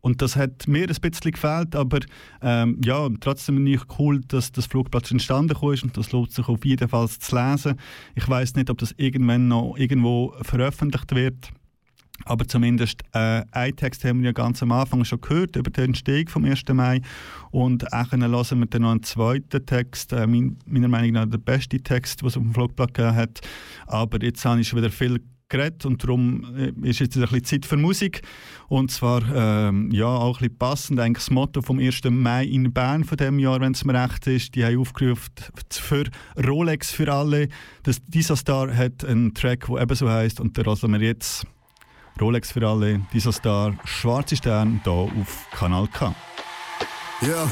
und 0.06 0.22
das 0.22 0.36
hat 0.36 0.68
mir 0.68 0.88
ein 0.88 0.95
bisschen 1.01 1.32
gefehlt, 1.32 1.76
aber 1.76 1.97
ähm, 2.43 2.80
ja, 2.86 3.10
trotzdem 3.22 3.64
nicht 3.64 3.88
cool, 3.97 4.22
dass 4.28 4.51
das 4.51 4.68
Flugblatt 4.68 5.10
entstanden 5.10 5.58
ist 5.74 5.84
und 5.84 5.97
das 5.97 6.12
lohnt 6.12 6.32
sich 6.32 6.47
auf 6.47 6.64
jeden 6.64 6.88
Fall 6.88 7.10
zu 7.10 7.36
lesen. 7.36 7.80
Ich 8.14 8.30
weiß 8.30 8.53
nicht, 8.53 8.70
ob 8.70 8.78
das 8.78 8.93
irgendwann 8.97 9.47
noch 9.47 9.76
irgendwo 9.78 10.36
veröffentlicht 10.43 11.16
wird. 11.16 11.49
Aber 12.24 12.47
zumindest 12.47 13.01
äh, 13.14 13.45
einen 13.51 13.76
Text 13.76 14.03
haben 14.03 14.20
wir 14.20 14.28
ja 14.28 14.32
ganz 14.32 14.62
am 14.62 14.72
Anfang 14.72 15.03
schon 15.06 15.22
gehört 15.22 15.56
über 15.56 15.72
den 15.72 15.86
Entstehung 15.86 16.28
vom 16.28 16.45
1. 16.45 16.62
Mai. 16.72 17.01
Und 17.49 17.91
auch 17.91 18.12
hören 18.12 18.60
wir 18.60 18.66
dann 18.68 18.84
noch 18.84 18.91
einen 18.91 19.01
zweiten 19.01 19.66
Text, 19.66 20.14
äh, 20.14 20.28
mein, 20.28 20.56
meiner 20.68 20.88
Meinung 20.88 21.14
nach 21.14 21.26
der 21.26 21.39
beste 21.39 21.80
Text, 21.80 22.22
den 22.22 22.28
es 22.28 22.38
auf 22.38 22.43
dem 22.43 22.53
Flugblatt 22.53 22.93
gegeben 22.93 23.16
hat. 23.16 23.41
Aber 23.88 24.24
jetzt 24.24 24.45
habe 24.45 24.62
ich 24.62 24.68
schon 24.68 24.78
wieder 24.78 24.91
viel 24.91 25.20
geredet 25.49 25.85
und 25.85 26.03
darum 26.03 26.55
äh, 26.55 26.89
ist 26.89 26.99
jetzt 26.99 27.15
ein 27.15 27.21
bisschen 27.21 27.43
Zeit 27.43 27.65
für 27.65 27.77
Musik. 27.77 28.21
Und 28.67 28.91
zwar 28.91 29.21
ähm, 29.33 29.91
ja, 29.91 30.07
auch 30.07 30.37
ein 30.37 30.43
bisschen 30.43 30.57
passend 30.57 30.99
eigentlich 30.99 31.25
das 31.25 31.31
Motto 31.31 31.61
vom 31.61 31.79
1. 31.79 32.01
Mai 32.09 32.45
in 32.45 32.73
Bern 32.73 33.03
von 33.03 33.17
dem 33.17 33.39
Jahr, 33.39 33.59
wenn 33.59 33.73
es 33.73 33.85
mir 33.85 33.93
recht 33.93 34.27
ist. 34.27 34.55
Die 34.55 34.65
haben 34.65 34.79
aufgerufen 34.79 35.31
für 35.69 36.05
Rolex 36.45 36.91
für 36.91 37.11
alle. 37.11 37.49
Das, 37.83 38.01
dieser 38.05 38.35
Star 38.35 38.75
hat 38.75 39.05
einen 39.05 39.33
Track, 39.33 39.67
der 39.67 39.81
ebenso 39.81 40.09
heißt 40.09 40.39
und 40.39 40.57
der 40.57 40.65
hören 40.65 40.93
wir 40.93 41.01
jetzt. 41.01 41.45
Rolex 42.19 42.53
für 42.53 42.65
alle, 42.65 43.01
dieser 43.11 43.33
Star, 43.33 43.77
Schwarze 43.83 44.37
Stern, 44.37 44.79
hier 44.83 44.93
auf 44.93 45.47
Kanal 45.51 45.87
K. 45.87 46.15
Ja, 47.22 47.49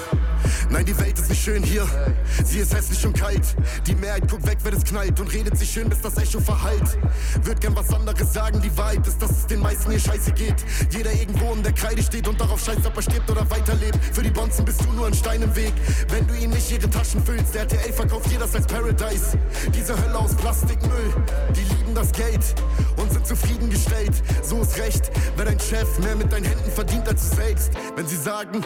nein, 0.69 0.85
die 0.85 0.97
Welt 0.99 1.17
ist 1.17 1.29
nicht 1.29 1.41
schön 1.41 1.63
hier. 1.63 1.87
Sie 2.43 2.59
ist 2.59 2.75
hässlich 2.75 3.05
und 3.05 3.17
kalt. 3.17 3.55
Die 3.87 3.95
Mehrheit 3.95 4.29
guckt 4.29 4.45
weg, 4.45 4.57
wenn 4.63 4.73
es 4.73 4.83
knallt 4.83 5.17
und 5.21 5.31
redet 5.31 5.57
sich 5.57 5.71
schön, 5.71 5.87
bis 5.87 6.01
das 6.01 6.17
Echo 6.17 6.41
verhallt. 6.41 6.99
Wird 7.43 7.61
gern 7.61 7.73
was 7.73 7.91
anderes 7.93 8.33
sagen, 8.33 8.59
die 8.61 8.75
Wahrheit 8.77 9.07
ist, 9.07 9.21
dass 9.21 9.31
es 9.31 9.47
den 9.47 9.61
meisten 9.61 9.89
hier 9.89 10.01
scheiße 10.01 10.33
geht. 10.33 10.55
Jeder 10.91 11.13
irgendwo 11.13 11.53
in 11.53 11.63
der 11.63 11.71
Kreide 11.71 12.03
steht 12.03 12.27
und 12.27 12.41
darauf 12.41 12.63
scheißt, 12.63 12.85
ob 12.85 12.97
er 12.97 13.01
stirbt 13.01 13.31
oder 13.31 13.49
weiterlebt. 13.49 13.97
Für 14.11 14.21
die 14.21 14.31
Bonzen 14.31 14.65
bist 14.65 14.81
du 14.83 14.91
nur 14.91 15.07
ein 15.07 15.13
Stein 15.13 15.41
im 15.41 15.55
Weg. 15.55 15.73
Wenn 16.09 16.27
du 16.27 16.33
ihnen 16.35 16.53
nicht 16.53 16.69
ihre 16.69 16.89
Taschen 16.89 17.23
füllst, 17.23 17.55
der 17.55 17.61
RTL 17.61 17.93
verkauft 17.93 18.29
jeder 18.29 18.43
als 18.43 18.67
Paradise. 18.67 19.39
Diese 19.73 19.95
Hölle 19.99 20.19
aus 20.19 20.35
Plastikmüll, 20.35 21.13
die 21.55 21.63
lieben 21.75 21.95
das 21.95 22.11
Geld 22.11 22.43
und 22.97 23.11
sind 23.13 23.25
zufriedengestellt. 23.25 24.21
So 24.43 24.61
ist 24.61 24.77
recht, 24.77 25.09
wer 25.37 25.45
dein 25.45 25.59
Chef 25.59 25.87
mehr 25.99 26.17
mit 26.17 26.31
deinen 26.33 26.45
Händen 26.45 26.69
verdient 26.69 27.07
als 27.07 27.29
du 27.29 27.35
selbst. 27.37 27.71
Wenn 27.95 28.05
sie 28.05 28.17
sagen, 28.17 28.63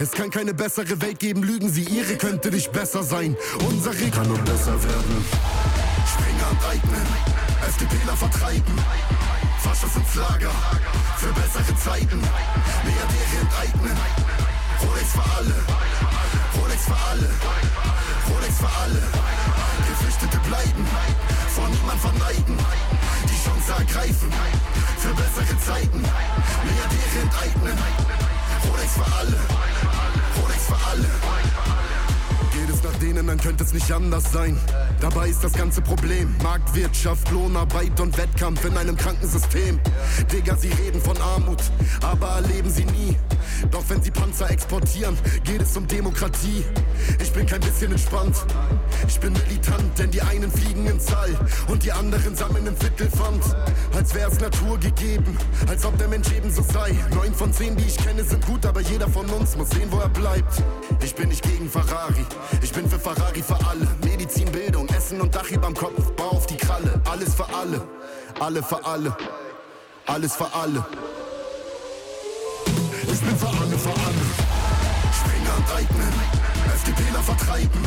es 0.00 0.10
kann 0.12 0.30
keine 0.30 0.54
bessere 0.54 1.00
Welt 1.02 1.18
geben, 1.18 1.42
lügen 1.42 1.68
sie, 1.68 1.84
ihre 1.84 2.16
könnte 2.16 2.50
nicht 2.50 2.72
besser 2.72 3.02
sein. 3.02 3.36
Unsere 3.68 4.10
kann 4.10 4.26
nur 4.26 4.38
besser 4.38 4.72
werden. 4.82 5.24
Springer 6.08 6.50
enteignen, 6.50 7.06
FDPler 7.68 8.16
vertreiben. 8.16 8.74
Faschos 9.62 9.94
ins 9.96 10.14
Lager, 10.14 10.50
für 11.18 11.32
bessere 11.34 11.76
Zeiten. 11.76 12.18
Milliardäre 12.82 13.36
enteignen, 13.42 13.96
Rolex 14.80 15.12
für 15.12 15.36
alle. 15.36 15.54
Rolex 16.56 16.84
für 16.84 17.00
alle, 17.10 17.30
Rolex 18.30 18.56
für 18.56 18.72
alle. 18.82 19.02
Geflüchtete 19.86 20.38
bleiben, 20.48 20.86
vor 21.54 21.68
niemand 21.68 22.00
verneigen. 22.00 22.56
Die 23.28 23.44
Chance 23.44 23.72
ergreifen, 23.78 24.32
für 24.96 25.14
bessere 25.14 25.58
Zeiten. 25.60 26.00
Milliardäre 26.00 27.20
enteignen, 27.22 28.29
Rolex 28.70 28.94
für 28.94 29.04
alle, 29.16 29.36
Rolex 30.40 30.66
für 30.66 30.76
alle. 30.88 31.79
Denen, 33.00 33.26
dann 33.26 33.40
könnte 33.40 33.64
es 33.64 33.72
nicht 33.72 33.90
anders 33.90 34.30
sein. 34.30 34.58
Dabei 35.00 35.28
ist 35.30 35.42
das 35.42 35.52
ganze 35.52 35.80
Problem 35.80 36.34
Marktwirtschaft, 36.42 37.30
Lohnarbeit 37.30 37.98
und 37.98 38.16
Wettkampf 38.18 38.62
in 38.66 38.76
einem 38.76 38.96
kranken 38.96 39.26
System. 39.26 39.80
Digga, 40.30 40.54
sie 40.56 40.68
reden 40.68 41.00
von 41.00 41.16
Armut, 41.20 41.62
aber 42.02 42.28
erleben 42.28 42.70
sie 42.70 42.84
nie. 42.84 43.16
Doch 43.70 43.84
wenn 43.88 44.02
sie 44.02 44.10
Panzer 44.10 44.50
exportieren, 44.50 45.16
geht 45.44 45.62
es 45.62 45.76
um 45.76 45.86
Demokratie. 45.86 46.62
Ich 47.22 47.32
bin 47.32 47.46
kein 47.46 47.60
bisschen 47.60 47.92
entspannt, 47.92 48.36
ich 49.08 49.18
bin 49.18 49.32
militant, 49.32 49.98
denn 49.98 50.10
die 50.10 50.20
einen 50.20 50.50
fliegen 50.50 50.86
ins 50.86 51.12
All 51.12 51.30
und 51.68 51.82
die 51.82 51.92
anderen 51.92 52.36
sammeln 52.36 52.66
im 52.66 52.76
Viertelpfand. 52.76 53.42
Als 53.96 54.14
wäre 54.14 54.30
es 54.30 54.40
Natur 54.40 54.78
gegeben, 54.78 55.36
als 55.68 55.84
ob 55.84 55.96
der 55.98 56.08
Mensch 56.08 56.30
ebenso 56.36 56.62
sei. 56.62 56.94
Neun 57.14 57.34
von 57.34 57.52
zehn, 57.52 57.76
die 57.76 57.84
ich 57.84 57.96
kenne, 57.96 58.24
sind 58.24 58.44
gut, 58.46 58.66
aber 58.66 58.80
jeder 58.80 59.08
von 59.08 59.26
uns 59.30 59.56
muss 59.56 59.70
sehen, 59.70 59.88
wo 59.90 59.98
er 59.98 60.08
bleibt. 60.08 60.62
Ich 61.02 61.14
bin 61.14 61.28
nicht 61.28 61.42
gegen 61.42 61.68
Ferrari, 61.68 62.26
ich 62.60 62.72
bin 62.72 62.89
für 62.90 62.98
Ferrari 62.98 63.42
für 63.42 63.58
alle. 63.66 63.86
Medizin, 64.02 64.50
Bildung, 64.50 64.88
Essen 64.88 65.20
und 65.20 65.34
Dach 65.34 65.48
überm 65.50 65.74
Kopf, 65.74 66.10
bau 66.16 66.30
auf 66.30 66.46
die 66.46 66.56
Kralle. 66.56 67.00
Alles 67.10 67.34
für 67.34 67.46
alle, 67.54 67.80
alle 68.40 68.62
für 68.62 68.84
alle, 68.84 69.16
alles 70.06 70.34
für 70.34 70.52
alle. 70.52 70.84
Ich 73.12 73.20
bin 73.20 73.36
für 73.36 73.48
alle, 73.48 73.78
für 73.78 73.94
alle. 74.06 74.24
Springer 75.18 75.56
enteignen, 75.58 76.12
FDPler 76.74 77.22
vertreiben. 77.22 77.84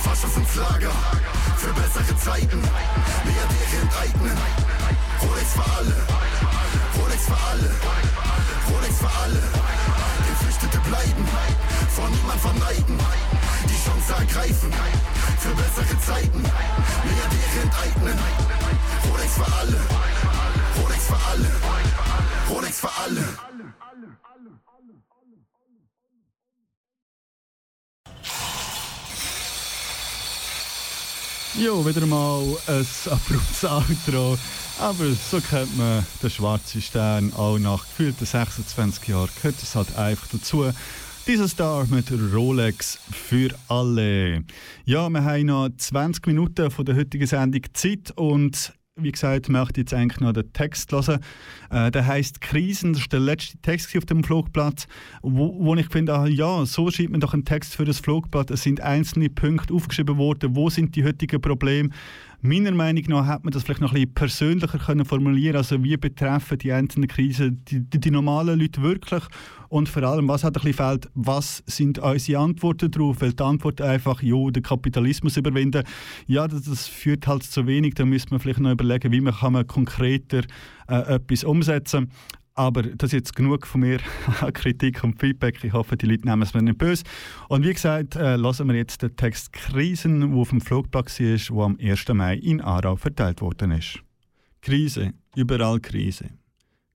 Faschos 0.00 0.36
ins 0.36 0.54
Lager, 0.56 0.92
für 1.56 1.72
bessere 1.74 2.16
Zeiten. 2.18 2.60
Milliardäre 3.24 3.76
enteignen, 3.82 4.38
Rolex 5.22 5.52
für 5.52 5.66
alle, 5.78 5.96
Rolex 6.98 7.24
für 7.24 7.38
alle, 7.50 7.70
Rolex 8.70 8.98
für 8.98 9.10
alle. 9.22 10.13
Geflüchtete 10.64 10.78
bleiben, 10.88 11.28
vor 11.88 12.08
niemand 12.08 12.40
verneigen. 12.40 12.98
Die 13.68 13.84
Chance 13.84 14.12
ergreifen, 14.12 14.72
für 15.38 15.54
bessere 15.54 16.00
Zeiten. 16.00 16.42
Milliardäre 17.04 17.60
enteignen, 17.62 18.18
Rolex 19.10 19.34
für 19.34 19.52
alle, 19.60 19.80
Rolex 20.80 21.06
für 21.06 21.16
alle, 21.30 21.50
Rolex 22.48 22.80
für 22.80 22.90
alle. 23.04 23.53
Ja, 31.56 31.86
wieder 31.86 32.04
mal 32.04 32.42
ein 32.66 32.86
abruptes 33.10 33.64
Outro. 33.64 34.36
Aber 34.80 35.04
so 35.12 35.40
kennt 35.40 35.76
man 35.78 36.04
den 36.20 36.30
schwarzen 36.30 36.82
Stern 36.82 37.32
auch 37.32 37.58
nach 37.58 37.84
gefühlten 37.84 38.26
26 38.26 39.06
Jahren. 39.06 39.30
Gehört 39.36 39.62
es 39.62 39.76
halt 39.76 39.96
einfach 39.96 40.26
dazu. 40.32 40.64
Dieser 41.28 41.46
Star 41.46 41.86
mit 41.86 42.06
Rolex 42.10 42.98
für 43.12 43.50
alle. 43.68 44.42
Ja, 44.84 45.08
wir 45.08 45.24
haben 45.24 45.46
noch 45.46 45.68
20 45.76 46.26
Minuten 46.26 46.72
von 46.72 46.86
der 46.86 46.96
heutigen 46.96 47.26
Sendung 47.26 47.62
Zeit 47.72 48.10
und 48.16 48.72
wie 48.96 49.10
gesagt, 49.10 49.48
möchte 49.48 49.80
jetzt 49.80 49.92
eigentlich 49.92 50.20
noch 50.20 50.32
den 50.32 50.52
Text 50.52 50.92
hören. 50.92 51.18
Äh, 51.70 51.90
der 51.90 52.06
heißt 52.06 52.40
Krisen. 52.40 52.92
Das 52.92 53.02
ist 53.02 53.12
der 53.12 53.20
letzte 53.20 53.58
Text 53.58 53.96
auf 53.96 54.04
dem 54.04 54.22
Flugplatz, 54.22 54.86
wo, 55.22 55.52
wo 55.58 55.74
ich 55.74 55.88
finde, 55.88 56.14
ah, 56.14 56.26
ja, 56.26 56.64
so 56.64 56.90
schreibt 56.90 57.10
man 57.10 57.20
doch 57.20 57.34
einen 57.34 57.44
Text 57.44 57.74
für 57.74 57.84
das 57.84 57.98
Flugblatt. 57.98 58.52
Es 58.52 58.62
sind 58.62 58.80
einzelne 58.80 59.30
Punkte 59.30 59.74
aufgeschrieben 59.74 60.16
worden. 60.16 60.54
Wo 60.54 60.70
sind 60.70 60.94
die 60.94 61.04
heutigen 61.04 61.40
Probleme? 61.40 61.90
Meiner 62.46 62.72
Meinung 62.72 63.04
nach 63.08 63.26
hätte 63.26 63.44
man 63.44 63.52
das 63.52 63.62
vielleicht 63.62 63.80
noch 63.80 63.92
ein 63.92 64.02
bisschen 64.02 64.12
persönlicher 64.12 64.78
können 64.78 65.06
formulieren 65.06 65.56
Also 65.56 65.82
wie 65.82 65.96
betreffen 65.96 66.58
die 66.58 66.72
einzelnen 66.72 67.08
Krisen 67.08 67.64
die, 67.64 67.80
die, 67.80 67.98
die, 67.98 68.10
normalen 68.10 68.60
Leute 68.60 68.82
wirklich? 68.82 69.22
Und 69.70 69.88
vor 69.88 70.02
allem, 70.02 70.28
was 70.28 70.44
hat 70.44 70.54
ein 70.58 70.62
bisschen 70.62 70.74
fehlt, 70.74 71.08
was 71.14 71.62
sind 71.66 71.98
unsere 72.00 72.42
Antworten 72.42 72.90
darauf? 72.90 73.22
Weil 73.22 73.32
die 73.32 73.42
Antwort 73.42 73.80
einfach, 73.80 74.22
ja, 74.22 74.50
den 74.50 74.62
Kapitalismus 74.62 75.38
überwinden, 75.38 75.84
ja, 76.26 76.46
das, 76.46 76.64
das 76.64 76.86
führt 76.86 77.26
halt 77.26 77.44
zu 77.44 77.66
wenig. 77.66 77.94
Da 77.94 78.04
müsste 78.04 78.32
man 78.32 78.40
vielleicht 78.40 78.60
noch 78.60 78.72
überlegen, 78.72 79.10
wie 79.10 79.22
man 79.22 79.32
kann 79.32 79.54
man 79.54 79.66
konkreter 79.66 80.42
äh, 80.86 81.14
etwas 81.14 81.44
umsetzen 81.44 82.10
kann. 82.10 82.43
Aber 82.54 82.82
das 82.84 83.08
ist 83.08 83.12
jetzt 83.12 83.36
genug 83.36 83.66
von 83.66 83.80
mir 83.80 83.98
Kritik 84.52 85.02
und 85.02 85.18
Feedback. 85.18 85.62
Ich 85.64 85.72
hoffe, 85.72 85.96
die 85.96 86.06
Leute 86.06 86.26
nehmen 86.26 86.42
es 86.42 86.54
mir 86.54 86.62
nicht 86.62 86.78
böse. 86.78 87.02
Und 87.48 87.64
wie 87.64 87.72
gesagt, 87.72 88.14
äh, 88.14 88.36
lassen 88.36 88.68
wir 88.68 88.76
jetzt 88.76 89.02
den 89.02 89.16
Text 89.16 89.52
Krisen, 89.52 90.20
der 90.20 90.38
auf 90.38 90.50
dem 90.50 90.60
Flugplatz 90.60 91.18
ist, 91.18 91.50
der 91.50 91.58
am 91.58 91.76
1. 91.80 92.08
Mai 92.14 92.36
in 92.36 92.60
Aarau 92.60 92.96
verteilt 92.96 93.40
worden 93.40 93.72
ist. 93.72 93.98
Krise, 94.62 95.12
überall 95.34 95.80
Krise. 95.80 96.30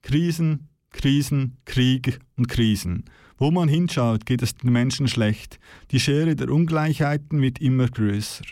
Krisen, 0.02 0.70
Krisen, 0.92 1.58
Krieg 1.66 2.20
und 2.38 2.48
Krisen. 2.48 3.04
Wo 3.38 3.52
man 3.52 3.68
hinschaut, 3.68 4.26
geht 4.26 4.42
es 4.42 4.56
den 4.56 4.72
Menschen 4.72 5.08
schlecht. 5.08 5.60
Die 5.92 6.00
Schere 6.00 6.36
der 6.36 6.50
Ungleichheiten 6.50 7.42
wird 7.42 7.60
immer 7.60 7.88
größer. 7.88 8.46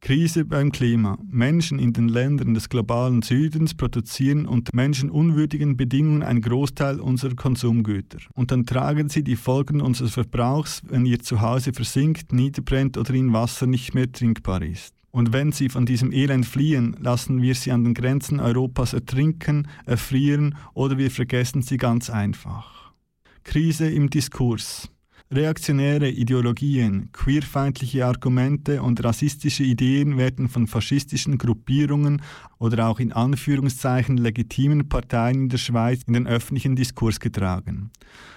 Krise 0.00 0.44
beim 0.44 0.70
Klima. 0.70 1.18
Menschen 1.28 1.78
in 1.78 1.92
den 1.92 2.08
Ländern 2.08 2.54
des 2.54 2.68
globalen 2.68 3.22
Südens 3.22 3.74
produzieren 3.74 4.46
unter 4.46 4.70
menschenunwürdigen 4.74 5.76
Bedingungen 5.76 6.22
einen 6.22 6.42
Großteil 6.42 7.00
unserer 7.00 7.34
Konsumgüter. 7.34 8.18
Und 8.34 8.50
dann 8.50 8.66
tragen 8.66 9.08
sie 9.08 9.24
die 9.24 9.36
Folgen 9.36 9.80
unseres 9.80 10.14
Verbrauchs, 10.14 10.82
wenn 10.88 11.06
ihr 11.06 11.18
Zuhause 11.20 11.72
versinkt, 11.72 12.32
niederbrennt 12.32 12.96
oder 12.96 13.14
in 13.14 13.32
Wasser 13.32 13.66
nicht 13.66 13.94
mehr 13.94 14.10
trinkbar 14.10 14.62
ist. 14.62 14.94
Und 15.10 15.32
wenn 15.32 15.50
sie 15.50 15.70
von 15.70 15.86
diesem 15.86 16.12
Elend 16.12 16.44
fliehen, 16.44 16.94
lassen 17.00 17.40
wir 17.40 17.54
sie 17.54 17.72
an 17.72 17.84
den 17.84 17.94
Grenzen 17.94 18.38
Europas 18.38 18.92
ertrinken, 18.92 19.66
erfrieren 19.86 20.56
oder 20.74 20.98
wir 20.98 21.10
vergessen 21.10 21.62
sie 21.62 21.78
ganz 21.78 22.10
einfach. 22.10 22.92
Krise 23.42 23.88
im 23.88 24.10
Diskurs. 24.10 24.90
Reaktionäre 25.28 26.08
Ideologien, 26.08 27.10
queerfeindliche 27.10 28.06
Argumente 28.06 28.80
und 28.80 29.02
rassistische 29.02 29.64
Ideen 29.64 30.18
werden 30.18 30.48
von 30.48 30.68
faschistischen 30.68 31.36
Gruppierungen 31.36 32.22
oder 32.58 32.86
auch 32.86 33.00
in 33.00 33.12
Anführungszeichen 33.12 34.18
legitimen 34.18 34.88
Parteien 34.88 35.42
in 35.42 35.48
der 35.48 35.58
Schweiz 35.58 36.02
in 36.06 36.12
den 36.12 36.28
öffentlichen 36.28 36.76
Diskurs 36.76 37.18
getragen. 37.18 37.90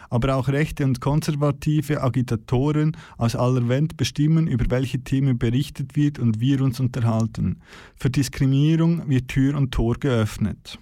Aber 0.10 0.36
auch 0.36 0.48
rechte 0.48 0.84
und 0.84 1.00
konservative 1.00 2.02
Agitatoren 2.02 2.98
aus 3.20 3.36
aller 3.36 3.70
Welt 3.70 3.96
bestimmen, 3.96 4.48
über 4.48 4.66
welche 4.70 5.04
Themen 5.04 5.38
berichtet 5.38 5.96
wird 5.96 6.18
und 6.18 6.40
wir 6.40 6.60
uns 6.62 6.80
unterhalten. 6.80 7.60
Für 7.98 8.10
Diskriminierung 8.10 9.08
wird 9.08 9.28
Tür 9.28 9.56
und 9.56 9.72
Tor 9.72 9.94
geöffnet. 10.00 10.80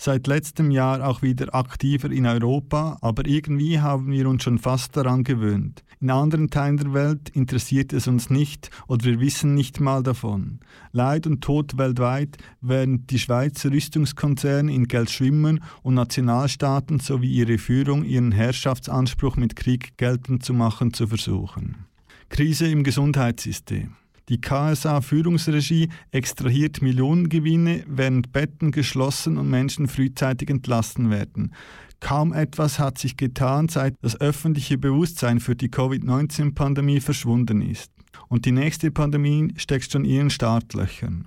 Seit 0.00 0.26
letztem 0.26 0.70
Jahr 0.70 1.06
auch 1.06 1.20
wieder 1.20 1.54
aktiver 1.54 2.10
in 2.10 2.24
Europa, 2.24 2.96
aber 3.02 3.26
irgendwie 3.26 3.80
haben 3.80 4.10
wir 4.10 4.28
uns 4.28 4.42
schon 4.42 4.58
fast 4.58 4.96
daran 4.96 5.24
gewöhnt. 5.24 5.84
In 6.00 6.08
anderen 6.08 6.48
Teilen 6.48 6.78
der 6.78 6.94
Welt 6.94 7.28
interessiert 7.28 7.92
es 7.92 8.08
uns 8.08 8.30
nicht 8.30 8.70
oder 8.88 9.04
wir 9.04 9.20
wissen 9.20 9.54
nicht 9.54 9.78
mal 9.78 10.02
davon. 10.02 10.60
Leid 10.92 11.26
und 11.26 11.42
Tod 11.42 11.76
weltweit, 11.76 12.38
während 12.62 13.10
die 13.10 13.18
Schweizer 13.18 13.70
Rüstungskonzerne 13.70 14.72
in 14.72 14.88
Geld 14.88 15.10
schwimmen 15.10 15.62
und 15.82 15.94
Nationalstaaten 15.94 17.00
sowie 17.00 17.34
ihre 17.34 17.58
Führung 17.58 18.02
ihren 18.02 18.32
Herrschaftsanspruch 18.32 19.36
mit 19.36 19.54
Krieg 19.54 19.98
geltend 19.98 20.42
zu 20.42 20.54
machen 20.54 20.94
zu 20.94 21.08
versuchen. 21.08 21.84
Krise 22.30 22.68
im 22.68 22.84
Gesundheitssystem. 22.84 23.99
Die 24.30 24.40
KSA-Führungsregie 24.40 25.88
extrahiert 26.12 26.82
Millionengewinne, 26.82 27.82
während 27.88 28.32
Betten 28.32 28.70
geschlossen 28.70 29.36
und 29.36 29.50
Menschen 29.50 29.88
frühzeitig 29.88 30.48
entlassen 30.50 31.10
werden. 31.10 31.52
Kaum 31.98 32.32
etwas 32.32 32.78
hat 32.78 32.96
sich 32.96 33.16
getan, 33.16 33.68
seit 33.68 33.94
das 34.02 34.20
öffentliche 34.20 34.78
Bewusstsein 34.78 35.40
für 35.40 35.56
die 35.56 35.68
Covid-19-Pandemie 35.68 37.00
verschwunden 37.00 37.60
ist. 37.60 37.90
Und 38.28 38.46
die 38.46 38.52
nächste 38.52 38.92
Pandemie 38.92 39.52
steckt 39.56 39.90
schon 39.90 40.04
in 40.04 40.10
ihren 40.10 40.30
Startlöchern. 40.30 41.26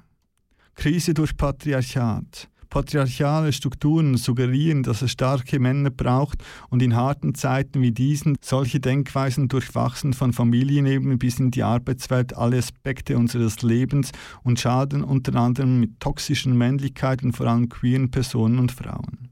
Krise 0.76 1.14
durch 1.14 1.36
Patriarchat. 1.36 2.50
Patriarchale 2.74 3.54
Strukturen 3.54 4.18
suggerieren, 4.18 4.82
dass 4.82 5.04
es 5.04 5.12
starke 5.12 5.60
Männer 5.60 5.92
braucht 5.92 6.44
und 6.72 6.82
in 6.82 6.96
harten 6.96 7.36
Zeiten 7.36 7.84
wie 7.84 7.92
diesen 7.92 8.36
solche 8.42 8.80
Denkweisen 8.80 9.48
durchwachsen 9.48 10.14
von 10.14 10.34
Familieneben 10.34 11.20
bis 11.20 11.40
in 11.40 11.52
die 11.52 11.62
Arbeitswelt 11.62 12.36
alle 12.36 12.58
Aspekte 12.58 13.16
unseres 13.16 13.62
Lebens 13.62 14.10
und 14.42 14.60
schaden 14.60 15.04
unter 15.04 15.36
anderem 15.36 15.82
mit 15.82 16.00
toxischen 16.00 16.58
Männlichkeiten 16.58 17.32
vor 17.32 17.46
allem 17.46 17.70
queeren 17.70 18.10
Personen 18.10 18.58
und 18.58 18.72
Frauen. 18.72 19.30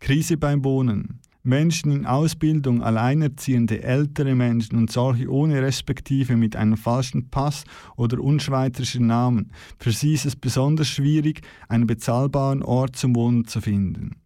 Krise 0.00 0.38
beim 0.38 0.64
Wohnen. 0.64 1.20
Menschen 1.48 1.90
in 1.90 2.06
Ausbildung, 2.06 2.82
Alleinerziehende, 2.82 3.82
ältere 3.82 4.34
Menschen 4.34 4.76
und 4.76 4.92
solche 4.92 5.32
ohne 5.32 5.62
Respektive 5.62 6.36
mit 6.36 6.54
einem 6.54 6.76
falschen 6.76 7.30
Pass 7.30 7.64
oder 7.96 8.20
unschweizerischen 8.20 9.06
Namen. 9.06 9.50
Für 9.78 9.92
sie 9.92 10.12
ist 10.12 10.26
es 10.26 10.36
besonders 10.36 10.88
schwierig, 10.88 11.40
einen 11.68 11.86
bezahlbaren 11.86 12.62
Ort 12.62 12.96
zum 12.96 13.16
Wohnen 13.16 13.46
zu 13.46 13.60
finden. 13.60 14.16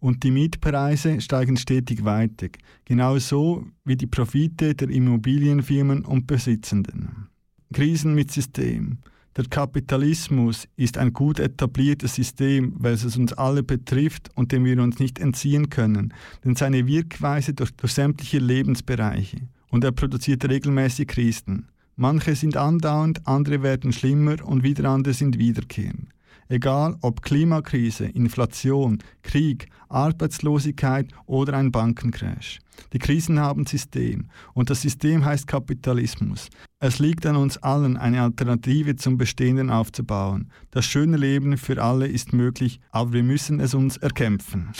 Und 0.00 0.22
die 0.22 0.30
Mietpreise 0.30 1.20
steigen 1.20 1.56
stetig 1.56 2.04
weiter, 2.04 2.48
genauso 2.84 3.66
wie 3.84 3.96
die 3.96 4.06
Profite 4.06 4.74
der 4.74 4.88
Immobilienfirmen 4.88 6.04
und 6.04 6.26
Besitzenden. 6.26 7.28
Krisen 7.72 8.14
mit 8.14 8.30
System. 8.30 8.98
Der 9.38 9.46
Kapitalismus 9.46 10.66
ist 10.74 10.98
ein 10.98 11.12
gut 11.12 11.38
etabliertes 11.38 12.16
System, 12.16 12.74
welches 12.80 13.16
uns 13.16 13.32
alle 13.34 13.62
betrifft 13.62 14.30
und 14.34 14.50
dem 14.50 14.64
wir 14.64 14.82
uns 14.82 14.98
nicht 14.98 15.20
entziehen 15.20 15.70
können, 15.70 16.12
denn 16.44 16.56
seine 16.56 16.88
Wirkweise 16.88 17.54
durch, 17.54 17.70
durch 17.76 17.92
sämtliche 17.92 18.40
Lebensbereiche. 18.40 19.36
Und 19.70 19.84
er 19.84 19.92
produziert 19.92 20.44
regelmäßig 20.48 21.06
Krisen. 21.06 21.68
Manche 21.94 22.34
sind 22.34 22.56
andauernd, 22.56 23.28
andere 23.28 23.62
werden 23.62 23.92
schlimmer 23.92 24.44
und 24.44 24.64
wieder 24.64 24.90
andere 24.90 25.14
sind 25.14 25.38
wiederkehrend. 25.38 26.08
Egal 26.48 26.96
ob 27.02 27.22
Klimakrise, 27.22 28.06
Inflation, 28.06 28.98
Krieg, 29.22 29.68
Arbeitslosigkeit 29.88 31.08
oder 31.26 31.54
ein 31.54 31.70
Bankencrash. 31.70 32.60
Die 32.92 32.98
Krisen 32.98 33.40
haben 33.40 33.66
System 33.66 34.28
und 34.54 34.70
das 34.70 34.82
System 34.82 35.24
heißt 35.24 35.46
Kapitalismus. 35.46 36.48
Es 36.80 36.98
liegt 36.98 37.26
an 37.26 37.36
uns 37.36 37.58
allen, 37.58 37.96
eine 37.96 38.22
Alternative 38.22 38.96
zum 38.96 39.18
Bestehenden 39.18 39.68
aufzubauen. 39.68 40.50
Das 40.70 40.86
schöne 40.86 41.16
Leben 41.16 41.58
für 41.58 41.82
alle 41.82 42.06
ist 42.06 42.32
möglich, 42.32 42.80
aber 42.90 43.12
wir 43.12 43.22
müssen 43.22 43.60
es 43.60 43.74
uns 43.74 43.96
erkämpfen. 43.96 44.72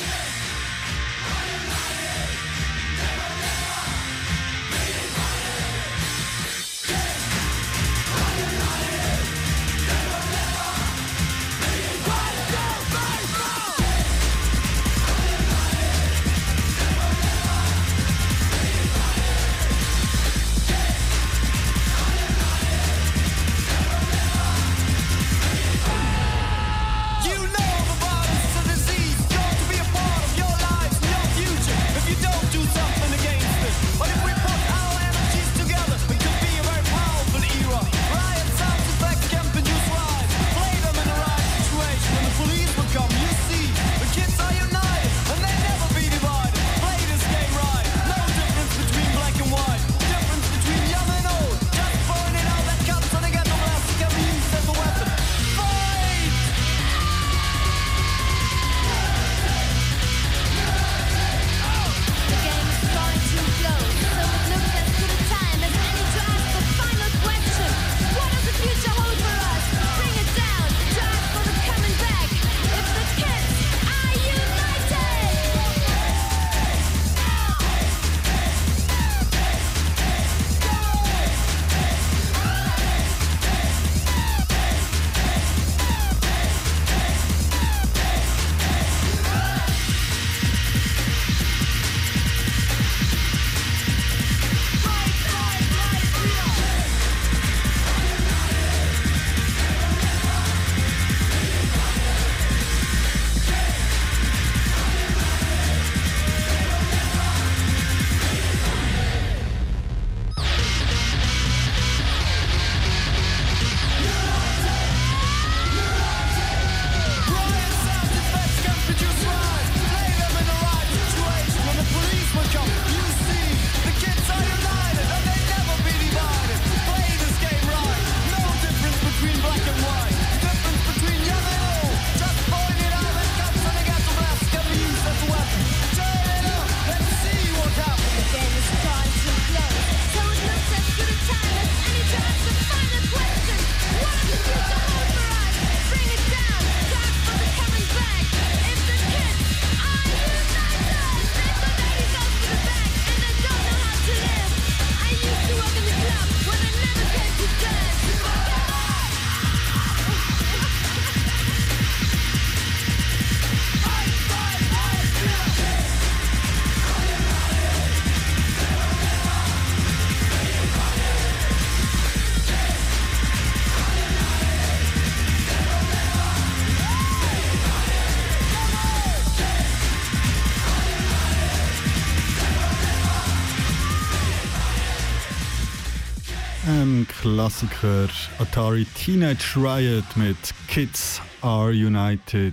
Klassiker 187.49 188.09
Atari 188.41 188.85
Teenage 188.95 189.57
Riot 189.57 190.05
mit 190.17 190.37
Kids 190.67 191.23
Are 191.41 191.71
United. 191.71 192.53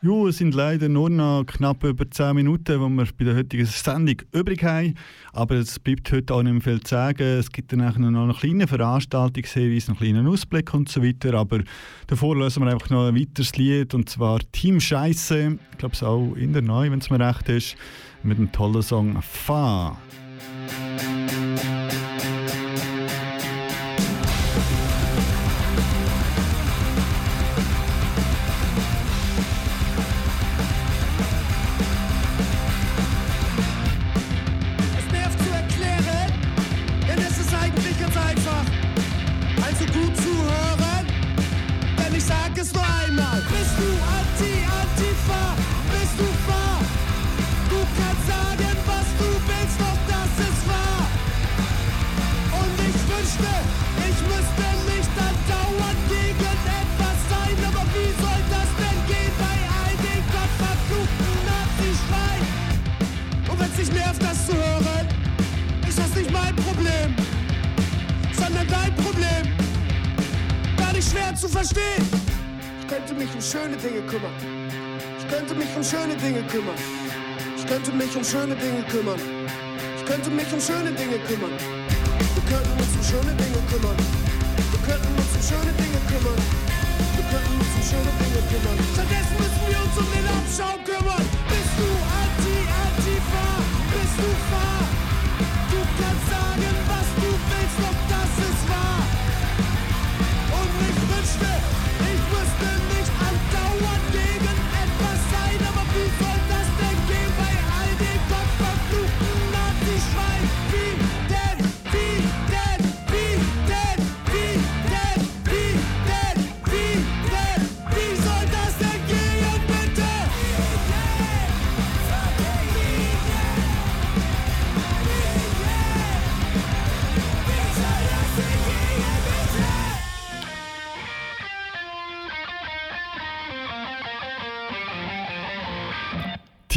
Ja, 0.00 0.28
es 0.28 0.38
sind 0.38 0.54
leider 0.54 0.88
nur 0.88 1.10
noch 1.10 1.44
knapp 1.44 1.84
über 1.84 2.10
10 2.10 2.36
Minuten, 2.36 2.72
die 2.72 2.78
wir 2.78 3.06
bei 3.18 3.24
der 3.26 3.36
heutigen 3.36 3.66
Sendung 3.66 4.16
übrig 4.32 4.64
haben. 4.64 4.94
Aber 5.34 5.56
es 5.56 5.78
bleibt 5.78 6.10
heute 6.10 6.32
auch 6.32 6.42
nicht 6.42 6.54
mehr 6.54 6.62
viel 6.62 6.80
zu 6.80 6.94
sagen. 6.94 7.22
Es 7.22 7.52
gibt 7.52 7.70
dann 7.70 7.80
noch 7.80 7.96
einen 7.96 8.32
kleinen 8.32 8.66
Veranstaltungshinweis, 8.66 9.90
einen 9.90 9.98
kleinen 9.98 10.26
Ausblick 10.26 10.72
und 10.72 10.88
so 10.88 11.02
weiter. 11.02 11.34
Aber 11.34 11.60
davor 12.06 12.34
lösen 12.34 12.64
wir 12.64 12.72
einfach 12.72 12.88
noch 12.88 13.08
ein 13.08 13.14
weiteres 13.14 13.54
Lied, 13.58 13.92
und 13.92 14.08
zwar 14.08 14.38
Team 14.52 14.80
Scheiße. 14.80 15.58
Ich 15.72 15.78
glaube, 15.78 15.92
es 15.92 16.00
ist 16.00 16.08
auch 16.08 16.32
in 16.34 16.54
der 16.54 16.62
Neu, 16.62 16.90
wenn 16.90 17.00
es 17.00 17.10
mir 17.10 17.20
recht 17.20 17.46
ist, 17.50 17.76
mit 18.22 18.38
dem 18.38 18.50
tollen 18.52 18.80
Song 18.80 19.20
Fa. 19.20 19.98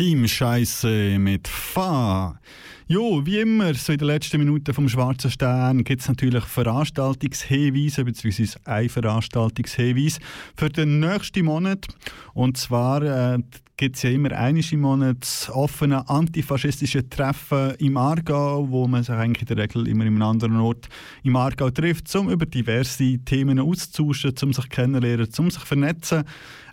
Scheiße 0.05 1.17
mit 1.17 1.47
Fa. 1.47 2.39
Jo, 2.87 3.25
wie 3.25 3.39
immer, 3.39 3.73
so 3.73 3.91
in 3.91 3.97
den 3.97 4.07
letzten 4.07 4.37
Minuten 4.37 4.71
vom 4.71 4.87
Schwarzen 4.87 5.31
Stern 5.31 5.83
gibt 5.83 6.01
es 6.01 6.07
natürlich 6.07 6.43
Veranstaltungshinweise, 6.43 8.05
beziehungsweise 8.05 8.59
ein 8.65 8.89
Veranstaltungshinweis 8.89 10.19
für 10.55 10.69
den 10.69 10.99
nächsten 10.99 11.45
Monat. 11.45 11.87
Und 12.35 12.57
zwar 12.57 13.01
äh, 13.01 13.39
gibt 13.77 13.95
es 13.95 14.03
ja 14.03 14.11
immer 14.11 14.31
einmal 14.31 14.63
im 14.71 14.79
Monat 14.79 15.49
offene 15.51 16.07
antifaschistische 16.07 17.09
Treffen 17.09 17.73
im 17.79 17.97
Aargau, 17.97 18.69
wo 18.69 18.87
man 18.87 19.03
sich 19.03 19.15
eigentlich 19.15 19.49
in 19.49 19.55
der 19.55 19.63
Regel 19.63 19.87
immer 19.87 20.05
in 20.05 20.13
einem 20.13 20.21
anderen 20.21 20.57
Ort 20.57 20.87
im 21.23 21.35
Aargau 21.35 21.71
trifft, 21.71 22.15
um 22.15 22.29
über 22.29 22.45
diverse 22.45 23.17
Themen 23.25 23.59
auszutauschen, 23.59 24.35
um 24.43 24.53
sich 24.53 24.69
kennenzulernen, 24.69 25.27
um 25.39 25.49
sich 25.49 25.63
vernetzen. 25.63 26.23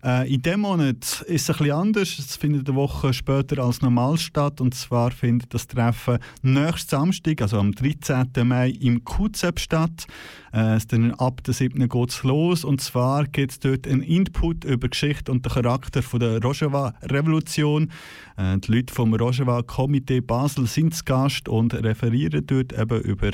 Äh, 0.05 0.35
in 0.35 0.43
diesem 0.43 0.61
Monat 0.61 0.97
ist 0.97 1.29
es 1.29 1.51
ein 1.51 1.59
bisschen 1.59 1.71
anders. 1.71 2.19
Es 2.19 2.37
findet 2.37 2.69
eine 2.69 2.77
Woche 2.77 3.13
später 3.13 3.63
als 3.63 3.83
normal 3.83 4.19
statt. 4.19 4.61
Und 4.61 4.75
zwar 4.75 5.13
findet 5.13 5.55
das 5.55 5.69
Treffen 5.69 6.19
nächsten 6.43 6.91
Samstag, 6.91 7.41
also 7.41 7.59
am 7.59 7.73
13. 7.73 8.27
Mai, 8.45 8.71
im 8.71 9.05
QZEP 9.05 9.61
statt. 9.61 10.07
Äh, 10.53 10.79
dann 10.89 11.13
ab 11.13 11.45
der 11.45 11.55
7. 11.55 11.89
geht 11.89 12.11
es 12.11 12.23
los. 12.25 12.65
Und 12.65 12.81
zwar 12.81 13.27
gibt 13.27 13.53
es 13.53 13.61
dort 13.61 13.87
einen 13.87 14.03
Input 14.03 14.65
über 14.65 14.89
Geschichte 14.89 15.31
und 15.31 15.47
den 15.47 15.53
Charakter 15.53 16.03
von 16.03 16.19
der 16.19 16.43
Rojava-Revolution. 16.43 17.91
Äh, 18.37 18.59
die 18.59 18.73
Leute 18.73 18.93
vom 18.93 19.15
Rojava-Komitee 19.15 20.21
Basel 20.21 20.67
sind 20.67 20.97
zu 20.97 21.05
Gast 21.05 21.49
und 21.49 21.75
referieren 21.75 22.45
dort 22.45 22.73
eben 22.73 23.01
über 23.03 23.31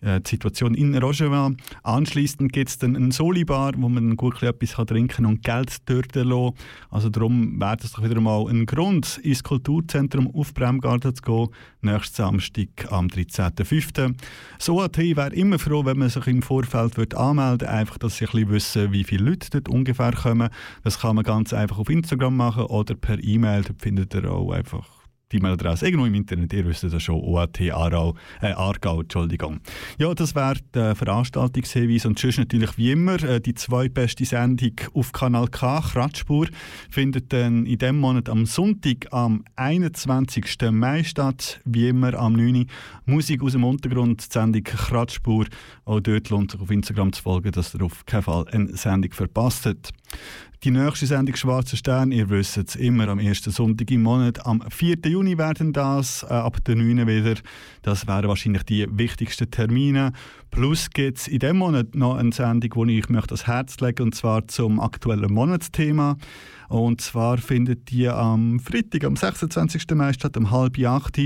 äh, 0.00 0.20
die 0.20 0.30
Situation 0.30 0.74
in 0.74 0.96
Rojava. 0.96 1.52
Anschließend 1.82 2.52
gibt 2.52 2.70
es 2.70 2.78
dann 2.78 2.96
einen 2.96 3.10
Solibar, 3.10 3.72
wo 3.76 3.88
man 3.88 4.16
gut 4.16 4.42
etwas 4.42 4.72
trinken 4.86 5.26
und 5.26 5.44
Geld 5.44 5.76
dort 5.86 6.14
lassen 6.14 6.54
Also 6.90 7.08
darum 7.08 7.60
wäre 7.60 7.76
das 7.76 7.92
doch 7.92 8.02
wieder 8.02 8.20
mal 8.20 8.46
ein 8.48 8.66
Grund, 8.66 9.18
ins 9.22 9.42
Kulturzentrum 9.42 10.28
auf 10.34 10.54
Bremgarten 10.54 11.14
zu 11.14 11.22
gehen, 11.22 11.48
nächsten 11.82 12.16
Samstag 12.16 12.68
am 12.90 13.06
13.05. 13.06 14.14
So 14.58 14.80
OAT 14.80 14.98
wäre 14.98 15.34
immer 15.34 15.58
froh, 15.58 15.84
wenn 15.84 15.98
man 15.98 16.08
sich 16.08 16.26
im 16.26 16.42
Vorfeld 16.42 16.96
würde 16.96 17.16
anmelden 17.16 17.60
würde, 17.60 17.70
einfach, 17.70 17.98
dass 17.98 18.16
sie 18.16 18.24
ein 18.24 18.30
bisschen 18.30 18.50
wissen, 18.50 18.92
wie 18.92 19.04
viele 19.04 19.24
Leute 19.30 19.50
dort 19.50 19.68
ungefähr 19.68 20.12
kommen. 20.12 20.48
Das 20.82 21.00
kann 21.00 21.16
man 21.16 21.24
ganz 21.24 21.52
einfach 21.52 21.78
auf 21.78 21.90
Instagram 21.90 22.36
machen 22.36 22.64
oder 22.64 22.94
per 22.94 23.22
E-Mail, 23.22 23.62
dort 23.62 23.80
findet 23.80 24.14
ihr 24.14 24.30
auch 24.30 24.52
einfach 24.52 24.99
die 25.32 25.36
E-Mail-Adresse 25.36 25.86
irgendwo 25.86 26.06
im 26.06 26.14
Internet, 26.14 26.52
ihr 26.52 26.66
wisst 26.66 26.84
das 26.84 27.02
schon, 27.02 27.16
OAT 27.16 27.60
Aarau, 27.70 28.14
äh, 28.40 28.52
Aargau, 28.52 29.00
Entschuldigung. 29.00 29.60
Ja, 29.98 30.12
das 30.14 30.34
wäre 30.34 30.58
der 30.74 30.94
Veranstaltungshinweis 30.94 32.06
und 32.06 32.18
sonst 32.18 32.38
natürlich 32.38 32.76
wie 32.76 32.92
immer 32.92 33.22
äh, 33.22 33.40
die 33.40 33.54
zweitbeste 33.54 34.24
Sendung 34.24 34.72
auf 34.94 35.12
Kanal 35.12 35.48
K, 35.48 35.80
Kratzspur, 35.80 36.46
findet 36.90 37.32
dann 37.32 37.66
in 37.66 37.78
diesem 37.78 37.98
Monat 37.98 38.28
am 38.28 38.46
Sonntag 38.46 39.06
am 39.12 39.44
21. 39.56 40.44
Mai 40.70 41.04
statt, 41.04 41.60
wie 41.64 41.88
immer 41.88 42.14
am 42.14 42.32
9. 42.32 42.66
Musik 43.06 43.42
aus 43.42 43.52
dem 43.52 43.64
Untergrund, 43.64 44.26
die 44.26 44.32
Sendung 44.32 44.64
Kratzspur. 44.64 45.46
Auch 45.84 46.00
dort 46.00 46.30
lohnt 46.30 46.52
sich 46.52 46.60
auf 46.60 46.70
Instagram 46.70 47.12
zu 47.12 47.22
folgen, 47.22 47.52
dass 47.52 47.74
ihr 47.74 47.82
auf 47.82 48.04
keinen 48.06 48.22
Fall 48.22 48.46
eine 48.48 48.76
Sendung 48.76 49.12
verpasst 49.12 49.66
habt. 49.66 49.92
Die 50.62 50.70
nächste 50.70 51.06
Sendung 51.06 51.36
Schwarzer 51.36 51.78
Stern, 51.78 52.12
ihr 52.12 52.28
wisst 52.28 52.58
es, 52.58 52.76
immer 52.76 53.08
am 53.08 53.18
ersten 53.18 53.50
Sonntag 53.50 53.90
im 53.90 54.02
Monat. 54.02 54.44
Am 54.44 54.62
4. 54.68 54.98
Juni 55.06 55.38
werden 55.38 55.72
das, 55.72 56.22
äh, 56.24 56.34
ab 56.34 56.62
der 56.66 56.76
9. 56.76 57.06
wieder. 57.06 57.40
Das 57.80 58.06
wären 58.06 58.28
wahrscheinlich 58.28 58.64
die 58.64 58.86
wichtigsten 58.90 59.50
Termine. 59.50 60.12
Plus 60.50 60.90
gibt 60.90 61.16
es 61.16 61.28
in 61.28 61.38
diesem 61.38 61.56
Monat 61.56 61.94
noch 61.94 62.16
eine 62.16 62.32
Sendung, 62.32 62.88
die 62.88 62.98
ich 62.98 63.08
möchte 63.08 63.28
das 63.28 63.46
Herz 63.46 63.80
legen 63.80 64.02
und 64.02 64.14
zwar 64.14 64.48
zum 64.48 64.80
aktuellen 64.80 65.32
Monatsthema. 65.32 66.18
Und 66.70 67.00
zwar 67.00 67.38
findet 67.38 67.90
die 67.90 68.08
am 68.08 68.60
Freitag, 68.60 69.02
am 69.02 69.16
26. 69.16 69.90
Mai 69.96 70.12
statt, 70.12 70.36
um 70.36 70.52
halb 70.52 70.78
acht. 70.78 71.18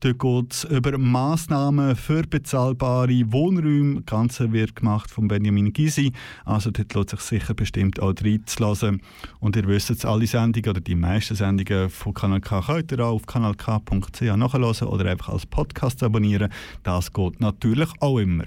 Dort 0.00 0.18
geht 0.18 0.52
es 0.52 0.64
über 0.64 0.98
Massnahmen 0.98 1.94
für 1.94 2.22
bezahlbare 2.22 3.32
Wohnräume. 3.32 4.00
Das 4.00 4.06
Ganze 4.06 4.52
wird 4.52 4.74
gemacht 4.74 5.08
von 5.08 5.28
Benjamin 5.28 5.72
Gysi. 5.72 6.12
Also 6.44 6.72
dort 6.72 6.92
lohnt 6.94 7.10
sich 7.10 7.20
sicher 7.20 7.54
bestimmt 7.54 8.00
auch 8.00 8.12
reinzulassen. 8.20 9.00
Und 9.38 9.54
ihr 9.54 9.68
wisst 9.68 9.90
jetzt, 9.90 10.04
alle 10.04 10.26
Sendungen 10.26 10.68
oder 10.68 10.80
die 10.80 10.96
meisten 10.96 11.36
Sendungen 11.36 11.90
von 11.90 12.12
Kanal 12.12 12.40
K 12.40 12.60
könnt 12.60 12.90
ihr 12.90 12.98
auch 12.98 13.14
auf 13.14 13.26
kanalk.ch 13.26 14.20
nachhören 14.20 14.88
oder 14.88 15.10
einfach 15.10 15.28
als 15.28 15.46
Podcast 15.46 16.02
abonnieren. 16.02 16.52
Das 16.82 17.12
geht 17.12 17.40
natürlich 17.40 17.90
auch 18.00 18.18
immer. 18.18 18.46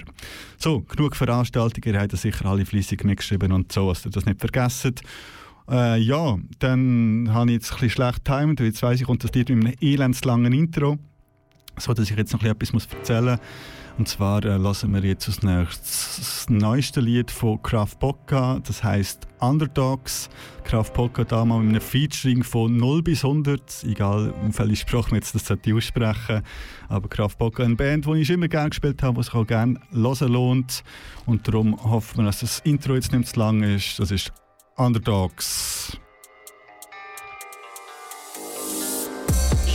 So, 0.57 0.81
genug 0.81 1.15
Veranstaltungen. 1.15 1.95
Ihr 1.95 2.01
habt 2.01 2.17
sicher 2.17 2.45
alle 2.45 2.65
fleissig 2.65 3.05
mitgeschrieben 3.05 3.53
und 3.53 3.71
so, 3.71 3.87
dass 3.87 4.05
ihr 4.05 4.11
das 4.11 4.25
nicht 4.25 4.41
vergesst. 4.41 5.01
Äh, 5.71 5.99
ja, 5.99 6.37
dann 6.59 7.29
habe 7.31 7.51
ich 7.51 7.53
jetzt 7.53 7.71
ein 7.71 7.75
bisschen 7.75 7.89
schlecht 7.91 8.25
timed, 8.25 8.59
jetzt 8.59 8.83
weiss 8.83 8.99
ich, 8.99 9.07
unterstützt 9.07 9.49
mit 9.49 9.65
einem 9.65 9.75
elendslangen 9.79 10.51
Intro, 10.51 10.97
so 11.77 11.93
dass 11.93 12.11
ich 12.11 12.17
jetzt 12.17 12.33
noch 12.33 12.43
etwas 12.43 12.73
erzählen 12.91 13.39
muss. 13.39 13.39
Und 13.97 14.07
zwar 14.07 14.43
äh, 14.43 14.57
lassen 14.57 14.93
wir 14.93 15.03
jetzt 15.03 15.27
als 15.27 15.43
nächstes 15.43 16.15
das 16.17 16.49
neueste 16.49 16.99
Lied 16.99 17.31
von 17.31 17.61
Kraft 17.61 17.99
Bocca, 17.99 18.59
das 18.65 18.83
heißt 18.83 19.27
Underdogs. 19.39 20.29
Kraft 20.65 20.93
Bocca 20.93 21.23
da 21.23 21.45
mal 21.45 21.59
mit 21.59 21.69
einem 21.69 21.81
Featuring 21.81 22.43
von 22.43 22.75
0 22.75 23.03
bis 23.03 23.23
100, 23.23 23.85
egal 23.85 24.33
um 24.43 24.57
welche 24.57 24.75
Sprache 24.75 25.11
man 25.11 25.21
jetzt 25.21 25.35
das 25.35 25.51
aussprechen 25.51 26.41
Aber 26.89 27.07
Kraft 27.07 27.37
Bocca, 27.37 27.63
eine 27.63 27.75
Band, 27.75 28.05
die 28.05 28.21
ich 28.21 28.29
immer 28.29 28.47
gerne 28.49 28.71
gespielt 28.71 29.03
habe, 29.03 29.17
die 29.17 29.23
sich 29.23 29.33
auch 29.33 29.47
gerne 29.47 29.79
hören 29.91 30.33
lohnt. 30.33 30.83
Und 31.25 31.47
darum 31.47 31.81
hoffen 31.83 32.19
wir, 32.19 32.25
dass 32.25 32.41
das 32.41 32.59
Intro 32.59 32.95
jetzt 32.95 33.11
nicht 33.13 33.29
zu 33.29 33.39
lang 33.39 33.63
ist. 33.63 33.99
Das 33.99 34.11
ist 34.11 34.33
Underdogs. 34.77 35.97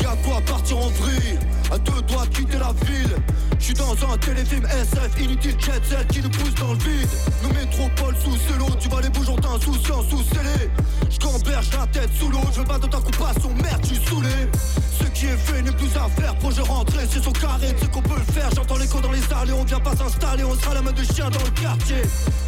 Y'a 0.01 0.16
quoi 0.24 0.40
partir 0.47 0.78
en 0.78 0.88
vrille 0.88 1.38
À 1.70 1.78
deux 1.78 2.03
doigts 2.03 2.26
quitter 2.26 2.59
la 2.59 2.72
ville 2.86 3.16
J'suis 3.66 3.74
dans 3.74 4.12
un 4.12 4.16
téléfilm 4.18 4.64
SF 4.64 5.20
Inutile 5.20 5.56
jet 5.58 5.84
set 5.84 6.06
qui 6.06 6.20
nous 6.20 6.30
pousse 6.30 6.54
dans 6.54 6.72
le 6.72 6.78
vide. 6.78 7.08
Nos 7.42 7.48
métropoles 7.48 8.14
sous 8.22 8.36
celo 8.36 8.66
Tu 8.78 8.88
vas 8.88 9.00
les 9.00 9.08
bouges 9.08 9.28
en 9.28 9.54
insouciant 9.56 10.02
sous 10.08 10.22
scellé 10.22 10.70
J'camberge 11.10 11.70
la 11.76 11.86
tête 11.88 12.10
sous 12.16 12.30
l'eau 12.30 12.42
Je 12.52 12.60
veux 12.60 12.64
pas 12.64 12.78
de 12.78 12.86
ta 12.86 12.98
coupation 12.98 13.50
Merde 13.60 13.80
j'suis 13.82 14.00
saoulé 14.06 14.28
Ce 15.00 15.04
qui 15.06 15.26
est 15.26 15.36
fait 15.36 15.62
n'est 15.62 15.72
plus 15.72 15.90
à 15.96 16.08
faire 16.20 16.36
Projet 16.36 16.62
rentré 16.62 17.06
c'est 17.10 17.20
son 17.20 17.32
carré. 17.32 17.74
Tu 17.80 17.88
qu'on 17.88 18.02
peut 18.02 18.14
le 18.16 18.32
faire 18.32 18.48
J'entends 18.54 18.76
l'écho 18.76 19.00
dans 19.00 19.10
les 19.10 19.22
allées 19.32 19.52
On 19.52 19.64
vient 19.64 19.80
pas 19.80 19.96
s'installer 19.96 20.44
On 20.44 20.54
sera 20.54 20.74
la 20.74 20.82
main 20.82 20.92
de 20.92 21.02
chien 21.02 21.28
dans 21.28 21.42
le 21.42 21.60
quartier. 21.60 22.02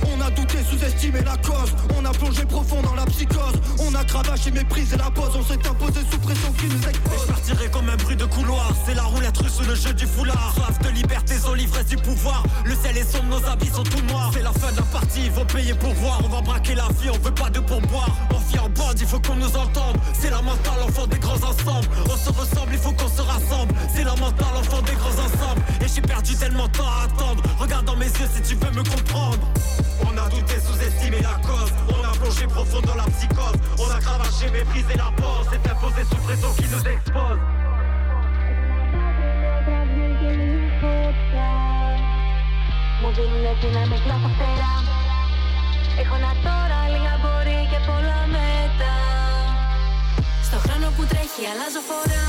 On 0.07 0.21
a 0.21 0.31
douté 0.31 0.59
sous-estimé 0.71 1.23
la 1.23 1.37
cause 1.39 1.75
On 1.99 2.05
a 2.05 2.13
plongé 2.13 2.45
profond 2.45 2.81
dans 2.83 2.95
la 2.95 3.07
psychose. 3.07 3.59
On 3.81 3.93
a 3.97 4.05
cravaché 4.05 4.53
méprisé 4.53 4.97
la 4.97 5.11
pause 5.11 5.35
On 5.35 5.43
s'est 5.43 5.67
imposé 5.69 5.99
sous 6.13 6.19
pression 6.19 6.53
qui 6.53 6.67
nous 6.67 6.89
expose. 6.89 7.23
Je 7.23 7.33
partirai 7.33 7.71
comme 7.73 7.89
un 7.89 7.97
bruit 7.97 8.15
de 8.15 8.25
couloir 8.25 8.71
C'est 8.87 8.95
la 8.95 9.03
roulette 9.03 9.37
russe 9.39 9.61
le 9.67 9.75
jeu 9.75 9.93
du 9.95 10.07
foulard. 10.07 10.53
Soif 10.55 10.79
de 10.79 10.91
liberté 11.09 11.35
aux 11.49 11.55
l'ivresse 11.55 11.87
du 11.87 11.97
pouvoir. 11.97 12.43
Le 12.65 12.75
ciel 12.75 12.97
est 12.99 13.11
sombre 13.11 13.41
nos 13.41 13.47
habits 13.49 13.69
sont 13.69 13.83
tout 13.83 14.03
noirs. 14.03 14.31
C'est 14.33 14.43
la 14.43 14.53
fin 14.53 14.71
de 14.73 14.77
la 14.77 14.83
partie 14.83 15.27
il 15.27 15.33
faut 15.33 15.45
payer 15.45 15.75
pour 15.75 15.93
voir. 15.95 16.21
On 16.25 16.29
va 16.29 16.41
braquer 16.41 16.75
la 16.75 16.89
vie 17.01 17.11
on 17.11 17.19
veut 17.19 17.35
pas 17.35 17.51
de 17.51 17.61
pourboire. 17.61 18.11
On 18.35 18.39
vient 18.51 18.63
en 18.63 18.69
bande 18.69 19.01
il 19.01 19.07
faut 19.07 19.21
qu'on 19.21 19.37
nous 19.37 19.57
entende. 19.57 19.97
C'est 20.13 20.31
la 20.31 20.43
mentale 20.43 20.83
enfant 20.87 21.07
des 21.07 21.19
grands 21.19 21.37
ensembles. 21.37 21.89
On 22.05 22.17
se 22.17 22.31
ressemble 22.31 22.73
il 22.73 22.79
faut 22.79 22.93
qu'on 22.93 23.09
se 23.09 23.23
rassemble. 23.23 23.75
C'est 23.95 24.05
la 24.05 24.15
mentale 24.17 24.57
enfant 24.59 24.83
des 24.83 24.93
grands 24.93 25.19
ensembles. 25.25 25.63
Et 25.83 25.89
j'ai 25.89 26.03
perdu 26.03 26.35
tellement 26.37 26.67
de 26.67 26.73
temps 26.73 26.89
à 26.89 27.05
attendre. 27.05 27.43
Regarde 27.59 27.87
dans 27.87 27.97
mes 27.97 28.07
yeux 28.07 28.29
si 28.35 28.43
tu 28.43 28.55
veux 28.55 28.71
me 28.73 28.83
comprendre. 28.83 29.39
On 30.03 30.17
a 30.17 30.29
douté 30.29 30.55
sous-estimé 30.61 31.21
la 31.23 31.41
cause. 31.47 31.73
On 31.89 32.05
a 32.05 32.13
plongé 32.13 32.47
profond 32.47 32.81
dans 32.83 32.95
la 32.95 33.05
psychose. 33.05 33.59
On 33.79 33.91
a 33.91 33.99
cravaché 33.99 34.51
méprisé 34.51 34.95
la 34.97 35.11
pause 35.17 35.47
C'est 35.51 35.71
imposé 35.71 36.03
sous 36.11 36.17
pression 36.17 36.53
qui 36.55 36.69
nous 36.69 36.93
expose 36.93 37.58
Μου 43.01 43.09
δίνουνε 43.17 43.53
δύναμη 43.61 43.99
να 44.11 44.17
τα 44.23 44.29
φτερά 44.35 44.75
Έχω 46.01 46.15
ένα 46.21 46.33
τώρα, 46.47 46.79
λίγα 46.93 47.15
μπορεί 47.23 47.59
και 47.71 47.81
πολλά 47.89 48.21
μετά. 48.37 48.97
Στο 50.47 50.57
χρόνο 50.65 50.87
που 50.97 51.03
τρέχει 51.11 51.43
αλλάζω 51.51 51.83
φορά. 51.89 52.25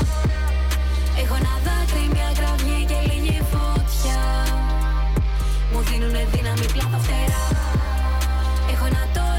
Έχω 1.20 1.34
ένα 1.40 1.54
δάκρυ, 1.66 2.04
μια 2.14 2.30
κραυγή 2.38 2.78
και 2.90 2.98
λίγη 3.08 3.38
φωτιά. 3.52 4.22
Μου 5.70 5.80
δίνουνε 5.88 6.22
δύναμη 6.32 6.66
πλάτα 6.74 6.98
φτερά 7.04 7.44
Έχω 8.72 8.84
ένα 8.90 9.04
τώρα, 9.16 9.29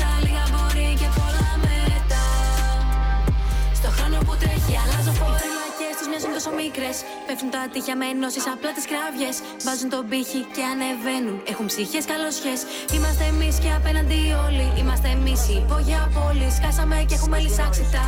μοιάζουν 6.12 6.34
τόσο 6.38 6.52
μικρές. 6.62 6.98
Πέφτουν 7.26 7.50
τα 7.56 7.62
τείχια 7.74 7.96
με 8.02 8.06
ενώσεις 8.14 8.46
απλά 8.54 8.72
τις 8.78 8.86
κραυγές. 8.92 9.36
Βάζουν 9.66 9.90
τον 9.96 10.04
πύχη 10.12 10.42
και 10.56 10.64
ανεβαίνουν. 10.72 11.38
Έχουν 11.52 11.66
ψυχές 11.72 12.06
καλοσιές. 12.12 12.60
Είμαστε 12.96 13.24
εμείς 13.34 13.56
και 13.64 13.72
απέναντι 13.80 14.20
όλοι. 14.46 14.66
Είμαστε 14.80 15.08
εμείς 15.18 15.42
οι 15.50 15.56
υπόγεια 15.62 16.02
πόλης. 16.16 16.54
Σκάσαμε 16.60 16.98
και 17.08 17.16
έχουμε 17.20 17.38
λυσάξει 17.46 17.84
τα 17.96 18.06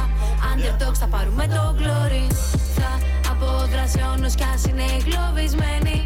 underdogs. 0.52 1.00
Θα 1.04 1.08
πάρουμε 1.14 1.46
το 1.56 1.64
glory. 1.80 2.26
Θα 2.78 2.92
αποδράσει 3.32 4.00
κι 4.40 4.48
ας 4.54 4.62
είναι 4.70 4.86
εγκλωβισμένοι. 4.98 5.98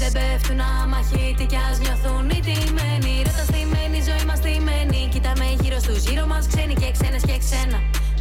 Δεν 0.00 0.10
πέφτουν 0.16 0.60
αμαχητοί 0.82 1.44
κι 1.52 1.60
ας 1.68 1.76
νιώθουν 1.82 2.24
οι 2.34 2.40
τιμένοι. 2.46 3.12
Ρώτα 3.26 3.44
στημένη, 3.50 3.98
ζωή 4.08 4.24
μας 4.28 4.38
στημένη. 4.42 5.00
Κοιτάμε 5.14 5.46
γύρω 5.60 5.78
στους 5.84 6.00
γύρω 6.06 6.24
μας 6.32 6.44
ξένοι 6.50 6.74
και 6.80 6.88
ξένες 6.96 7.22
και 7.28 7.36
ξένα. 7.44 7.78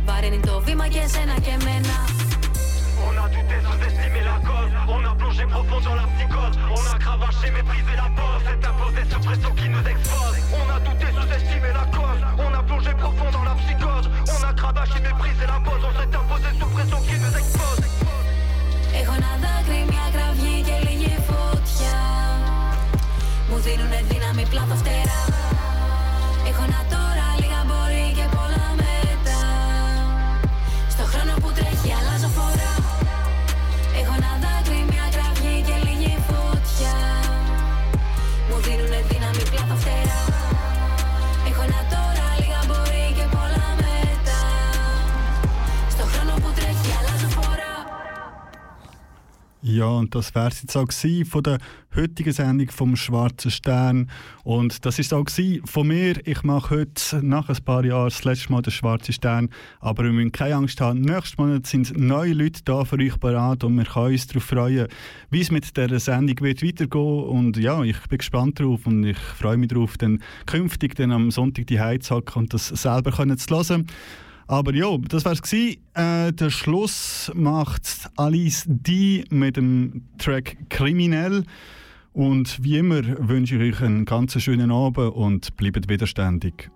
Βαρύνει 0.07 0.39
το 0.47 0.55
βήμα 0.65 0.88
και 0.88 1.03
σένα 1.13 1.36
και 1.45 1.53
εμένα. 1.59 1.95
On 3.16 3.16
a 3.24 3.28
douté, 3.28 3.57
sous-estimé 3.66 4.20
la 4.30 4.39
cause 4.49 4.72
On 4.89 5.05
a 5.11 5.14
plongé 5.14 5.45
profond 5.47 5.80
dans 5.80 5.95
la 5.95 6.07
psychose 6.12 6.57
On 6.76 6.85
a 6.95 6.99
cravaché, 6.99 7.51
méprisé 7.51 7.95
la 7.97 8.09
pause 8.18 8.43
C'est 8.47 8.62
imposé 8.70 9.01
sous 9.11 9.20
pression 9.20 9.53
qui 9.55 9.68
nous 9.68 9.85
expose 9.93 10.37
On 10.61 10.66
a 10.74 10.78
douté, 10.80 11.07
sous-estimé 11.16 11.68
la 11.80 11.87
cause 11.97 12.22
On 12.47 12.53
a 12.55 12.62
plongé 12.62 12.93
profond 12.95 13.30
dans 13.33 13.45
la 13.45 13.55
psychose 13.61 14.07
On 14.35 14.41
a 14.49 14.53
cravaché, 14.53 15.01
méprisé 15.01 15.45
la 15.47 15.59
pause 15.66 15.83
On 15.89 15.93
s'est 15.99 16.14
imposé 16.20 16.49
sous 16.59 16.70
pression 16.74 17.01
qui 17.09 17.16
nous 17.22 17.35
expose 17.41 17.80
Έχω 19.01 19.12
ένα 19.20 19.33
δάκρυ, 19.43 19.80
μια 19.93 20.07
κραυγή 20.14 20.62
και 20.66 20.76
λίγη 20.87 21.16
φωτιά 21.28 22.01
Μου 23.49 23.57
δίνουνε 23.59 24.01
δύναμη 24.09 24.45
πλάθο 24.51 24.76
Ja, 49.78 49.89
und 49.89 50.15
das 50.15 50.34
wäre 50.34 50.47
es 50.47 50.63
jetzt 50.63 50.75
auch 50.75 50.91
von 51.30 51.43
der 51.43 51.59
heutigen 51.95 52.34
Sendung 52.34 52.71
vom 52.71 52.95
Schwarzen 52.95 53.51
Stern. 53.51 54.09
Und 54.43 54.88
das 54.88 54.97
ist 54.97 55.13
auch 55.13 55.28
von 55.65 55.88
mir. 55.88 56.15
Ich 56.25 56.41
mache 56.41 56.78
heute 56.78 57.23
nach 57.23 57.47
ein 57.47 57.63
paar 57.63 57.86
Jahren 57.86 58.09
das 58.09 58.23
letzte 58.23 58.51
Mal 58.51 58.63
den 58.63 58.71
Schwarzen 58.71 59.13
Stern. 59.13 59.49
Aber 59.80 60.03
wir 60.03 60.11
müssen 60.11 60.32
keine 60.32 60.55
Angst 60.55 60.82
haben. 60.82 61.01
Nächsten 61.01 61.39
Monat 61.39 61.67
sind 61.67 61.95
neue 61.95 62.34
Leute 62.34 62.61
da 62.65 62.86
für 62.86 62.97
euch 62.97 63.19
parat 63.19 63.63
und 63.63 63.78
wir 63.78 63.86
können 63.86 64.13
uns 64.13 64.25
darauf 64.25 64.45
freuen, 64.45 64.88
wie 65.30 65.41
es 65.41 65.51
mit 65.51 65.78
dieser 65.78 65.99
Sendung 65.99 66.39
wird 66.41 66.63
weitergehen. 66.63 67.23
Und 67.25 67.57
ja, 67.57 67.84
ich 67.84 67.99
bin 68.07 68.17
gespannt 68.17 68.59
drauf 68.59 68.88
und 68.88 69.03
ich 69.03 69.19
freue 69.19 69.57
mich 69.57 69.67
darauf, 69.67 69.95
dann 69.99 70.23
künftig 70.47 70.95
dann 70.95 71.11
am 71.11 71.30
Sonntag 71.30 71.67
die 71.67 71.80
Heizhack 71.80 72.36
und 72.36 72.51
das 72.51 72.69
selber 72.69 73.11
können 73.11 73.38
zu 73.38 73.55
hören. 73.55 73.86
Aber 74.48 74.74
ja, 74.74 74.98
das 75.10 75.26
war 75.26 75.34
es. 75.34 75.80
Äh, 75.93 76.32
der 76.32 76.50
Schluss 76.50 77.30
macht 77.36 78.10
Alice 78.16 78.64
D 78.66 79.26
mit 79.30 79.58
dem 79.58 80.04
Track 80.18 80.58
Kriminell. 80.70 81.43
Und 82.14 82.64
wie 82.64 82.78
immer 82.78 83.02
wünsche 83.28 83.58
ich 83.58 83.76
euch 83.76 83.82
einen 83.84 84.06
ganz 84.06 84.41
schönen 84.41 84.72
Abend 84.72 85.14
und 85.14 85.56
bleibt 85.58 85.89
widerständig. 85.89 86.72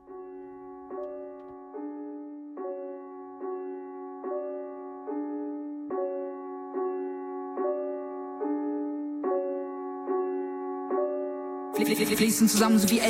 Fließen 12.15 12.47
zusammen 12.47 12.77
so 12.77 12.87
wie 12.91 13.01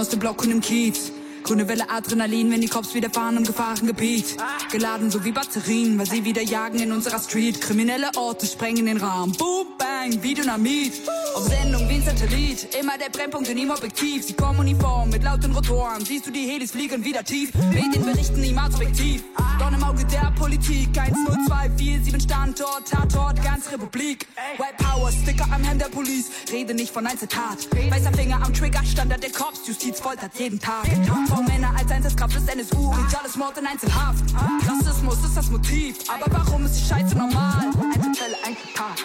aus 0.00 0.08
dem 0.08 0.18
Block 0.18 0.42
und 0.42 0.50
im 0.50 0.60
Kiez. 0.60 1.12
Grüne 1.48 1.66
Welle 1.66 1.88
Adrenalin, 1.88 2.50
wenn 2.50 2.60
die 2.60 2.68
Cops 2.68 2.92
wieder 2.92 3.08
fahren 3.08 3.38
im 3.38 3.44
Gefahrengebiet. 3.44 4.36
Geladen 4.70 5.10
so 5.10 5.24
wie 5.24 5.32
Batterien, 5.32 5.98
weil 5.98 6.04
sie 6.04 6.22
wieder 6.22 6.42
jagen 6.42 6.78
in 6.78 6.92
unserer 6.92 7.18
Street. 7.18 7.58
Kriminelle 7.58 8.10
Orte 8.18 8.46
sprengen 8.46 8.84
den 8.84 8.98
Rahmen. 8.98 9.32
Boom, 9.32 9.66
bang, 9.78 10.22
wie 10.22 10.34
Dynamit. 10.34 10.92
Auf 11.34 11.48
Sendung 11.48 11.88
wie 11.88 11.94
ein 11.94 12.02
Satellit. 12.02 12.74
Immer 12.78 12.98
der 12.98 13.08
Brennpunkt 13.08 13.48
in 13.48 13.56
ihm 13.56 13.70
Objektiv. 13.70 14.24
Sie 14.24 14.34
kommen 14.34 14.58
uniform 14.58 15.08
mit 15.08 15.22
lauten 15.22 15.54
Rotoren. 15.54 16.04
Siehst 16.04 16.26
du 16.26 16.30
die 16.30 16.46
Helis 16.46 16.72
fliegen 16.72 17.02
wieder 17.02 17.24
tief. 17.24 17.54
Medien 17.72 18.04
berichten 18.04 18.42
niemals 18.42 18.74
objektiv. 18.74 19.24
Dorn 19.58 19.72
im 19.72 19.82
Auge 19.82 20.04
der 20.04 20.30
Politik. 20.38 20.92
10247 20.92 22.22
Standort, 22.22 22.90
Tatort, 22.90 23.42
ganz 23.42 23.72
Republik. 23.72 24.26
White 24.58 24.84
Power, 24.84 25.10
Sticker 25.10 25.46
am 25.50 25.64
Hemd 25.64 25.80
der 25.80 25.88
Police. 25.88 26.26
Rede 26.52 26.74
nicht 26.74 26.92
von 26.92 27.06
Einzeltat. 27.06 27.68
Weißer 27.90 28.12
Finger 28.12 28.36
am 28.44 28.52
Trigger, 28.52 28.84
Standard 28.84 29.22
der 29.22 29.30
Cops. 29.30 29.66
Justiz 29.66 29.98
foltert 29.98 30.32
jeden 30.38 30.60
Tag. 30.60 30.86
Vor 31.28 31.37
Männer 31.42 31.72
als 31.76 31.90
eins 31.90 32.04
als 32.04 32.16
Kraft 32.16 32.36
des 32.36 32.46
NSU. 32.46 32.94
Soziales 32.94 33.34
ah. 33.34 33.38
Mord 33.38 33.58
in 33.58 33.66
Einzelhaft. 33.66 34.24
Ah. 34.34 34.48
Rassismus 34.68 35.24
ist 35.24 35.36
das 35.36 35.50
Motiv. 35.50 35.96
Aber 36.08 36.26
warum 36.30 36.64
ist 36.66 36.74
die 36.74 36.84
Scheiße 36.84 37.16
normal? 37.16 37.64
Einzelfälle, 37.94 38.36
Einzeltat. 38.44 39.04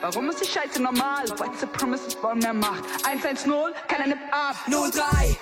Warum 0.00 0.30
ist 0.30 0.40
die 0.40 0.46
Scheiße 0.46 0.80
normal? 0.80 1.24
White 1.38 1.58
Supremacists 1.60 2.22
wollen 2.22 2.38
mehr 2.38 2.54
Macht. 2.54 2.84
110, 3.04 3.52
keiner 3.86 4.06
nimmt 4.06 4.22
ab. 4.32 4.56
030, 4.66 5.36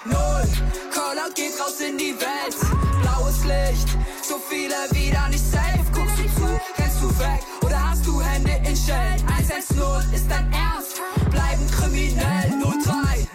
Callout 0.93 1.35
geht 1.35 1.61
raus 1.61 1.81
in 1.81 1.97
die 1.97 2.14
Welt. 2.18 2.57
Blaues 3.03 3.45
Licht, 3.45 3.89
so 4.20 4.37
viele 4.49 4.74
wieder 4.91 5.29
nicht 5.29 5.45
safe. 5.45 5.85
Guckst 5.93 6.18
du 6.18 6.41
zu, 6.41 6.61
rennst 6.76 7.03
du 7.03 7.09
weg 7.20 7.41
oder 7.62 7.91
hast 7.91 8.05
du 8.05 8.20
Hände 8.20 8.61
in 8.68 8.76
Schellen? 8.76 9.22
110 9.29 10.12
ist 10.12 10.29
dein 10.29 10.53
Ernst, 10.53 11.01
bleiben 11.31 11.70
kriminell. 11.70 12.51
030, 12.61 13.29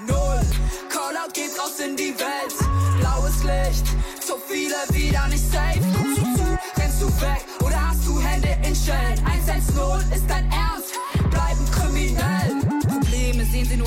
Callout 0.89 1.31
geht 1.33 1.57
raus 1.57 1.79
in 1.79 1.95
die 1.95 2.13
Welt. 2.19 2.62
Blaues 3.73 3.79
Licht, 3.79 3.85
so 4.25 4.37
viele 4.47 4.75
wieder 4.89 5.27
nicht 5.27 5.51
safe. 5.51 5.79
Du 5.79 6.13
zu, 6.35 6.59
rennst 6.77 7.01
du 7.01 7.07
weg 7.21 7.43
oder 7.61 7.89
hast 7.89 8.05
du 8.05 8.21
Hände 8.21 8.49
in 8.67 8.75
Schellen? 8.75 9.19
110 9.25 10.11
ist 10.11 10.29
dein 10.29 10.51
Ernst, 10.51 10.82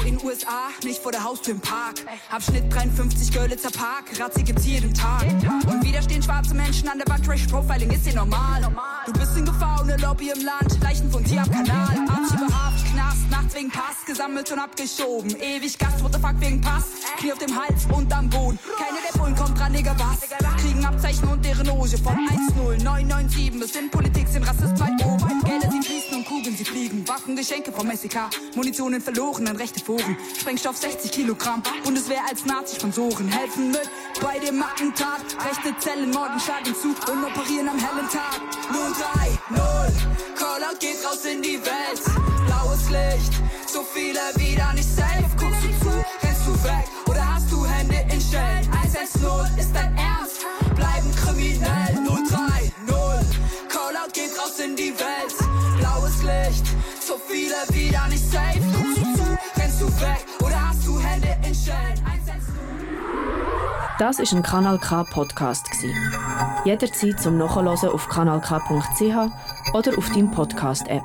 in 0.07 0.23
USA, 0.25 0.71
nicht 0.85 1.03
vor 1.03 1.13
der 1.13 1.25
Haustür 1.25 1.55
im 1.55 1.61
Park. 1.61 1.97
Abschnitt 2.31 2.73
53 2.73 3.33
Görlitzer 3.33 3.71
Park, 3.71 4.05
Razzi 4.19 4.43
gibt's 4.43 4.65
jeden 4.65 4.95
Tag. 4.95 5.25
Und 5.67 5.85
wieder 5.85 6.01
stehen 6.03 6.23
schwarze 6.23 6.55
Menschen 6.55 6.89
an 6.89 6.99
der 6.99 7.09
Wand, 7.09 7.27
Trash 7.27 7.47
Profiling 7.47 7.91
ist 7.91 8.05
hier 8.05 8.15
normal. 8.15 8.63
Du 9.07 9.13
bist 9.13 9.37
in 9.37 9.45
Gefahr 9.45 9.81
ohne 9.83 9.97
Lobby 9.97 10.31
im 10.31 10.45
Land, 10.45 10.81
Leichen 10.83 11.11
von 11.11 11.25
dir 11.25 11.43
am 11.43 11.51
Kanal. 11.51 11.99
Abschiebehaft, 12.09 12.93
Knast, 12.93 13.31
nachts 13.31 13.55
wegen 13.55 13.71
Pass, 13.71 14.05
gesammelt 14.07 14.51
und 14.53 14.59
abgeschoben. 14.59 15.31
Ewig 15.41 15.79
Gast, 15.79 16.03
what 16.03 16.13
the 16.13 16.21
fuck 16.21 16.41
wegen 16.41 16.61
Pass, 16.61 16.85
Knie 17.19 17.33
auf 17.33 17.39
dem 17.39 17.55
Hals 17.57 17.87
und 17.93 18.13
am 18.13 18.31
Boden. 18.31 18.59
Keine 18.79 18.99
der 19.01 19.19
Bullen 19.19 19.35
kommt 19.35 19.59
dran, 19.59 19.73
Digga, 19.73 19.97
was? 19.99 20.29
Kriegen 20.63 20.85
Abzeichen 20.85 21.29
und 21.29 21.45
deren 21.45 21.67
Loge 21.67 21.99
von 21.99 22.15
10997 22.15 23.61
bis 23.61 23.77
in 23.77 23.91
Politik 23.91 24.29
sind 24.29 24.45
Rassist 24.45 24.79
weit 24.81 25.05
oben. 25.05 25.43
Gelder 25.45 25.71
sie 25.71 25.83
fließen 25.83 26.06
Kugeln 26.47 26.57
sie 26.57 26.65
fliegen. 26.65 27.09
Waffen, 27.09 27.35
Geschenke 27.35 27.73
vom 27.73 27.91
SEK, 27.91 28.31
Munition 28.55 28.95
in 28.95 29.01
verlorenen 29.01 29.57
rechte 29.57 29.81
Foren. 29.81 30.17
Sprengstoff 30.39 30.77
60 30.77 31.11
Kilogramm, 31.11 31.61
Bundeswehr 31.83 32.21
als 32.29 32.45
Nazi-Sponsoren. 32.45 33.27
Helfen 33.29 33.73
mit 33.73 33.91
bei 34.23 34.39
dem 34.39 34.63
Attentat. 34.63 35.25
Rechte 35.45 35.77
Zellen, 35.81 36.13
Morden 36.13 36.39
schlagen 36.39 36.73
zu 36.75 36.89
und 37.11 37.25
operieren 37.25 37.69
am 37.69 37.79
hellen 37.79 38.09
Tag. 38.09 38.41
030, 38.71 39.39
Callout 40.37 40.79
geht 40.79 41.05
raus 41.05 41.25
in 41.25 41.43
die 41.43 41.59
Welt. 41.59 42.03
Blaues 42.47 42.91
Licht, 42.91 43.33
so 43.67 43.83
viele 43.83 44.21
wieder 44.37 44.73
nicht 44.75 44.89
safe. 44.89 45.27
Guckst 45.37 45.65
du 45.65 45.85
zu, 45.85 45.97
rennst 46.23 46.47
du 46.47 46.53
weg 46.63 46.87
oder 47.09 47.35
hast 47.35 47.51
du 47.51 47.67
Hände 47.67 48.07
in 48.13 48.21
Schellen? 48.21 48.76
Viele 57.37 57.55
wieder 57.79 58.09
nicht 58.09 58.33
safe. 58.33 58.59
Du 58.59 58.95
zu, 58.95 59.39
rennst 59.61 59.81
du 59.81 59.87
weg 60.01 60.25
oder 60.43 60.69
hast 60.69 60.87
du 60.87 60.99
Hände 60.99 61.29
in 61.47 61.55
Schellen? 61.55 62.01
110 62.05 62.43
Das 63.99 64.19
ist 64.19 64.33
ein 64.33 64.43
Kanal 64.43 64.79
K 64.79 65.05
Podcast. 65.05 65.69
Jederzeit 66.65 67.21
zum 67.21 67.37
Nachhören 67.39 67.69
auf 67.69 68.09
kanalk.ch 68.09 68.55
oder 69.75 69.99
auf 69.99 70.09
deinem 70.11 70.31
Podcast 70.31 70.89
App. 70.89 71.05